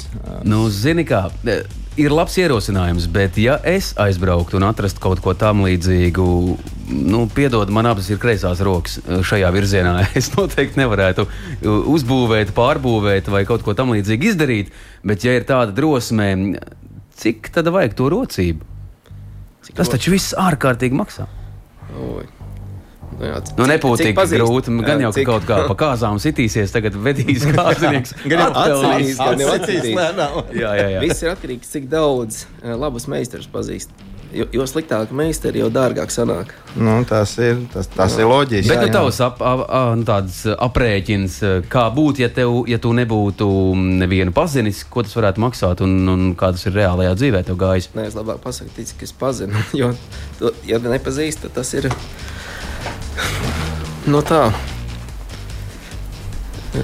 Nu, 0.46 0.64
zini, 0.70 1.04
kā. 1.08 1.26
e, 1.44 1.62
Ir 1.98 2.12
labs 2.14 2.36
ierosinājums, 2.38 3.08
bet, 3.10 3.34
ja 3.42 3.56
es 3.66 3.90
aizbrauktu 3.98 4.60
un 4.60 4.64
atrastu 4.68 5.02
kaut 5.02 5.18
ko 5.24 5.34
tam 5.36 5.64
līdzīgu, 5.66 6.26
nu, 7.10 7.24
piedod, 7.34 7.72
man 7.74 7.88
abas 7.90 8.06
ir 8.12 8.20
kreisās 8.22 8.62
rokas 8.64 9.00
e, 9.02 9.18
šajā 9.26 9.50
virzienā. 9.56 9.96
Es 10.20 10.30
noteikti 10.36 10.80
nevarētu 10.80 11.26
e, 11.26 11.74
uzbūvēt, 11.96 12.54
pārbūvēt 12.56 13.28
vai 13.34 13.42
kaut 13.48 13.66
ko 13.66 13.74
tamlīdzīgu 13.76 14.30
izdarīt. 14.30 14.72
Bet, 15.02 15.26
ja 15.26 15.34
ir 15.36 15.48
tāda 15.50 15.74
drosme, 15.76 16.30
cik 17.20 17.50
tad 17.58 17.68
vajag 17.74 17.98
to 17.98 18.08
rocību? 18.14 18.70
Cik 19.66 19.82
Tas 19.82 19.90
taču 19.92 20.14
viss 20.14 20.36
ārkārtīgi 20.38 20.96
maksā. 20.96 21.26
Oi. 21.98 22.39
Nu, 23.20 23.26
jā, 23.28 23.40
Nu, 23.58 23.66
tik 24.00 24.16
pazīst? 24.16 24.40
grūti. 24.40 24.72
Gan 24.80 24.96
Jā, 24.96 25.06
jau, 25.06 25.12
ka 25.12 25.18
cik- 25.20 25.26
kaut 25.28 25.44
kā 25.48 25.56
pa 25.68 25.74
kāzām 25.84 26.16
sitīsies, 26.22 26.72
tagad 26.72 26.96
vedīs 26.96 27.44
kāzinieks. 27.56 28.14
Gan 28.24 28.46
jau 28.56 28.78
viss. 28.96 29.18
gan 29.20 29.42
jau 29.44 29.56
lēnām. 30.00 30.38
Jā, 30.56 30.70
jā, 30.80 30.86
jā. 30.96 31.00
Viss 31.04 31.22
ir 31.26 31.34
atkarīgs 31.34 31.74
cik 31.74 31.90
daudz 31.92 32.46
uh, 32.64 32.72
labus 32.80 33.06
meistarus 33.12 33.50
pazīst. 33.52 33.92
Jo, 34.30 34.44
jo 34.54 34.62
sliktāk 34.62 35.10
meistari, 35.10 35.58
jo 35.58 35.66
dārgāk 35.74 36.12
sanāk. 36.14 36.52
Nu, 36.78 37.00
tas 37.02 37.32
ir, 37.42 37.64
tas, 37.72 37.88
tas 37.90 38.14
ir 38.14 38.28
loģiski. 38.30 38.70
Bet 38.70 38.76
Jā, 38.78 38.84
nu, 38.84 38.86
jā. 38.86 38.92
tavs 38.94 39.18
ap, 39.26 39.40
ap, 39.42 39.64
ap, 39.66 39.96
nu, 39.98 40.04
tāds 40.06 40.36
aprēķins, 40.54 41.38
eh, 41.48 41.56
kā 41.66 41.88
būtu, 41.90 42.22
ja, 42.22 42.28
tev, 42.30 42.60
ja 42.70 42.78
tu 42.78 42.92
nebūtu 42.94 43.48
nevienu 43.74 44.30
pazinis, 44.30 44.84
ko 44.86 45.02
tas 45.02 45.16
varētu 45.18 45.42
maksāt 45.42 45.82
un, 45.82 45.96
un 46.14 46.28
kā 46.38 46.52
tas 46.54 46.62
ir 46.70 46.78
reālajā 46.78 47.16
dzīvē 47.18 47.42
tev 47.50 47.58
gājis. 47.58 47.90
Nē, 47.98 48.06
es 48.06 48.14
labāk 48.14 48.38
pasaku, 48.46 48.70
tic, 48.78 48.94
ka 49.02 49.08
es 49.10 49.12
pazinu. 49.18 49.66
Jo, 49.80 49.90
tu, 50.38 50.54
ja 50.70 50.78
tu 50.78 50.94
nepazīsti, 50.94 51.48
tad 51.48 51.58
tas 51.58 51.74
ir. 51.74 51.90
Nu 54.10 54.20
tā, 54.26 54.50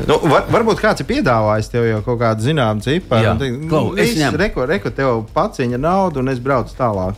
Nu, 0.06 0.16
var, 0.26 0.44
varbūt 0.50 0.80
kāds 0.82 0.98
ir 1.02 1.06
piedāvājis 1.06 1.68
tev 1.70 1.84
jau 1.86 2.00
kaut 2.06 2.18
kādu 2.18 2.42
zināmu 2.42 2.82
ciparu. 2.82 3.34
Nu, 3.70 3.94
es 4.02 4.16
ņemu. 4.18 4.38
Reko, 4.40 4.64
reko, 4.66 4.90
tev 4.94 5.20
pats 5.34 5.58
viņa 5.62 5.78
naudu 5.78 6.18
un 6.24 6.28
es 6.32 6.38
braucu 6.42 6.74
tālāk. 6.74 7.14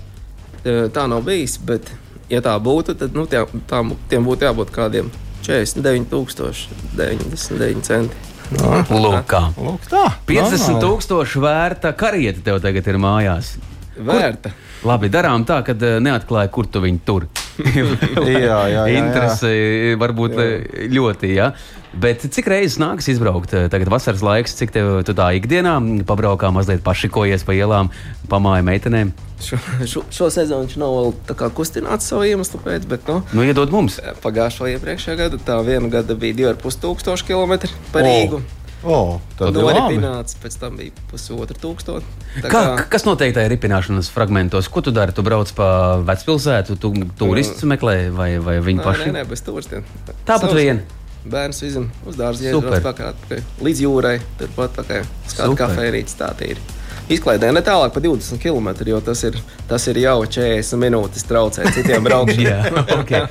tā 0.93 1.07
nav 1.09 1.23
bijis. 1.25 1.57
Bet, 1.65 1.89
ja 2.29 2.41
tā 2.45 2.53
būtu, 2.61 2.93
tad 3.01 3.17
nu, 3.17 3.25
tie, 3.27 3.41
tā, 3.71 3.81
tiem 4.13 4.23
būtu 4.29 4.45
jābūt 4.51 4.69
kādiem 4.75 5.09
49,99 5.49 7.83
centi. 7.89 8.17
Lūk, 8.53 9.25
kā. 9.29 9.43
Lūk, 9.57 9.81
tā. 9.89 10.05
50 10.29 10.53
Normāli. 10.53 10.81
tūkstoši 10.85 11.37
vērta 11.45 11.89
karieta 11.97 12.41
tev 12.45 12.61
tagad 12.65 12.85
ir 12.89 12.97
mājās. 13.01 13.47
Vērta. 13.97 14.49
Labi, 14.89 15.09
darām 15.13 15.45
tā, 15.49 15.59
ka 15.67 15.73
neatklāja, 15.75 16.49
kur 16.53 16.67
tu 16.69 16.81
viņu 16.85 17.01
tur. 17.05 17.23
Jā, 17.33 17.48
jā, 17.59 18.39
jā, 18.45 18.61
jā. 18.75 18.83
Interese 19.01 19.51
eh, 19.51 19.97
varbūt 19.99 20.39
eh, 20.39 20.87
ļoti, 20.95 21.31
jā. 21.39 21.53
Bet 21.99 22.23
cik 22.31 22.47
reizes 22.53 22.77
nākas 22.79 23.09
izbraukt? 23.11 23.55
eh, 23.57 23.69
Tagad 23.73 23.89
vasaras 23.91 24.23
laiks, 24.23 24.55
cik 24.59 24.75
tev 24.75 24.91
tu 25.09 25.15
tā 25.17 25.31
ikdienā 25.39 25.79
pabraukā, 26.07 26.51
mazliet 26.55 26.85
pašikojies 26.87 27.47
pa 27.49 27.57
ielām, 27.57 27.91
pamāja 28.31 28.63
meitenēm. 28.67 29.15
Šo, 29.39 29.57
šo, 29.87 30.03
šo 30.11 30.29
sezonu 30.35 30.67
viņš 30.67 30.77
nav 30.83 30.95
vēl 30.97 31.13
tā 31.29 31.35
kā 31.39 31.47
kustināts 31.55 32.09
savu 32.11 32.27
iemeslu 32.27 32.59
pēc, 32.65 32.87
bet 32.91 33.07
nu, 33.11 33.21
Nu, 33.33 33.45
iedod 33.47 33.71
mums. 33.71 34.01
pagājušo 34.25 34.67
iepriekšējā 34.75 35.19
gada 35.21 35.39
tā 35.39 35.59
viena 35.67 35.91
gada 35.93 36.17
bija 36.19 36.55
2,5 36.55 36.81
tūkstoši 36.83 37.29
kilometri 37.31 37.71
pa 37.95 38.03
O. 38.03 38.07
Rīgu. 38.09 38.41
O, 38.87 39.19
tad 39.39 39.57
arī 39.59 39.73
labi. 39.75 39.97
pinēts, 39.97 40.37
pēc 40.39 40.55
tam 40.61 40.77
bija 40.79 40.93
pusotra 41.11 41.57
tūkstoša. 41.59 42.13
Tā 42.45 42.51
Kā, 42.53 42.61
kas 42.93 43.03
notiek 43.09 43.33
tajā 43.35 43.51
ripināšanas 43.51 44.11
fragmentos? 44.15 44.69
Ko 44.71 44.83
tu 44.87 44.93
dari? 44.95 45.11
Tu 45.17 45.25
brauc 45.27 45.51
pa 45.59 45.99
vecpilsētu, 46.07 46.77
tu 46.79 46.93
turistus 47.19 47.67
meklē 47.67 47.97
vai, 48.15 48.37
vai 48.39 48.61
viņi 48.63 48.79
Nē, 48.79 48.85
paši? 48.87 49.09
nē, 49.11 49.17
nē, 49.19 49.25
bez 49.33 49.43
turistiem. 49.43 49.83
Tāpat 50.29 50.55
vien. 50.55 50.85
Bērns 51.29 51.59
vizam 51.61 51.89
uz 52.07 52.15
dārza 52.17 52.47
ielas 52.47 52.79
pakaļ, 52.87 53.17
pakaļ, 53.27 53.43
līdz 53.67 53.81
jūrai. 53.83 54.15
Turpat 54.39 54.79
pakaļ. 54.79 55.03
Skatu 55.27 55.51
Super. 55.57 55.59
kafejnīca 55.67 56.15
tā 56.23 56.29
tīri. 56.39 56.63
Izklaidē 57.09 57.49
ne 57.57 57.63
tālāk 57.65 57.95
pa 57.95 58.01
20 58.05 58.37
km, 58.43 58.69
jo 58.85 58.99
tas 59.01 59.23
ir, 59.25 59.37
tas 59.69 59.87
ir 59.89 59.97
jau 60.03 60.19
40 60.29 60.77
minūtes 60.83 61.25
traucē 61.25 61.65
citiem 61.73 62.05
braukšanai. 62.05 62.45
Jā, 62.53 62.83
okay. 62.99 63.23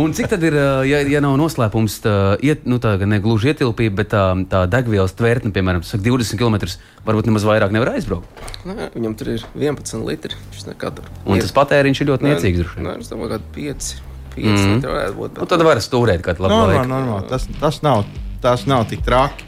Un 0.00 0.10
cik 0.16 0.26
tad 0.32 0.42
ir, 0.48 0.56
ja, 0.88 0.98
ja 1.06 1.20
nav 1.22 1.36
noslēpums, 1.38 2.00
tā, 2.02 2.14
iet, 2.42 2.64
nu, 2.66 2.80
tā 2.82 2.96
ne 3.06 3.20
gluži 3.22 3.52
ietilpība, 3.52 4.00
bet 4.02 4.10
tā, 4.16 4.24
tā 4.50 4.64
degvielas 4.72 5.14
tvērtne, 5.14 5.52
piemēram, 5.54 5.84
saka, 5.86 6.02
20 6.08 6.40
km, 6.42 6.58
varbūt 7.06 7.30
nemaz 7.30 7.46
vairāk 7.46 7.70
nevar 7.74 7.92
aizbraukt. 7.94 8.42
Nē, 8.66 8.90
viņam 8.96 9.14
tur 9.20 9.30
ir 9.36 9.44
11 9.54 10.02
litri. 10.10 10.34
Un 11.24 11.38
tas 11.38 11.54
patēriņš 11.54 12.02
ir 12.02 12.10
ļoti 12.10 12.26
niecīgs. 12.26 12.64
droši 12.64 12.80
vien. 12.80 12.88
Nē, 12.88 12.96
es 13.04 13.12
domāju, 13.12 13.36
ka 13.36 13.40
5, 13.54 13.92
5 14.34 14.40
Mhm. 14.40 14.58
mm. 14.74 14.82
varētu 14.86 15.14
būt. 15.18 15.38
Nu, 15.42 15.46
tad 15.50 15.62
var 15.66 15.78
stūrēt 15.82 16.22
kādu 16.26 16.44
labu 16.46 16.54
Normāli, 16.54 16.76
laiku. 16.78 16.90
normāli. 16.90 17.28
Tas, 17.30 17.46
tas, 17.60 17.80
nav, 17.86 18.04
tas 18.42 18.66
nav 18.70 18.84
tik 18.90 19.02
traki. 19.06 19.46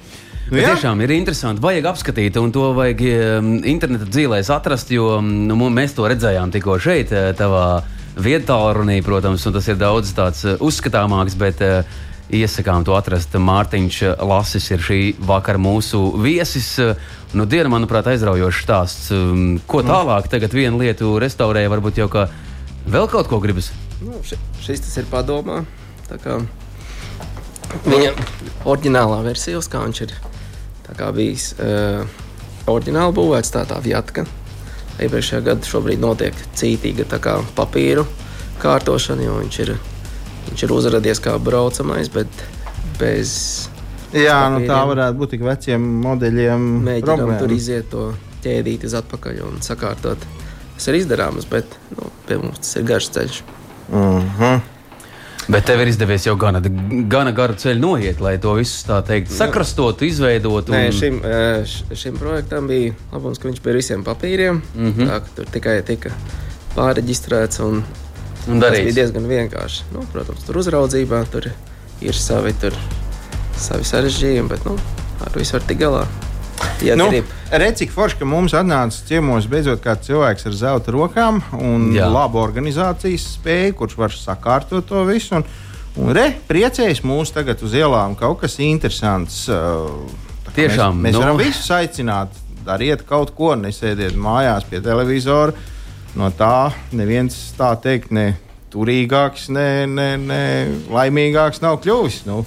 Nu, 0.49 0.57
Bet 0.57 0.65
jā. 0.65 0.75
tiešām 0.75 1.01
ir 1.05 1.15
interesanti. 1.15 1.63
Vajag 1.65 1.89
apskatīt, 1.93 2.37
un 2.41 2.53
to 2.53 2.73
vajag 2.77 3.03
um, 3.09 3.51
interneta 3.69 4.09
dzīvēs 4.11 4.51
atrast, 4.53 4.91
jo 4.93 5.19
um, 5.19 5.29
nu, 5.49 5.57
mēs 5.73 5.95
to 5.97 6.09
redzējām 6.11 6.53
tikko 6.53 6.79
šeit, 6.83 7.13
eh, 7.15 7.31
tavā 7.39 7.83
vietā, 8.21 8.59
protams, 9.07 9.47
un 9.47 9.55
tas 9.55 9.69
ir 9.69 9.79
daudz 9.81 10.13
tāds 10.13 10.45
eh, 10.45 10.59
uzskatāmāks. 10.61 11.39
Bet, 11.39 11.63
uh, 11.63 12.01
Iesakām 12.33 12.85
to 12.87 12.95
atrast. 12.97 13.35
Mārtiņš 13.37 13.99
Lasis 14.25 14.71
ir 14.73 14.81
šī 14.81 15.01
vakara 15.21 15.61
mūsu 15.61 16.01
viesis. 16.23 16.79
Nu, 17.37 17.45
diena, 17.45 17.69
manuprāt, 17.73 18.09
aizraujošs 18.09 18.63
stāsts. 18.65 19.11
Um, 19.13 19.59
Ko 19.69 19.83
tālāk? 19.85 20.31
Tagad 20.33 20.55
vienu 20.57 20.81
lietu 20.81 21.19
restaurē, 21.21 21.67
varbūt 21.69 22.01
jau 22.01 22.09
kā 22.13 22.27
vēl 22.89 23.11
kaut 23.13 23.29
ko 23.29 23.41
gribas. 23.43 23.69
Nu, 24.01 24.23
ši, 24.25 24.41
šis 24.65 24.87
tas 24.87 24.97
ir 25.03 25.13
padomā. 25.13 25.61
Viņa 27.85 28.13
oriģinālā 28.65 29.23
versija, 29.29 29.61
uz 29.61 29.69
kā 29.69 29.85
viņš 29.85 30.05
ir 30.07 30.17
tā 30.87 30.97
kā 30.99 31.11
bijis 31.15 31.53
uh, 31.59 32.03
oriģināli 32.71 33.17
būvēts, 33.17 33.53
tā 33.55 33.65
tā 33.69 33.79
vjatka. 33.83 34.27
Iepriekšējā 35.03 35.41
gadā 35.47 35.67
šobrīd 35.67 36.03
notiek 36.03 36.37
cītīga 36.59 37.19
kā 37.23 37.39
papīru 37.57 38.05
kārtošana, 38.63 39.25
jo 39.27 39.39
viņš 39.41 39.59
ir, 39.65 39.73
viņš 40.51 40.65
ir 40.67 40.75
uzrādījies 40.77 41.23
kā 41.25 41.37
braucamais, 41.43 42.11
bet 42.13 42.45
bez 43.01 43.33
jā, 44.13 44.37
nu, 44.53 44.63
tā 44.63 44.77
papīriem. 44.77 44.93
varētu 44.93 45.19
būt 45.23 45.35
tik 45.35 45.47
veciem 45.47 45.89
modeļiem. 46.05 46.69
mēģinām 46.91 47.35
tur 47.41 47.57
iziet 47.57 47.91
to 47.91 48.11
ķēdīti 48.45 48.91
uz 48.91 48.99
atpakaļ 49.01 49.43
un 49.49 49.65
sakārtot. 49.65 50.29
Tas 50.77 50.89
ir 50.91 51.01
izdarāms, 51.01 51.49
bet 51.51 51.75
nu, 51.97 52.11
pie 52.29 52.39
mums 52.43 52.63
tas 52.63 52.77
ir 52.79 52.87
garš 52.89 53.11
ceļš. 53.17 53.43
Mhm. 53.93 54.63
Bet 55.49 55.65
tev 55.67 55.81
ir 55.83 55.89
izdevies 55.91 56.23
jau 56.27 56.37
gana, 56.39 56.61
gana 57.11 57.33
garu 57.35 57.55
ceļu 57.59 57.81
noiet, 57.81 58.21
lai 58.23 58.37
to 58.39 58.53
visu 58.55 58.85
tā 58.87 59.01
teikt 59.07 59.31
sakrastotu, 59.35 60.05
izveidotu. 60.07 60.71
Nē, 60.73 60.85
un- 60.87 60.93
šim, 61.01 61.17
eh, 61.25 61.65
š- 61.67 61.97
šim 61.99 62.17
projektam 62.17 62.69
bija 62.69 62.93
labums, 63.13 63.39
ka 63.39 63.49
viņš 63.49 63.61
bija 63.63 63.73
ar 63.75 63.77
visiem 63.77 64.05
papīriem. 64.05 64.61
Mm. 64.77 64.93
-hmm. 64.93 65.09
tā, 65.11 65.21
tur 65.37 65.45
tikai 65.51 65.83
tika 65.83 66.11
pārreģistrēts. 66.77 67.61
Un, 67.67 67.83
Un 68.49 68.59
tas 68.61 68.75
bija 68.75 68.93
diezgan 68.93 69.27
vienkārši. 69.31 69.83
Nu, 69.95 70.03
protams, 70.13 70.43
tur 70.47 70.57
uzraudzībā 70.59 71.21
tur 71.31 71.47
ir 72.03 72.15
savi, 72.19 72.53
tur, 72.61 72.75
savi 73.57 73.85
sarežģījumi, 73.87 74.49
bet 74.49 74.65
nu, 74.67 74.77
ar 75.23 75.39
visu 75.39 75.53
var 75.53 75.63
tikt 75.69 75.81
galā. 75.81 76.07
Ja 76.83 76.97
Nu, 76.99 77.09
grib. 77.11 77.25
Redz, 77.53 77.79
cik 77.83 77.91
forši, 77.93 78.17
ka 78.23 78.25
mums 78.29 78.55
atnāca 78.57 79.03
ciemos 79.05 79.45
beidzot 79.51 79.83
kāds 79.85 80.09
cilvēks 80.09 80.47
ar 80.49 80.55
zelta 80.57 80.93
rokām 80.95 81.43
un 81.59 81.91
Jā. 81.93 82.07
Labu 82.09 82.41
organizācijas 82.41 83.27
spēju, 83.35 83.75
kurš 83.77 83.97
var 84.01 84.15
sakārtot 84.17 84.87
to 84.89 85.03
visu. 85.05 85.37
Un, 85.37 85.45
un 86.01 86.15
re, 86.17 86.31
priecējas 86.49 87.03
mūs 87.05 87.35
tagad 87.37 87.61
uz 87.67 87.75
ielām 87.77 88.15
kaut 88.17 88.41
kas 88.41 88.57
interesants. 88.65 89.43
uh, 89.53 89.85
Tiešām, 90.57 90.97
Mēs, 90.97 91.11
mēs 91.11 91.19
nu- 91.19 91.21
varam 91.27 91.37
visus 91.41 91.69
aicināt, 91.77 92.33
dariet 92.65 93.05
kaut 93.09 93.35
ko, 93.37 93.53
nesēdiet 93.57 94.17
mājās 94.17 94.65
pie 94.69 94.81
televizora. 94.85 95.53
No 96.17 96.31
tā 96.33 96.73
neviens 96.93 97.37
tā 97.57 97.75
teikt, 97.81 98.11
ne 98.13 98.35
turīgāks, 98.73 99.51
ne, 99.53 99.85
ne, 99.87 100.09
ne 100.17 100.43
laimīgāks 100.93 101.61
nav 101.65 101.79
kļuvis. 101.85 102.23
Nu, 102.29 102.43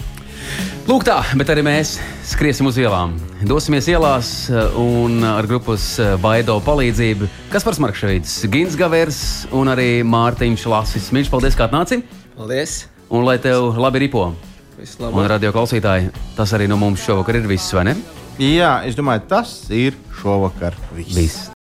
Lūk, 0.86 1.02
tā, 1.08 1.18
bet 1.40 1.50
arī 1.50 1.64
mēs 1.66 1.96
skriesim 2.30 2.68
uz 2.70 2.78
ielām. 2.78 3.16
Dosimies 3.48 3.88
ielās 3.90 4.32
eh, 4.54 4.76
un 4.78 5.24
ar 5.26 5.48
grupas 5.50 5.88
eh, 5.98 6.14
Baido 6.22 6.60
palīdzību. 6.66 7.30
Kas 7.54 7.66
par 7.66 7.78
Smarkšvīts, 7.78 8.36
Gins 8.54 8.78
Gavers 8.78 9.22
un 9.56 9.72
arī 9.74 10.04
Mārtiņš 10.06 10.68
Lasis. 10.70 11.10
Mīļš, 11.16 11.32
paldies, 11.34 11.58
kā 11.58 11.66
atnāci! 11.70 12.04
Paldies! 12.36 12.84
Un 13.10 13.26
lai 13.26 13.40
tev 13.42 13.74
labi 13.82 14.06
ripo! 14.06 14.30
Viss 14.76 15.00
Un 15.00 15.26
radio 15.32 15.54
klausītāji, 15.56 16.12
tas 16.36 16.52
arī 16.54 16.68
no 16.68 16.78
mums 16.78 17.02
šovakar 17.06 17.40
ir 17.40 17.50
viss, 17.50 17.74
vai 17.74 17.88
ne? 17.90 17.98
jā, 18.42 18.72
es 18.86 18.98
domāju, 18.98 19.24
tas 19.32 19.58
ir 19.72 19.96
šovakar 20.20 20.76
viss. 20.94 21.16
Viss. 21.16 21.46